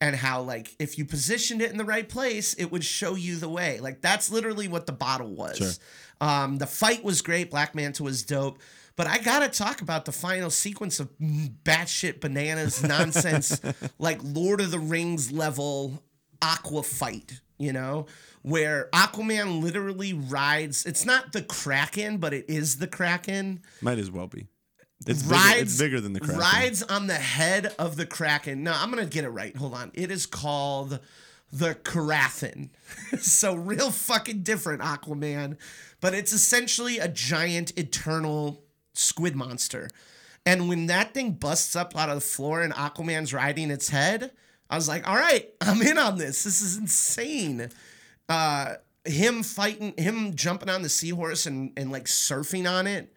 and 0.00 0.14
how 0.14 0.42
like 0.42 0.74
if 0.78 0.98
you 0.98 1.04
positioned 1.04 1.62
it 1.62 1.70
in 1.70 1.78
the 1.78 1.84
right 1.84 2.08
place 2.08 2.52
it 2.54 2.70
would 2.70 2.84
show 2.84 3.14
you 3.14 3.36
the 3.36 3.48
way 3.48 3.80
like 3.80 4.02
that's 4.02 4.30
literally 4.30 4.68
what 4.68 4.86
the 4.86 4.92
bottle 4.92 5.34
was 5.34 5.56
sure. 5.56 5.70
Um, 6.20 6.58
the 6.58 6.66
fight 6.66 7.04
was 7.04 7.22
great. 7.22 7.50
Black 7.50 7.74
Manta 7.74 8.02
was 8.02 8.22
dope. 8.22 8.58
But 8.96 9.06
I 9.06 9.18
gotta 9.18 9.48
talk 9.48 9.82
about 9.82 10.06
the 10.06 10.12
final 10.12 10.48
sequence 10.48 11.00
of 11.00 11.10
batshit 11.18 12.20
bananas 12.20 12.82
nonsense, 12.88 13.60
like 13.98 14.20
Lord 14.22 14.60
of 14.60 14.70
the 14.70 14.78
Rings 14.78 15.30
level 15.30 16.02
aqua 16.40 16.82
fight, 16.82 17.40
you 17.58 17.74
know, 17.74 18.06
where 18.40 18.88
Aquaman 18.94 19.62
literally 19.62 20.14
rides. 20.14 20.86
It's 20.86 21.04
not 21.04 21.32
the 21.32 21.42
Kraken, 21.42 22.16
but 22.16 22.32
it 22.32 22.46
is 22.48 22.78
the 22.78 22.86
Kraken. 22.86 23.60
Might 23.82 23.98
as 23.98 24.10
well 24.10 24.28
be. 24.28 24.46
It's 25.06 25.24
rides, 25.24 25.50
bigger, 25.50 25.62
it's 25.62 25.78
bigger 25.78 26.00
than 26.00 26.12
the 26.12 26.20
Kraken. 26.20 26.38
Rides 26.38 26.82
on 26.84 27.06
the 27.06 27.14
head 27.14 27.74
of 27.78 27.96
the 27.96 28.06
Kraken. 28.06 28.62
No, 28.62 28.72
I'm 28.74 28.90
gonna 28.90 29.06
get 29.06 29.24
it 29.24 29.30
right. 29.30 29.54
Hold 29.56 29.74
on. 29.74 29.90
It 29.94 30.10
is 30.10 30.26
called 30.26 31.00
the 31.52 31.74
Karathen. 31.74 32.70
so 33.18 33.54
real 33.54 33.90
fucking 33.90 34.42
different 34.42 34.82
Aquaman 34.82 35.58
but 36.00 36.14
it's 36.14 36.32
essentially 36.32 36.98
a 36.98 37.08
giant 37.08 37.76
eternal 37.76 38.62
squid 38.94 39.34
monster. 39.34 39.90
And 40.44 40.68
when 40.68 40.86
that 40.86 41.14
thing 41.14 41.32
busts 41.32 41.74
up 41.74 41.96
out 41.96 42.08
of 42.08 42.16
the 42.16 42.20
floor 42.20 42.62
and 42.62 42.72
Aquaman's 42.72 43.34
riding 43.34 43.70
its 43.70 43.88
head, 43.88 44.30
I 44.70 44.76
was 44.76 44.88
like, 44.88 45.08
all 45.08 45.16
right, 45.16 45.48
I'm 45.60 45.82
in 45.82 45.98
on 45.98 46.18
this. 46.18 46.44
This 46.44 46.60
is 46.60 46.76
insane. 46.76 47.70
Uh, 48.28 48.74
him 49.04 49.42
fighting, 49.42 49.94
him 49.96 50.34
jumping 50.34 50.68
on 50.68 50.82
the 50.82 50.88
seahorse 50.88 51.46
and, 51.46 51.72
and 51.76 51.90
like 51.90 52.04
surfing 52.04 52.70
on 52.70 52.86
it 52.86 53.12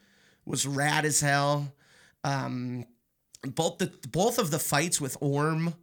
was 0.49 0.65
rad 0.65 1.05
as 1.05 1.21
hell. 1.21 1.71
Um, 2.23 2.85
both 3.43 3.77
the 3.77 3.93
both 4.11 4.39
of 4.39 4.51
the 4.51 4.59
fights 4.59 4.99
with 4.99 5.15
Orm 5.21 5.75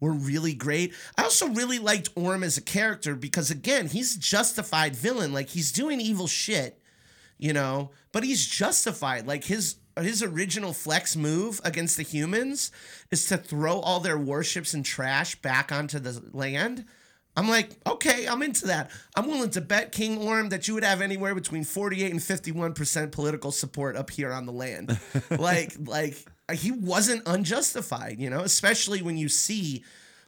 were 0.00 0.12
really 0.12 0.54
great. 0.54 0.92
I 1.16 1.22
also 1.22 1.48
really 1.48 1.78
liked 1.78 2.08
Orm 2.16 2.42
as 2.42 2.56
a 2.56 2.62
character 2.62 3.14
because 3.14 3.50
again, 3.50 3.86
he's 3.86 4.16
justified 4.16 4.96
villain. 4.96 5.32
Like 5.32 5.50
he's 5.50 5.70
doing 5.70 6.00
evil 6.00 6.26
shit, 6.26 6.80
you 7.38 7.52
know, 7.52 7.90
but 8.10 8.24
he's 8.24 8.46
justified. 8.46 9.26
Like 9.26 9.44
his 9.44 9.76
his 10.00 10.22
original 10.22 10.72
flex 10.72 11.14
move 11.14 11.60
against 11.62 11.96
the 11.96 12.02
humans 12.02 12.72
is 13.12 13.26
to 13.26 13.36
throw 13.36 13.78
all 13.78 14.00
their 14.00 14.18
warships 14.18 14.74
and 14.74 14.84
trash 14.84 15.36
back 15.36 15.70
onto 15.70 16.00
the 16.00 16.20
land. 16.32 16.86
I'm 17.36 17.48
like, 17.48 17.70
okay, 17.86 18.26
I'm 18.26 18.42
into 18.42 18.68
that. 18.68 18.90
I'm 19.16 19.26
willing 19.26 19.50
to 19.50 19.60
bet 19.60 19.92
King 19.92 20.18
Orm 20.18 20.50
that 20.50 20.68
you 20.68 20.74
would 20.74 20.84
have 20.84 21.00
anywhere 21.00 21.34
between 21.34 21.64
48 21.64 22.12
and 22.12 22.20
51% 22.20 23.12
political 23.12 23.50
support 23.50 23.96
up 23.96 24.10
here 24.10 24.32
on 24.32 24.46
the 24.46 24.52
land. 24.52 24.98
like, 25.30 25.74
like 25.80 26.16
he 26.52 26.70
wasn't 26.70 27.22
unjustified, 27.26 28.20
you 28.20 28.30
know, 28.30 28.40
especially 28.40 29.02
when 29.02 29.16
you 29.16 29.28
see 29.28 29.84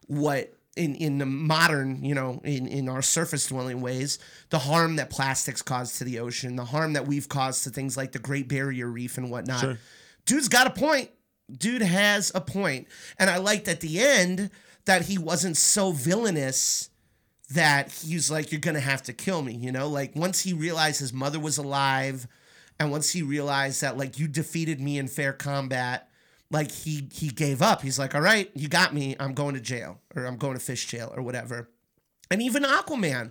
what 0.08 0.52
in 0.76 0.94
in 0.96 1.18
the 1.18 1.26
modern, 1.26 2.04
you 2.04 2.14
know, 2.14 2.40
in 2.44 2.66
in 2.66 2.88
our 2.88 3.02
surface 3.02 3.46
dwelling 3.46 3.80
ways, 3.80 4.18
the 4.50 4.58
harm 4.58 4.96
that 4.96 5.10
plastics 5.10 5.62
cause 5.62 5.98
to 5.98 6.04
the 6.04 6.18
ocean, 6.18 6.56
the 6.56 6.64
harm 6.66 6.92
that 6.92 7.06
we've 7.06 7.28
caused 7.28 7.64
to 7.64 7.70
things 7.70 7.96
like 7.96 8.12
the 8.12 8.18
Great 8.18 8.48
Barrier 8.48 8.86
Reef 8.88 9.16
and 9.16 9.30
whatnot. 9.30 9.60
Sure. 9.60 9.78
Dude's 10.26 10.48
got 10.48 10.66
a 10.66 10.70
point. 10.70 11.10
Dude 11.50 11.82
has 11.82 12.32
a 12.34 12.40
point. 12.40 12.88
And 13.18 13.30
I 13.30 13.38
liked 13.38 13.68
at 13.68 13.80
the 13.80 14.00
end 14.00 14.50
that 14.84 15.02
he 15.02 15.18
wasn't 15.18 15.56
so 15.56 15.92
villainous 15.92 16.90
that 17.50 17.92
he's 17.92 18.30
like, 18.30 18.52
You're 18.52 18.60
gonna 18.60 18.80
have 18.80 19.02
to 19.04 19.12
kill 19.12 19.42
me, 19.42 19.54
you 19.54 19.72
know? 19.72 19.88
Like 19.88 20.14
once 20.16 20.42
he 20.42 20.52
realized 20.52 21.00
his 21.00 21.12
mother 21.12 21.38
was 21.38 21.58
alive, 21.58 22.26
and 22.78 22.90
once 22.90 23.12
he 23.12 23.22
realized 23.22 23.80
that 23.82 23.96
like 23.96 24.18
you 24.18 24.28
defeated 24.28 24.80
me 24.80 24.98
in 24.98 25.08
fair 25.08 25.32
combat, 25.32 26.08
like 26.50 26.70
he 26.70 27.08
he 27.12 27.28
gave 27.28 27.62
up. 27.62 27.82
He's 27.82 27.98
like, 27.98 28.14
all 28.14 28.20
right, 28.20 28.50
you 28.54 28.68
got 28.68 28.94
me. 28.94 29.16
I'm 29.18 29.34
going 29.34 29.54
to 29.54 29.60
jail 29.60 30.00
or 30.14 30.24
I'm 30.24 30.36
going 30.36 30.54
to 30.54 30.60
fish 30.60 30.86
jail 30.86 31.12
or 31.16 31.22
whatever. 31.22 31.68
And 32.30 32.42
even 32.42 32.64
Aquaman 32.64 33.30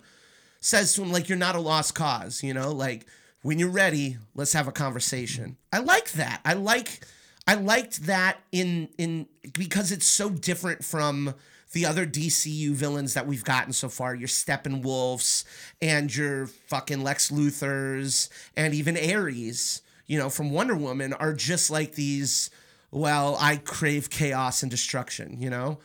says 0.60 0.94
to 0.94 1.04
him 1.04 1.12
like, 1.12 1.30
you're 1.30 1.38
not 1.38 1.56
a 1.56 1.60
lost 1.60 1.96
cause. 1.96 2.44
You 2.44 2.54
know, 2.54 2.72
like 2.72 3.06
when 3.42 3.60
you're 3.60 3.70
ready, 3.70 4.18
let's 4.34 4.54
have 4.54 4.68
a 4.68 4.72
conversation. 4.72 5.58
I 5.72 5.80
like 5.80 6.12
that. 6.14 6.42
I 6.44 6.54
like 6.54 7.06
I 7.48 7.56
liked 7.56 8.04
that 8.08 8.38
in 8.52 8.90
in 8.98 9.28
because 9.54 9.92
it's 9.92 10.08
so 10.08 10.30
different 10.30 10.84
from 10.84 11.36
the 11.76 11.86
other 11.86 12.08
DCU 12.08 12.72
villains 12.72 13.16
that 13.16 13.28
we've 13.28 13.44
gotten 13.44 13.74
so 13.74 13.90
far, 13.90 14.16
your 14.16 14.30
Steppenwolfs 14.30 15.44
and 15.82 16.16
your 16.16 16.48
fucking 16.48 17.04
Lex 17.04 17.32
Luthors 17.32 18.30
and 18.56 18.74
even 18.74 18.96
Ares, 18.98 19.82
you 20.08 20.18
know, 20.18 20.30
from 20.30 20.52
Wonder 20.52 20.76
Woman 20.76 21.12
are 21.12 21.34
just 21.34 21.70
like 21.70 21.96
these 21.96 22.50
well, 22.92 23.36
I 23.42 23.58
crave 23.58 24.10
chaos 24.10 24.64
and 24.64 24.72
destruction, 24.72 25.36
you 25.38 25.50
know? 25.50 25.80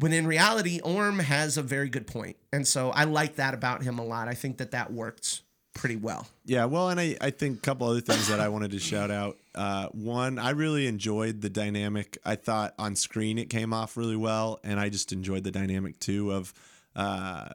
When 0.00 0.12
in 0.12 0.26
reality, 0.26 0.80
Orm 0.80 1.20
has 1.20 1.56
a 1.56 1.62
very 1.62 1.88
good 1.88 2.08
point. 2.08 2.36
And 2.52 2.66
so 2.66 2.90
I 2.90 3.04
like 3.04 3.36
that 3.36 3.54
about 3.54 3.84
him 3.84 4.00
a 4.00 4.04
lot. 4.04 4.26
I 4.26 4.34
think 4.34 4.56
that 4.56 4.72
that 4.72 4.92
worked 4.92 5.42
pretty 5.74 5.94
well. 5.94 6.26
Yeah, 6.44 6.64
well, 6.64 6.90
and 6.90 6.98
I, 6.98 7.16
I 7.20 7.30
think 7.30 7.58
a 7.58 7.60
couple 7.60 7.86
other 7.86 8.00
things 8.00 8.26
that 8.26 8.40
I 8.40 8.48
wanted 8.48 8.72
to 8.72 8.80
shout 8.80 9.12
out. 9.12 9.38
Uh, 9.56 9.88
one, 9.88 10.38
I 10.38 10.50
really 10.50 10.86
enjoyed 10.86 11.40
the 11.40 11.50
dynamic. 11.50 12.18
I 12.24 12.36
thought 12.36 12.74
on 12.78 12.94
screen 12.94 13.38
it 13.38 13.50
came 13.50 13.72
off 13.72 13.96
really 13.96 14.16
well, 14.16 14.60
and 14.62 14.78
I 14.78 14.88
just 14.88 15.12
enjoyed 15.12 15.44
the 15.44 15.50
dynamic 15.50 15.98
too 15.98 16.32
of 16.32 16.52
uh, 16.94 17.48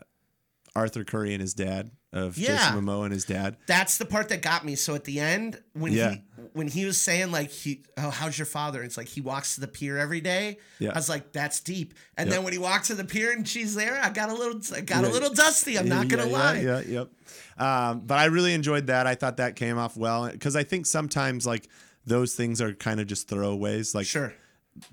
Arthur 0.75 1.03
Curry 1.03 1.33
and 1.33 1.41
his 1.41 1.53
dad 1.53 1.91
of 2.13 2.37
yeah. 2.37 2.57
Jason 2.57 2.85
Momoa 2.85 3.03
and 3.05 3.13
his 3.13 3.25
dad. 3.25 3.57
That's 3.67 3.97
the 3.97 4.05
part 4.05 4.29
that 4.29 4.41
got 4.41 4.65
me. 4.65 4.75
So 4.75 4.95
at 4.95 5.05
the 5.05 5.19
end, 5.19 5.61
when 5.73 5.93
yeah. 5.93 6.11
he 6.11 6.21
when 6.53 6.67
he 6.67 6.85
was 6.85 6.97
saying 6.99 7.31
like 7.31 7.49
he 7.49 7.83
oh 7.97 8.09
how's 8.09 8.37
your 8.37 8.45
father? 8.45 8.83
It's 8.83 8.97
like 8.97 9.07
he 9.07 9.21
walks 9.21 9.55
to 9.55 9.61
the 9.61 9.67
pier 9.67 9.97
every 9.97 10.19
day. 10.19 10.57
Yeah. 10.79 10.91
I 10.91 10.95
was 10.95 11.07
like 11.07 11.31
that's 11.31 11.61
deep. 11.61 11.93
And 12.17 12.27
yep. 12.27 12.35
then 12.35 12.43
when 12.43 12.53
he 12.53 12.59
walks 12.59 12.87
to 12.87 12.95
the 12.95 13.05
pier 13.05 13.31
and 13.31 13.47
she's 13.47 13.75
there, 13.75 13.99
I 14.01 14.09
got 14.09 14.29
a 14.29 14.33
little 14.33 14.59
I 14.75 14.81
got 14.81 15.03
yeah. 15.03 15.09
a 15.09 15.11
little 15.11 15.33
dusty. 15.33 15.77
I'm 15.77 15.87
not 15.87 16.09
gonna 16.09 16.25
lie. 16.25 16.59
Yeah, 16.59 16.81
yep. 16.81 17.09
Um, 17.57 18.01
but 18.01 18.17
I 18.17 18.25
really 18.25 18.53
enjoyed 18.53 18.87
that. 18.87 19.07
I 19.07 19.15
thought 19.15 19.37
that 19.37 19.55
came 19.55 19.77
off 19.77 19.95
well 19.95 20.29
because 20.29 20.55
I 20.55 20.63
think 20.63 20.85
sometimes 20.85 21.45
like 21.45 21.69
those 22.05 22.35
things 22.35 22.61
are 22.61 22.73
kind 22.73 22.99
of 22.99 23.07
just 23.07 23.29
throwaways. 23.29 23.93
Like 23.95 24.05
sure. 24.05 24.33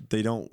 They 0.09 0.21
don't 0.21 0.51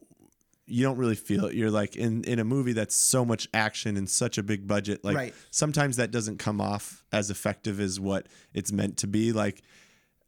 you 0.66 0.82
don't 0.82 0.98
really 0.98 1.14
feel 1.14 1.46
it. 1.46 1.54
You're 1.54 1.70
like 1.70 1.96
in 1.96 2.24
in 2.24 2.38
a 2.38 2.44
movie 2.44 2.72
that's 2.72 2.94
so 2.94 3.24
much 3.24 3.48
action 3.54 3.96
and 3.96 4.08
such 4.08 4.36
a 4.36 4.42
big 4.42 4.66
budget. 4.66 5.04
Like 5.04 5.16
right. 5.16 5.34
sometimes 5.50 5.96
that 5.96 6.10
doesn't 6.10 6.38
come 6.38 6.60
off 6.60 7.04
as 7.12 7.30
effective 7.30 7.80
as 7.80 8.00
what 8.00 8.26
it's 8.52 8.72
meant 8.72 8.98
to 8.98 9.06
be. 9.06 9.32
Like, 9.32 9.62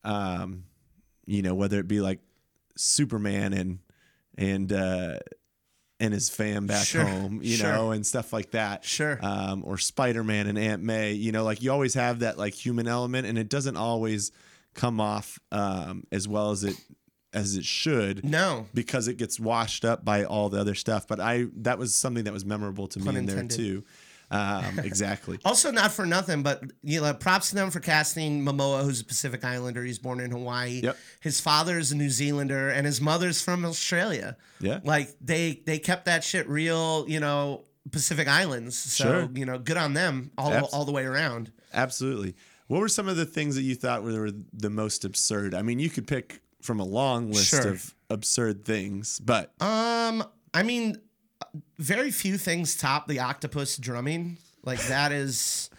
um, 0.04 0.64
you 1.26 1.42
know, 1.42 1.54
whether 1.54 1.78
it 1.80 1.88
be 1.88 2.00
like 2.00 2.20
Superman 2.76 3.52
and 3.52 3.78
and 4.36 4.72
uh, 4.72 5.18
and 5.98 6.14
his 6.14 6.30
fam 6.30 6.68
back 6.68 6.86
Sure, 6.86 7.04
home, 7.04 7.40
you 7.42 7.56
sure. 7.56 7.72
know, 7.72 7.90
and 7.90 8.06
stuff 8.06 8.32
like 8.32 8.52
that. 8.52 8.84
Sure. 8.84 9.18
Um, 9.20 9.64
or 9.66 9.76
Spider 9.76 10.22
Man 10.22 10.46
and 10.46 10.56
Aunt 10.56 10.82
May, 10.82 11.12
you 11.12 11.32
know, 11.32 11.42
like 11.42 11.62
you 11.62 11.72
always 11.72 11.94
have 11.94 12.20
that 12.20 12.38
like 12.38 12.54
human 12.54 12.86
element, 12.86 13.26
and 13.26 13.36
it 13.36 13.48
doesn't 13.48 13.76
always 13.76 14.30
come 14.74 15.00
off 15.00 15.38
um, 15.52 16.04
as 16.12 16.26
well 16.28 16.50
as 16.50 16.64
it 16.64 16.76
as 17.34 17.56
it 17.56 17.64
should 17.64 18.24
No. 18.24 18.66
because 18.72 19.06
it 19.06 19.18
gets 19.18 19.38
washed 19.38 19.84
up 19.84 20.02
by 20.04 20.24
all 20.24 20.48
the 20.48 20.58
other 20.58 20.74
stuff. 20.74 21.06
But 21.06 21.20
I 21.20 21.46
that 21.58 21.78
was 21.78 21.94
something 21.94 22.24
that 22.24 22.32
was 22.32 22.44
memorable 22.44 22.88
to 22.88 22.98
Pun 23.00 23.14
me 23.14 23.20
in 23.20 23.26
there 23.26 23.44
too. 23.44 23.84
Um, 24.30 24.78
exactly. 24.84 25.38
Also, 25.44 25.70
not 25.70 25.90
for 25.92 26.04
nothing, 26.06 26.42
but 26.42 26.62
you 26.82 27.00
know, 27.00 27.12
props 27.14 27.50
to 27.50 27.54
them 27.54 27.70
for 27.70 27.80
casting 27.80 28.42
Momoa, 28.44 28.82
who's 28.84 29.00
a 29.00 29.04
Pacific 29.04 29.44
Islander. 29.44 29.82
He's 29.84 29.98
born 29.98 30.20
in 30.20 30.30
Hawaii. 30.30 30.80
Yep. 30.82 30.96
His 31.20 31.40
father 31.40 31.78
is 31.78 31.92
a 31.92 31.96
New 31.96 32.10
Zealander, 32.10 32.68
and 32.70 32.86
his 32.86 33.00
mother's 33.00 33.42
from 33.42 33.64
Australia. 33.64 34.36
Yeah. 34.60 34.80
Like 34.84 35.14
they 35.20 35.62
they 35.66 35.78
kept 35.78 36.04
that 36.06 36.24
shit 36.24 36.48
real, 36.48 37.04
you 37.08 37.20
know, 37.20 37.64
Pacific 37.90 38.28
Islands. 38.28 38.76
So 38.78 39.04
Sure. 39.04 39.28
you 39.34 39.44
know, 39.46 39.58
good 39.58 39.76
on 39.78 39.94
them 39.94 40.30
all 40.38 40.52
all 40.72 40.84
the 40.84 40.92
way 40.92 41.04
around. 41.04 41.50
Absolutely. 41.72 42.34
What 42.68 42.80
were 42.80 42.88
some 42.88 43.08
of 43.08 43.16
the 43.16 43.26
things 43.26 43.54
that 43.56 43.62
you 43.62 43.74
thought 43.74 44.02
were 44.02 44.30
the 44.52 44.70
most 44.70 45.04
absurd? 45.04 45.54
I 45.54 45.62
mean, 45.62 45.78
you 45.78 45.90
could 45.90 46.06
pick 46.06 46.40
from 46.62 46.80
a 46.80 46.84
long 46.84 47.30
list 47.32 47.48
Sure. 47.50 47.68
of 47.68 47.94
absurd 48.10 48.64
things, 48.64 49.20
but 49.20 49.52
Um, 49.60 50.24
I 50.54 50.62
mean, 50.62 51.00
very 51.78 52.10
few 52.10 52.36
things 52.38 52.76
top 52.76 53.08
the 53.08 53.20
octopus 53.20 53.76
drumming. 53.76 54.38
Like 54.64 54.86
that 54.88 55.12
is 55.12 55.70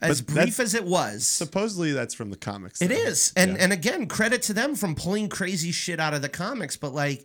as 0.00 0.22
But 0.22 0.34
brief 0.34 0.60
as 0.60 0.74
it 0.74 0.84
was. 0.84 1.26
supposedly 1.26 1.92
that's 1.92 2.14
from 2.14 2.30
the 2.30 2.36
comics. 2.36 2.80
It 2.80 2.88
though. 2.88 2.94
is, 2.94 3.32
and 3.36 3.52
Yeah. 3.52 3.64
and 3.64 3.72
again, 3.72 4.06
credit 4.06 4.42
to 4.42 4.52
them 4.54 4.74
from 4.76 4.94
pulling 4.94 5.28
crazy 5.28 5.72
shit 5.72 5.98
out 6.00 6.14
of 6.14 6.22
the 6.22 6.28
comics. 6.28 6.76
But 6.76 6.94
like, 6.94 7.24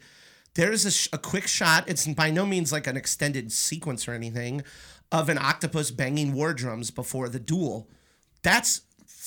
there's 0.55 0.85
a, 0.85 0.91
sh- 0.91 1.07
a 1.13 1.17
quick 1.17 1.47
shot. 1.47 1.87
It's 1.87 2.05
by 2.07 2.29
no 2.31 2.45
means 2.45 2.71
like 2.71 2.87
an 2.87 2.97
extended 2.97 3.51
sequence 3.51 4.07
or 4.07 4.13
anything 4.13 4.63
of 5.11 5.29
an 5.29 5.37
octopus 5.37 5.91
banging 5.91 6.33
war 6.33 6.53
drums 6.53 6.89
before 6.91 7.29
the 7.29 7.39
duel. 7.39 7.87
That's 8.41 8.81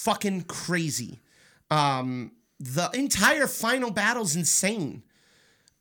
fucking 0.07 0.43
crazy. 0.43 1.21
Um, 1.69 2.31
the 2.61 2.89
entire 2.95 3.49
final 3.49 3.91
battle's 3.91 4.37
insane. 4.37 5.03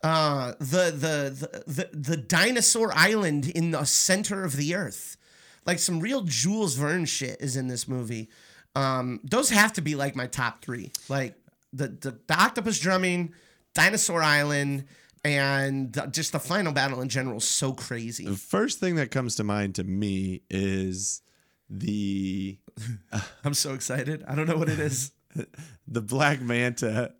Uh, 0.03 0.53
the, 0.59 0.91
the 0.91 1.17
the 1.39 1.63
the 1.67 1.89
the 1.93 2.17
dinosaur 2.17 2.91
island 2.93 3.49
in 3.49 3.71
the 3.71 3.85
center 3.85 4.43
of 4.43 4.55
the 4.55 4.75
earth, 4.75 5.17
like 5.65 5.79
some 5.79 5.99
real 5.99 6.21
Jules 6.21 6.75
Verne 6.75 7.05
shit 7.05 7.39
is 7.39 7.55
in 7.55 7.67
this 7.67 7.87
movie. 7.87 8.29
Um, 8.75 9.19
those 9.23 9.49
have 9.51 9.73
to 9.73 9.81
be 9.81 9.95
like 9.95 10.15
my 10.15 10.27
top 10.27 10.63
three. 10.63 10.91
Like 11.07 11.35
the 11.71 11.87
the, 11.87 12.19
the 12.27 12.35
octopus 12.35 12.79
drumming, 12.79 13.33
dinosaur 13.73 14.21
island, 14.21 14.85
and 15.23 15.97
just 16.11 16.31
the 16.33 16.39
final 16.39 16.73
battle 16.73 17.01
in 17.01 17.09
general 17.09 17.37
is 17.37 17.47
so 17.47 17.73
crazy. 17.73 18.25
The 18.25 18.35
first 18.35 18.79
thing 18.79 18.95
that 18.95 19.11
comes 19.11 19.35
to 19.37 19.43
mind 19.43 19.75
to 19.75 19.83
me 19.83 20.41
is 20.49 21.21
the 21.69 22.57
I'm 23.43 23.53
so 23.53 23.73
excited. 23.73 24.23
I 24.27 24.35
don't 24.35 24.47
know 24.47 24.57
what 24.57 24.69
it 24.69 24.79
is. 24.79 25.11
the 25.87 26.01
Black 26.01 26.41
Manta 26.41 27.13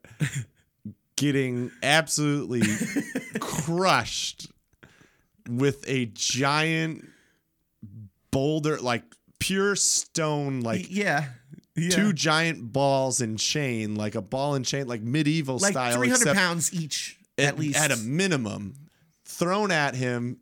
getting 1.15 1.71
absolutely 1.83 2.61
crushed 3.39 4.47
with 5.49 5.83
a 5.87 6.05
giant 6.07 7.07
boulder, 8.31 8.77
like 8.79 9.03
pure 9.39 9.75
stone, 9.75 10.61
like 10.61 10.87
yeah, 10.89 11.25
yeah. 11.75 11.89
two 11.89 12.13
giant 12.13 12.71
balls 12.73 13.21
and 13.21 13.37
chain, 13.39 13.95
like 13.95 14.15
a 14.15 14.21
ball 14.21 14.55
and 14.55 14.65
chain, 14.65 14.87
like 14.87 15.01
medieval 15.01 15.57
like 15.57 15.71
style, 15.71 15.95
300 15.95 16.35
pounds 16.35 16.73
each 16.73 17.17
at, 17.37 17.57
least. 17.57 17.77
at 17.79 17.91
a 17.91 17.97
minimum, 17.97 18.73
thrown 19.25 19.71
at 19.71 19.95
him, 19.95 20.37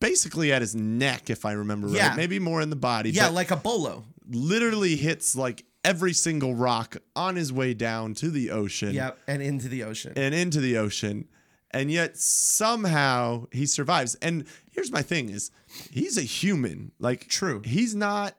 basically 0.00 0.52
at 0.52 0.60
his 0.62 0.74
neck, 0.74 1.30
if 1.30 1.44
I 1.44 1.52
remember 1.52 1.88
Yeah. 1.88 2.08
right. 2.08 2.16
Maybe 2.16 2.38
more 2.38 2.60
in 2.60 2.70
the 2.70 2.76
body. 2.76 3.10
yeah, 3.10 3.28
like 3.28 3.50
a 3.50 3.56
bolo. 3.56 4.04
Literally 4.28 4.96
hits 4.96 5.36
like 5.36 5.64
every 5.84 6.12
single 6.12 6.54
rock 6.54 6.96
on 7.14 7.36
his 7.36 7.52
way 7.52 7.72
down 7.74 8.14
to 8.14 8.28
the 8.30 8.50
ocean 8.50 8.92
Yep, 8.92 9.18
and 9.28 9.42
into 9.42 9.68
the 9.68 9.84
ocean. 9.84 10.12
and 10.16 10.34
into 10.34 10.60
the 10.60 10.76
ocean. 10.78 11.28
And 11.72 11.90
yet 11.90 12.16
somehow 12.16 13.46
he 13.52 13.66
survives. 13.66 14.14
And 14.16 14.46
here's 14.70 14.90
my 14.90 15.02
thing 15.02 15.28
is 15.28 15.50
he's 15.90 16.16
a 16.16 16.22
human. 16.22 16.92
Like 16.98 17.28
True. 17.28 17.62
He's 17.64 17.94
not 17.94 18.34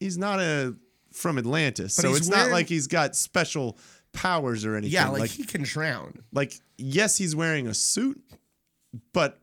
he's 0.00 0.18
not 0.18 0.38
a 0.40 0.74
from 1.12 1.38
Atlantis. 1.38 1.96
But 1.96 2.02
so 2.02 2.14
it's 2.14 2.28
wearing- 2.28 2.46
not 2.50 2.52
like 2.52 2.68
he's 2.68 2.86
got 2.88 3.16
special 3.16 3.78
powers 4.12 4.64
or 4.64 4.76
anything. 4.76 4.92
yeah, 4.94 5.08
like, 5.08 5.20
like 5.20 5.30
he 5.30 5.44
can 5.44 5.62
drown. 5.62 6.22
like 6.32 6.54
yes, 6.78 7.16
he's 7.16 7.34
wearing 7.34 7.66
a 7.68 7.74
suit, 7.74 8.20
but 9.12 9.40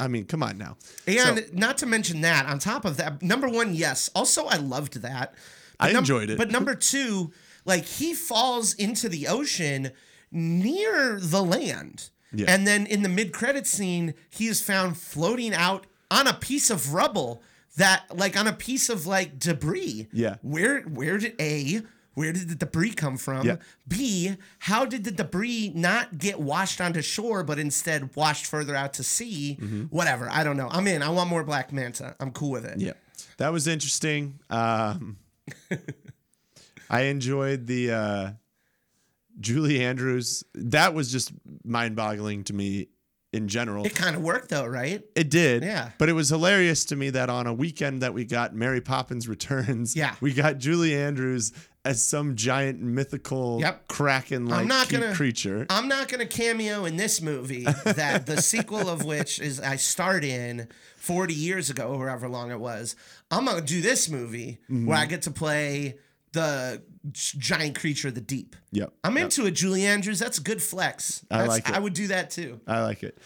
I 0.00 0.08
mean, 0.08 0.24
come 0.26 0.42
on 0.42 0.58
now. 0.58 0.76
And 1.06 1.38
So- 1.38 1.44
not 1.52 1.78
to 1.78 1.86
mention 1.86 2.20
that, 2.20 2.46
on 2.46 2.58
top 2.58 2.84
of 2.84 2.96
that, 2.98 3.20
number 3.22 3.48
one, 3.48 3.74
yes. 3.74 4.08
Also, 4.14 4.46
I 4.46 4.56
loved 4.56 5.02
that. 5.02 5.34
I 5.80 5.88
num- 5.92 5.98
enjoyed 6.00 6.30
it. 6.30 6.38
But 6.38 6.50
number 6.50 6.74
two, 6.74 7.32
like 7.64 7.84
he 7.84 8.14
falls 8.14 8.74
into 8.74 9.08
the 9.08 9.26
ocean 9.28 9.90
near 10.30 11.18
the 11.20 11.42
land. 11.42 12.10
Yeah. 12.32 12.46
And 12.48 12.66
then 12.66 12.86
in 12.86 13.02
the 13.02 13.08
mid 13.08 13.32
credit 13.32 13.66
scene, 13.66 14.14
he 14.30 14.46
is 14.48 14.60
found 14.60 14.96
floating 14.98 15.54
out 15.54 15.86
on 16.10 16.26
a 16.26 16.34
piece 16.34 16.70
of 16.70 16.92
rubble 16.92 17.42
that 17.76 18.04
like 18.16 18.36
on 18.36 18.46
a 18.46 18.52
piece 18.52 18.88
of 18.88 19.06
like 19.06 19.38
debris. 19.38 20.08
Yeah. 20.12 20.36
Where 20.42 20.82
where 20.82 21.18
did 21.18 21.34
A 21.40 21.82
where 22.18 22.32
did 22.32 22.48
the 22.48 22.56
debris 22.56 22.90
come 22.94 23.16
from? 23.16 23.46
Yeah. 23.46 23.56
B, 23.86 24.34
how 24.58 24.84
did 24.84 25.04
the 25.04 25.12
debris 25.12 25.70
not 25.74 26.18
get 26.18 26.40
washed 26.40 26.80
onto 26.80 27.00
shore, 27.00 27.44
but 27.44 27.60
instead 27.60 28.16
washed 28.16 28.46
further 28.46 28.74
out 28.74 28.94
to 28.94 29.04
sea? 29.04 29.56
Mm-hmm. 29.60 29.82
Whatever. 29.84 30.28
I 30.28 30.42
don't 30.42 30.56
know. 30.56 30.68
I'm 30.68 30.88
in. 30.88 31.00
I 31.00 31.10
want 31.10 31.30
more 31.30 31.44
Black 31.44 31.72
Manta. 31.72 32.16
I'm 32.18 32.32
cool 32.32 32.50
with 32.50 32.64
it. 32.64 32.80
Yeah, 32.80 32.94
that 33.36 33.52
was 33.52 33.68
interesting. 33.68 34.40
Um, 34.50 35.18
I 36.90 37.02
enjoyed 37.02 37.66
the 37.68 37.92
uh, 37.92 38.30
Julie 39.38 39.84
Andrews. 39.84 40.42
That 40.54 40.94
was 40.94 41.12
just 41.12 41.30
mind-boggling 41.64 42.44
to 42.44 42.52
me 42.52 42.88
in 43.32 43.46
general. 43.48 43.84
It 43.84 43.94
kind 43.94 44.16
of 44.16 44.22
worked 44.22 44.48
though, 44.48 44.64
right? 44.64 45.02
It 45.14 45.30
did, 45.30 45.62
Yeah. 45.62 45.90
But 45.98 46.08
it 46.08 46.14
was 46.14 46.30
hilarious 46.30 46.86
to 46.86 46.96
me 46.96 47.10
that 47.10 47.28
on 47.28 47.46
a 47.46 47.52
weekend 47.52 48.00
that 48.02 48.14
we 48.14 48.24
got 48.24 48.54
Mary 48.54 48.80
Poppins 48.80 49.28
Returns, 49.28 49.94
Yeah. 49.94 50.14
we 50.20 50.32
got 50.32 50.58
Julie 50.58 50.94
Andrews 50.96 51.52
as 51.88 52.02
some 52.02 52.36
giant 52.36 52.80
mythical 52.80 53.60
Yep. 53.60 53.88
kraken-like 53.88 54.66
not 54.66 54.88
creature. 55.14 55.66
I'm 55.70 55.88
not 55.88 56.08
going 56.08 56.20
to 56.20 56.26
cameo 56.26 56.84
in 56.84 56.96
this 56.96 57.22
movie 57.22 57.64
that 57.84 58.26
the 58.26 58.42
sequel 58.42 58.88
of 58.88 59.04
which 59.04 59.40
is 59.40 59.58
I 59.60 59.76
starred 59.76 60.24
in 60.24 60.68
40 60.98 61.32
years 61.32 61.70
ago, 61.70 61.94
or 61.94 62.08
however 62.08 62.28
long 62.28 62.50
it 62.50 62.60
was. 62.60 62.94
I'm 63.30 63.46
going 63.46 63.58
to 63.58 63.64
do 63.64 63.80
this 63.80 64.08
movie 64.08 64.58
Mm-hmm. 64.70 64.86
where 64.86 64.98
I 64.98 65.06
get 65.06 65.22
to 65.22 65.30
play 65.30 65.98
the 66.32 66.82
giant 67.12 67.78
creature 67.78 68.08
of 68.08 68.14
the 68.14 68.20
deep. 68.20 68.54
Yep. 68.72 68.92
I'm 69.02 69.16
into 69.16 69.46
it, 69.46 69.52
Julie 69.52 69.86
Andrews. 69.86 70.18
That's 70.18 70.36
a 70.38 70.42
good 70.42 70.62
flex. 70.62 71.24
I 71.30 71.44
like 71.46 71.68
it. 71.68 71.74
I 71.74 71.78
would 71.78 71.94
do 71.94 72.08
that 72.08 72.30
too. 72.30 72.60
I 72.66 72.82
like 72.82 73.02
it. 73.02 73.16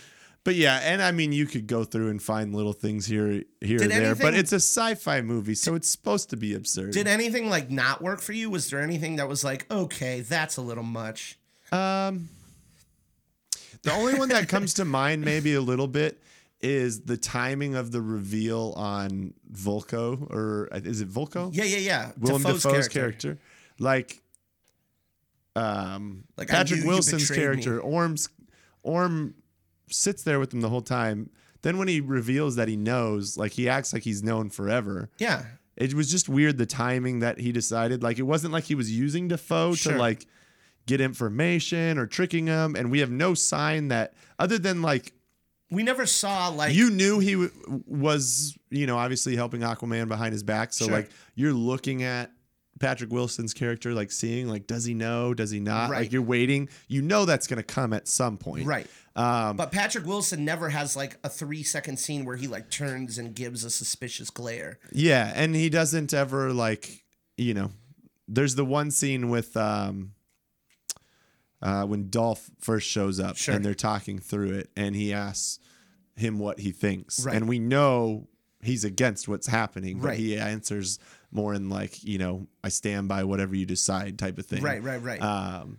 But 0.45 0.57
yeah, 0.57 0.81
and 0.83 1.01
I 1.01 1.13
mean, 1.13 1.33
you 1.33 1.47
could 1.47 1.69
go 1.69 1.85
through 1.85 2.09
and 2.11 2.21
find 2.21 2.55
little 2.55 2.73
things 2.73 3.07
here, 3.07 3.45
here, 3.61 3.79
Did 3.79 3.83
or 3.83 3.89
there. 3.89 4.15
But 4.17 4.35
it's 4.35 4.53
a 4.53 4.57
sci-fi 4.57 5.21
movie, 5.21 5.55
so 5.55 5.77
it's 5.77 5.89
supposed 5.89 6.31
to 6.31 6.37
be 6.37 6.55
absurd. 6.55 6.93
Did 6.93 7.07
anything 7.07 7.49
like 7.49 7.71
not 7.71 8.03
work 8.03 8.21
for 8.21 8.33
you? 8.33 8.51
Was 8.51 8.69
there 8.69 8.81
anything 8.81 9.17
that 9.17 9.29
was 9.29 9.45
like, 9.45 9.71
okay, 9.71 10.21
that's 10.21 10.57
a 10.57 10.63
little 10.63 10.83
much? 10.83 11.39
Um, 11.71 12.29
the 13.83 13.93
only 13.93 14.15
one 14.15 14.31
that 14.31 14.49
comes 14.49 14.75
to 14.75 14.85
mind, 14.85 15.25
maybe 15.25 15.55
a 15.55 15.61
little 15.61 15.87
bit, 15.87 16.21
is 16.61 17.03
the 17.03 17.17
timing 17.17 17.77
of 17.77 17.93
the 17.93 18.03
reveal 18.03 18.73
on 18.77 19.35
Vulko, 19.53 20.29
or 20.29 20.69
uh, 20.73 20.81
is 20.83 21.01
it 21.01 21.09
Vulko? 21.09 21.51
Yeah, 21.55 21.65
yeah, 21.65 21.79
yeah. 21.79 22.11
Willem 22.19 22.43
Dafoe's 22.43 22.65
character. 22.65 22.91
character. 23.01 23.39
Like, 23.79 24.21
um, 25.55 26.25
Like, 26.37 26.49
Patrick 26.49 26.85
Wilson's 26.85 27.29
betrayed 27.29 27.39
me. 27.39 27.63
character, 27.63 27.81
Orm's, 27.81 28.29
Orm 28.83 29.35
sits 29.93 30.23
there 30.23 30.41
with 30.41 30.53
him 30.53 30.61
the 30.61 30.69
whole 30.71 30.83
time. 30.83 31.31
Then 31.63 31.79
when 31.79 31.87
he 31.89 32.01
reveals 32.01 32.57
that 32.57 32.67
he 32.69 32.77
knows, 32.77 33.37
like 33.37 33.53
he 33.53 33.69
acts 33.69 33.93
like 33.93 34.03
he's 34.03 34.23
known 34.23 34.51
forever. 34.51 35.11
Yeah. 35.19 35.45
It 35.77 35.95
was 35.95 36.11
just 36.11 36.29
weird 36.29 36.59
the 36.59 36.67
timing 36.67 37.21
that 37.21 37.39
he 37.39 37.53
decided. 37.53 38.03
Like 38.03 38.19
it 38.19 38.23
wasn't 38.25 38.53
like 38.53 38.65
he 38.65 38.75
was 38.75 38.91
using 38.91 39.29
Dafoe 39.29 39.75
Sure. 39.75 39.93
to 39.93 39.99
like 39.99 40.27
get 40.87 41.01
information 41.01 41.99
or 41.99 42.07
tricking 42.07 42.47
him, 42.49 42.75
and 42.75 42.91
we 42.91 42.99
have 42.99 43.11
no 43.11 43.35
sign 43.35 43.89
that 43.89 44.15
other 44.39 44.59
than 44.59 44.83
like 44.83 45.13
We 45.71 45.83
never 45.85 46.05
saw 46.05 46.49
like 46.49 46.75
you 46.75 46.91
knew 46.91 47.21
he 47.21 47.33
w- 47.33 47.51
was, 47.87 48.59
you 48.71 48.87
know, 48.87 48.99
obviously 48.99 49.37
helping 49.37 49.61
Aquaman 49.63 50.09
behind 50.09 50.33
his 50.33 50.43
back. 50.43 50.73
So 50.73 50.87
Sure. 50.87 50.95
like 50.95 51.11
you're 51.37 51.55
looking 51.55 52.03
at 52.03 52.31
Patrick 52.83 53.11
Wilson's 53.11 53.55
character, 53.55 53.95
like 53.95 54.13
seeing 54.13 54.49
like 54.49 54.67
does 54.67 54.85
he 54.85 54.93
know, 54.93 55.33
does 55.33 55.51
he 55.51 55.61
not? 55.61 55.89
Right. 55.89 56.01
Like 56.01 56.13
you're 56.13 56.21
waiting. 56.21 56.69
You 56.89 57.01
know 57.01 57.25
that's 57.25 57.47
gonna 57.47 57.63
come 57.63 57.93
at 57.95 58.07
some 58.09 58.37
point, 58.37 58.67
right. 58.67 58.87
Um, 59.17 59.57
But 59.57 59.73
Patrick 59.73 60.05
Wilson 60.07 60.45
never 60.45 60.69
has 60.71 60.97
like 60.97 61.17
a 61.23 61.29
three 61.29 61.63
second 61.63 61.99
scene 61.99 62.25
where 62.25 62.37
he 62.37 62.49
like 62.49 62.71
turns 62.71 63.19
and 63.19 63.35
gives 63.35 63.63
a 63.65 63.71
suspicious 63.71 64.29
glare. 64.31 64.79
Yeah, 64.93 65.33
and 65.35 65.55
he 65.55 65.69
doesn't 65.71 66.13
ever 66.13 66.53
like, 66.53 67.05
you 67.37 67.55
know, 67.55 67.71
there's 68.29 68.55
the 68.57 68.65
one 68.65 68.91
scene 68.91 69.31
with 69.31 69.57
um 69.57 70.13
uh 71.63 71.85
when 71.85 72.11
Dolph 72.11 72.51
first 72.59 72.89
shows 72.89 73.21
up 73.21 73.37
Sure. 73.37 73.55
and 73.55 73.65
they're 73.65 73.75
talking 73.75 74.19
through 74.19 74.51
it 74.53 74.71
and 74.77 74.97
he 74.97 75.13
asks 75.13 75.59
him 76.17 76.39
what 76.39 76.59
he 76.61 76.73
thinks, 76.73 77.25
Right. 77.25 77.37
and 77.37 77.49
we 77.49 77.59
know 77.59 78.29
he's 78.61 78.85
against 78.85 79.29
what's 79.29 79.47
happening, 79.47 79.99
but 79.99 80.09
Right. 80.09 80.19
he 80.19 80.37
answers 80.39 80.99
more 81.33 81.55
in 81.55 81.69
like 81.71 82.05
you 82.05 82.19
know 82.19 82.47
I 82.63 82.69
stand 82.69 83.09
by 83.09 83.25
whatever 83.25 83.55
you 83.57 83.67
decide 83.67 84.19
type 84.19 84.39
of 84.39 84.47
thing. 84.47 84.63
Right, 84.63 84.83
right, 84.83 85.03
right. 85.03 85.21
Um, 85.23 85.79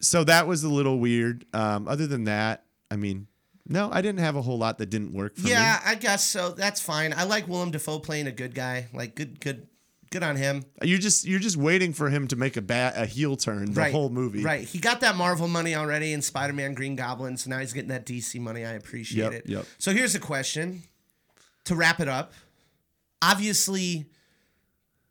so 0.00 0.24
that 0.24 0.46
was 0.46 0.62
a 0.64 0.68
little 0.68 0.98
weird. 0.98 1.44
Um, 1.52 1.88
other 1.88 2.06
than 2.06 2.24
that, 2.24 2.64
I 2.90 2.96
mean, 2.96 3.26
no, 3.68 3.90
I 3.92 4.00
didn't 4.00 4.20
have 4.20 4.36
a 4.36 4.42
whole 4.42 4.58
lot 4.58 4.78
that 4.78 4.86
didn't 4.90 5.12
work 5.12 5.36
for 5.36 5.44
me. 5.44 5.50
yeah, 5.50 5.80
I 5.84 5.94
guess 5.94 6.24
so. 6.24 6.50
That's 6.52 6.80
fine. 6.80 7.12
I 7.16 7.24
like 7.24 7.48
Willem 7.48 7.70
Dafoe 7.70 7.98
playing 7.98 8.26
a 8.26 8.32
good 8.32 8.54
guy. 8.54 8.88
Like 8.94 9.14
good, 9.14 9.40
good, 9.40 9.66
good 10.10 10.22
on 10.22 10.36
him. 10.36 10.64
You're 10.82 10.98
just 10.98 11.26
you're 11.26 11.38
just 11.38 11.56
waiting 11.56 11.92
for 11.92 12.08
him 12.08 12.26
to 12.28 12.36
make 12.36 12.56
a 12.56 12.62
bad 12.62 12.94
a 12.96 13.04
heel 13.06 13.36
turn 13.36 13.72
the 13.74 13.80
right, 13.80 13.92
whole 13.92 14.08
movie. 14.10 14.42
Right. 14.42 14.62
He 14.66 14.78
got 14.78 15.00
that 15.02 15.16
Marvel 15.16 15.48
money 15.48 15.74
already 15.74 16.12
in 16.12 16.22
Spider 16.22 16.52
Man, 16.54 16.74
Green 16.74 16.96
Goblin. 16.96 17.36
So 17.36 17.50
now 17.50 17.58
he's 17.58 17.72
getting 17.72 17.90
that 17.90 18.06
DC 18.06 18.40
money. 18.40 18.64
I 18.64 18.72
appreciate 18.72 19.22
Yep, 19.24 19.32
it. 19.32 19.48
yep. 19.48 19.66
So 19.78 19.92
here's 19.92 20.14
a 20.14 20.20
question 20.20 20.82
to 21.64 21.74
wrap 21.74 22.00
it 22.00 22.08
up. 22.08 22.32
Obviously, 23.22 24.06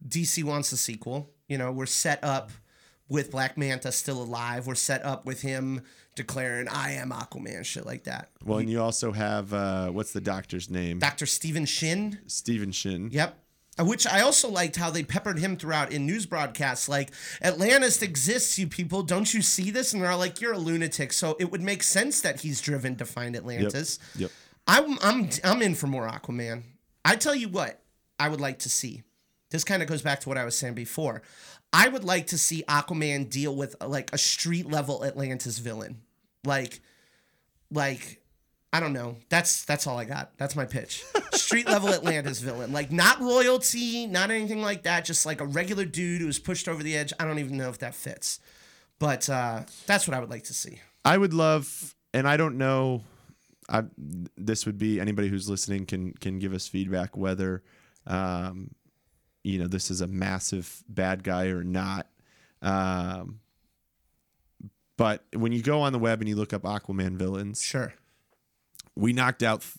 DC 0.08 0.44
wants 0.44 0.72
a 0.72 0.78
sequel. 0.78 1.30
You 1.48 1.58
know, 1.58 1.72
we're 1.72 1.86
set 1.86 2.24
up 2.24 2.52
with 3.10 3.32
Black 3.32 3.58
Manta 3.58 3.92
still 3.92 4.22
alive. 4.22 4.68
We're 4.68 4.76
set 4.76 5.04
up 5.04 5.26
with 5.26 5.42
him 5.42 5.82
declaring, 6.16 6.68
I 6.68 6.92
am 6.94 7.12
Aquaman, 7.12 7.66
shit 7.66 7.86
like 7.86 8.04
that. 8.04 8.30
Well, 8.46 8.60
and 8.60 8.70
you 8.70 8.82
also 8.82 9.12
have 9.12 9.54
uh, 9.54 9.90
what's 9.90 10.14
the 10.14 10.22
doctor's 10.22 10.70
name? 10.70 11.00
Dr. 11.00 11.26
Stephen 11.26 11.66
Shin. 11.66 12.20
Stephen 12.28 12.72
Shin. 12.72 13.10
Yep. 13.12 13.38
Uh, 13.80 13.86
Which 13.86 14.06
I 14.06 14.22
also 14.22 14.50
liked 14.50 14.76
how 14.76 14.92
they 14.92 15.04
peppered 15.04 15.40
him 15.40 15.58
throughout 15.58 15.92
in 15.92 16.06
news 16.06 16.26
broadcasts. 16.26 16.88
Like, 16.90 17.12
Atlantis 17.42 18.02
exists, 18.02 18.60
you 18.60 18.68
people. 18.68 19.04
Don't 19.04 19.34
you 19.34 19.42
see 19.42 19.72
this? 19.72 19.94
And 19.94 20.02
they're 20.02 20.12
all 20.12 20.18
like, 20.18 20.42
you're 20.42 20.54
a 20.54 20.58
lunatic. 20.58 21.14
So 21.14 21.36
it 21.40 21.52
would 21.52 21.62
make 21.62 21.84
sense 21.84 22.22
that 22.22 22.42
he's 22.42 22.62
driven 22.62 22.96
to 22.98 23.06
find 23.06 23.36
Atlantis. 23.36 24.00
Yep. 24.16 24.22
Yep. 24.22 24.32
I'm, 24.68 25.00
I'm, 25.02 25.30
I'm 25.44 25.62
in 25.62 25.74
for 25.74 25.88
more 25.88 26.08
Aquaman. 26.08 26.64
I 27.04 27.16
tell 27.16 27.34
you 27.34 27.50
what, 27.50 27.82
I 28.20 28.30
would 28.30 28.42
like 28.42 28.60
to 28.60 28.70
see. 28.70 29.04
This 29.52 29.64
kind 29.64 29.82
of 29.82 29.88
goes 29.88 30.02
back 30.02 30.20
to 30.22 30.30
what 30.30 30.38
I 30.38 30.46
was 30.46 30.58
saying 30.58 30.76
before. 30.76 31.22
I 31.72 31.88
would 31.88 32.04
like 32.04 32.28
to 32.28 32.38
see 32.38 32.64
Aquaman 32.68 33.30
deal 33.30 33.56
with 33.56 33.76
like 33.86 34.14
a 34.14 34.18
street 34.18 34.70
level 34.70 35.04
Atlantis 35.06 35.60
villain. 35.60 36.02
Like, 36.44 36.82
like 37.72 38.22
I 38.72 38.80
don't 38.80 38.94
know. 38.94 39.18
That's 39.30 39.66
that's 39.66 39.88
all 39.88 39.98
I 39.98 40.06
got. 40.06 40.38
That's 40.38 40.56
my 40.56 40.66
pitch. 40.66 41.04
Street 41.34 41.68
level 41.68 41.90
Atlantis 41.90 42.40
villain. 42.40 42.72
Like 42.72 42.92
not 42.92 43.20
royalty, 43.20 44.06
not 44.06 44.30
anything 44.32 44.62
like 44.62 44.84
that. 44.84 45.06
Just 45.06 45.26
like 45.26 45.42
a 45.42 45.46
regular 45.46 45.86
dude 45.86 46.22
who's 46.22 46.40
pushed 46.40 46.68
over 46.68 46.84
the 46.84 46.96
edge. 46.96 47.12
I 47.20 47.26
don't 47.26 47.40
even 47.40 47.58
know 47.58 47.70
if 47.70 47.80
that 47.80 47.96
fits. 47.96 48.40
But 49.00 49.30
uh, 49.30 49.62
that's 49.88 50.08
what 50.08 50.16
I 50.16 50.20
would 50.20 50.30
like 50.30 50.44
to 50.46 50.54
see. 50.54 50.82
I 51.06 51.18
would 51.18 51.34
love, 51.34 51.96
and 52.14 52.28
I 52.28 52.38
don't 52.38 52.58
know. 52.58 53.04
I 53.70 53.84
this 54.38 54.66
would 54.66 54.78
be 54.78 55.00
anybody 55.00 55.30
who's 55.30 55.50
listening 55.50 55.86
can 55.86 56.14
can 56.14 56.38
give 56.40 56.54
us 56.54 56.68
feedback 56.68 57.16
whether, 57.16 57.64
um, 58.06 58.72
you 59.44 59.58
know, 59.60 59.68
this 59.68 59.90
is 59.92 60.02
a 60.02 60.08
massive 60.08 60.84
bad 60.90 61.24
guy 61.24 61.48
or 61.48 61.64
not. 61.64 62.08
Um, 62.62 63.40
but 64.98 65.24
when 65.34 65.52
you 65.52 65.62
go 65.62 65.82
on 65.82 65.94
the 65.94 66.00
web 66.00 66.20
and 66.20 66.28
you 66.28 66.36
look 66.36 66.54
up 66.54 66.64
Aquaman 66.64 67.16
villains, 67.18 67.62
Sure. 67.62 67.94
we 68.96 69.14
knocked 69.14 69.44
out 69.44 69.62
th- 69.62 69.76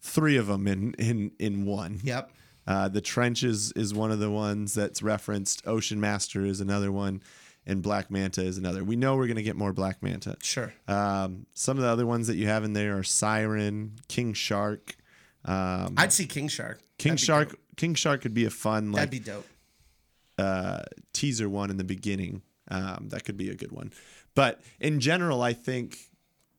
three 0.00 0.36
of 0.36 0.46
them 0.48 0.66
in 0.66 0.94
in 0.94 1.30
in 1.38 1.66
one. 1.66 2.00
Yep. 2.02 2.30
Uh, 2.66 2.88
the 2.88 3.00
trenches 3.00 3.72
is 3.72 3.92
one 3.94 4.10
of 4.10 4.18
the 4.18 4.30
ones 4.30 4.74
that's 4.74 5.02
referenced. 5.02 5.66
Ocean 5.66 6.00
Master 6.00 6.44
is 6.44 6.60
another 6.60 6.90
one, 6.90 7.22
and 7.66 7.82
Black 7.82 8.10
Manta 8.10 8.42
is 8.42 8.58
another. 8.58 8.82
We 8.82 8.96
know 8.96 9.16
we're 9.16 9.28
gonna 9.28 9.42
get 9.42 9.54
more 9.54 9.72
Black 9.72 10.02
Manta. 10.02 10.36
Sure. 10.42 10.72
Um, 10.88 11.46
some 11.54 11.76
of 11.76 11.82
the 11.84 11.88
other 11.90 12.06
ones 12.06 12.26
that 12.26 12.36
you 12.36 12.46
have 12.48 12.64
in 12.64 12.72
there 12.72 12.98
are 12.98 13.02
Siren, 13.04 13.92
King 14.08 14.32
Shark. 14.32 14.96
Um, 15.44 15.94
I'd 15.96 16.12
see 16.12 16.26
King 16.26 16.48
Shark. 16.48 16.80
King 16.98 17.12
That'd 17.12 17.24
Shark. 17.26 17.56
King 17.76 17.94
Shark 17.94 18.22
could 18.22 18.34
be 18.34 18.44
a 18.44 18.50
fun 18.50 18.92
like 18.92 19.10
That'd 19.10 19.10
be 19.10 19.18
dope. 19.18 19.46
uh, 20.38 20.82
teaser 21.12 21.48
one 21.48 21.70
in 21.70 21.76
the 21.76 21.84
beginning. 21.84 22.42
Um, 22.68 23.08
that 23.10 23.24
could 23.24 23.36
be 23.36 23.50
a 23.50 23.54
good 23.54 23.72
one. 23.72 23.92
But 24.34 24.60
in 24.80 25.00
general, 25.00 25.42
I 25.42 25.52
think 25.52 25.98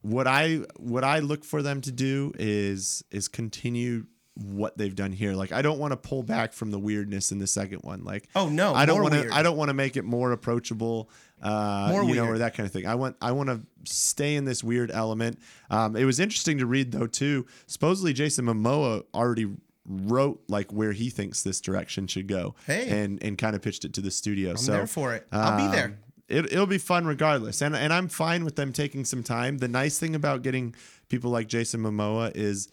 what 0.01 0.27
I 0.27 0.61
what 0.77 1.03
I 1.03 1.19
look 1.19 1.43
for 1.43 1.61
them 1.61 1.81
to 1.81 1.91
do 1.91 2.31
is 2.37 3.03
is 3.11 3.27
continue 3.27 4.05
what 4.35 4.77
they've 4.77 4.95
done 4.95 5.11
here. 5.13 5.33
Like 5.33 5.51
I 5.51 5.61
don't 5.61 5.79
want 5.79 5.91
to 5.93 5.97
pull 5.97 6.21
back 6.21 6.51
from 6.53 6.69
the 6.69 6.77
weirdness 6.79 7.31
in 7.31 7.39
the 7.39 7.47
second 7.47 7.79
one. 7.79 8.03
Like 8.03 8.27
Oh 8.35 8.49
no. 8.49 8.73
I 8.73 8.85
don't 8.85 9.01
want 9.01 9.13
to 9.13 9.29
I 9.33 9.41
don't 9.41 9.57
want 9.57 9.69
to 9.69 9.73
make 9.73 9.97
it 9.97 10.03
more 10.03 10.31
approachable. 10.31 11.09
Uh, 11.41 11.87
More 11.91 12.03
you 12.03 12.15
know, 12.15 12.25
or 12.27 12.37
that 12.37 12.53
kind 12.55 12.65
of 12.67 12.71
thing. 12.73 12.85
I 12.85 12.95
want 12.95 13.15
I 13.21 13.31
want 13.31 13.49
to 13.49 13.61
stay 13.83 14.35
in 14.35 14.45
this 14.45 14.63
weird 14.63 14.89
element. 14.91 15.39
Um, 15.69 15.95
it 15.95 16.05
was 16.05 16.19
interesting 16.19 16.57
to 16.59 16.65
read 16.65 16.91
though 16.91 17.07
too. 17.07 17.45
Supposedly 17.65 18.13
Jason 18.13 18.45
Momoa 18.45 19.03
already 19.13 19.47
wrote 19.87 20.41
like 20.47 20.71
where 20.73 20.91
he 20.93 21.09
thinks 21.09 21.43
this 21.43 21.61
direction 21.61 22.07
should 22.07 22.27
go 22.27 22.55
Hey. 22.65 22.89
and 22.89 23.21
and 23.23 23.37
kind 23.37 23.55
of 23.55 23.61
pitched 23.61 23.85
it 23.85 23.93
to 23.93 24.01
the 24.01 24.11
studio. 24.11 24.51
I'm 24.51 24.57
so 24.57 24.71
there 24.71 24.87
for 24.87 25.13
it. 25.13 25.27
I'll 25.31 25.57
be 25.69 25.75
there. 25.75 25.85
um, 25.85 25.97
It, 26.27 26.45
it'll 26.51 26.65
be 26.65 26.79
fun 26.79 27.05
regardless, 27.05 27.61
and 27.61 27.75
and 27.75 27.93
I'm 27.93 28.07
fine 28.07 28.43
with 28.45 28.55
them 28.55 28.73
taking 28.73 29.05
some 29.05 29.21
time. 29.23 29.59
The 29.59 29.67
nice 29.67 29.99
thing 29.99 30.15
about 30.15 30.41
getting 30.41 30.73
people 31.09 31.29
like 31.29 31.47
Jason 31.47 31.81
Momoa 31.81 32.31
is, 32.35 32.67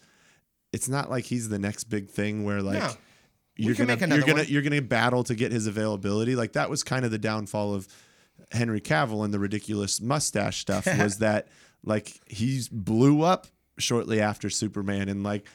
it's 0.71 0.89
not 0.89 1.11
like 1.11 1.25
he's 1.25 1.49
the 1.49 1.59
next 1.59 1.83
big 1.85 2.09
thing 2.09 2.43
where 2.45 2.63
like 2.63 2.79
No. 2.79 2.91
you're 3.57 3.75
gonna 3.75 3.95
you're 3.95 4.21
gonna 4.21 4.33
one. 4.39 4.45
you're 4.47 4.63
gonna 4.63 4.81
battle 4.81 5.23
to 5.25 5.35
get 5.35 5.51
his 5.51 5.67
availability. 5.67 6.35
Like 6.35 6.53
that 6.53 6.69
was 6.71 6.81
kind 6.83 7.05
of 7.05 7.11
the 7.11 7.19
downfall 7.19 7.75
of 7.75 7.87
Henry 8.51 8.81
Cavill 8.81 9.23
and 9.23 9.31
the 9.31 9.37
ridiculous 9.39 10.01
mustache 10.01 10.59
stuff 10.59 10.87
was 10.99 11.19
that 11.19 11.47
like 11.83 12.19
he's 12.25 12.69
blew 12.69 13.21
up 13.21 13.45
shortly 13.77 14.19
after 14.19 14.49
Superman 14.49 15.09
and 15.09 15.23
like 15.23 15.45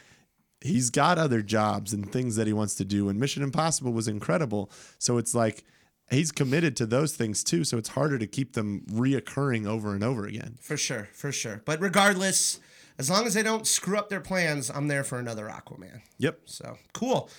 he's 0.60 0.90
got 0.90 1.18
other 1.18 1.42
jobs 1.42 1.92
and 1.92 2.10
things 2.10 2.36
that 2.36 2.46
he 2.46 2.52
wants 2.52 2.74
to 2.76 2.84
do 2.84 3.08
and 3.08 3.18
Mission 3.18 3.42
Impossible 3.42 3.92
was 3.92 4.08
incredible. 4.08 4.70
So 4.98 5.18
it's 5.18 5.34
like 5.34 5.64
he's 6.10 6.32
committed 6.32 6.76
to 6.76 6.86
those 6.86 7.14
things 7.14 7.44
too, 7.44 7.64
so 7.64 7.78
it's 7.78 7.90
harder 7.90 8.18
to 8.18 8.26
keep 8.26 8.54
them 8.54 8.84
reoccurring 8.90 9.66
over 9.66 9.94
and 9.94 10.02
over 10.02 10.26
again. 10.26 10.56
For 10.60 10.76
sure, 10.76 11.08
for 11.12 11.32
sure. 11.32 11.62
But 11.64 11.80
regardless, 11.80 12.60
as 12.98 13.08
long 13.08 13.26
as 13.26 13.34
they 13.34 13.42
don't 13.42 13.66
screw 13.66 13.96
up 13.96 14.08
their 14.08 14.20
plans, 14.20 14.70
I'm 14.70 14.88
there 14.88 15.04
for 15.04 15.18
another 15.18 15.46
Aquaman. 15.48 16.02
Yep. 16.18 16.40
So 16.46 16.78
cool. 16.92 17.30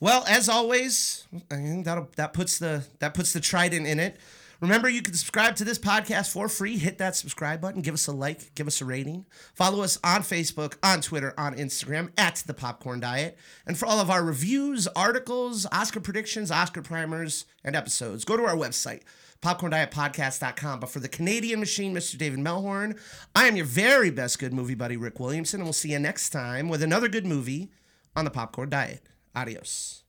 Well, 0.00 0.24
as 0.28 0.48
always, 0.48 1.26
I 1.50 1.56
think 1.56 1.84
that'll 1.84 2.08
that 2.16 2.32
puts 2.32 2.58
the 2.58 2.84
that 3.00 3.14
puts 3.14 3.32
the 3.32 3.40
trident 3.40 3.86
in 3.86 3.98
it. 3.98 4.16
Remember, 4.60 4.88
you 4.88 5.02
can 5.02 5.14
subscribe 5.14 5.54
to 5.56 5.64
this 5.64 5.78
podcast 5.78 6.32
for 6.32 6.48
free. 6.48 6.78
Hit 6.78 6.98
that 6.98 7.14
subscribe 7.14 7.60
button. 7.60 7.80
Give 7.80 7.94
us 7.94 8.08
a 8.08 8.12
like. 8.12 8.54
Give 8.56 8.66
us 8.66 8.80
a 8.80 8.84
rating. 8.84 9.24
Follow 9.54 9.84
us 9.84 9.98
on 10.02 10.22
Facebook, 10.22 10.76
on 10.82 11.00
Twitter, 11.00 11.32
on 11.38 11.54
Instagram 11.54 12.10
at 12.18 12.42
the 12.46 12.54
Popcorn 12.54 12.98
Diet. 12.98 13.38
And 13.66 13.78
for 13.78 13.86
all 13.86 14.00
of 14.00 14.10
our 14.10 14.24
reviews, 14.24 14.88
articles, 14.88 15.64
Oscar 15.70 16.00
predictions, 16.00 16.50
Oscar 16.50 16.82
primers, 16.82 17.44
and 17.62 17.76
episodes, 17.76 18.24
go 18.24 18.36
to 18.36 18.44
our 18.44 18.56
website, 18.56 19.02
popcorndietpodcast.com. 19.42 20.80
But 20.80 20.90
for 20.90 20.98
the 20.98 21.08
Canadian 21.08 21.60
machine, 21.60 21.94
Mr. 21.94 22.18
David 22.18 22.40
Melhorn, 22.40 22.98
I 23.36 23.46
am 23.46 23.54
your 23.54 23.66
very 23.66 24.10
best 24.10 24.40
good 24.40 24.52
movie 24.52 24.74
buddy, 24.74 24.96
Rick 24.96 25.20
Williamson, 25.20 25.60
and 25.60 25.66
we'll 25.66 25.72
see 25.72 25.92
you 25.92 26.00
next 26.00 26.30
time 26.30 26.68
with 26.68 26.82
another 26.82 27.08
good 27.08 27.26
movie 27.26 27.70
on 28.16 28.24
the 28.24 28.30
Popcorn 28.30 28.70
Diet. 28.70 29.06
Adios. 29.36 30.02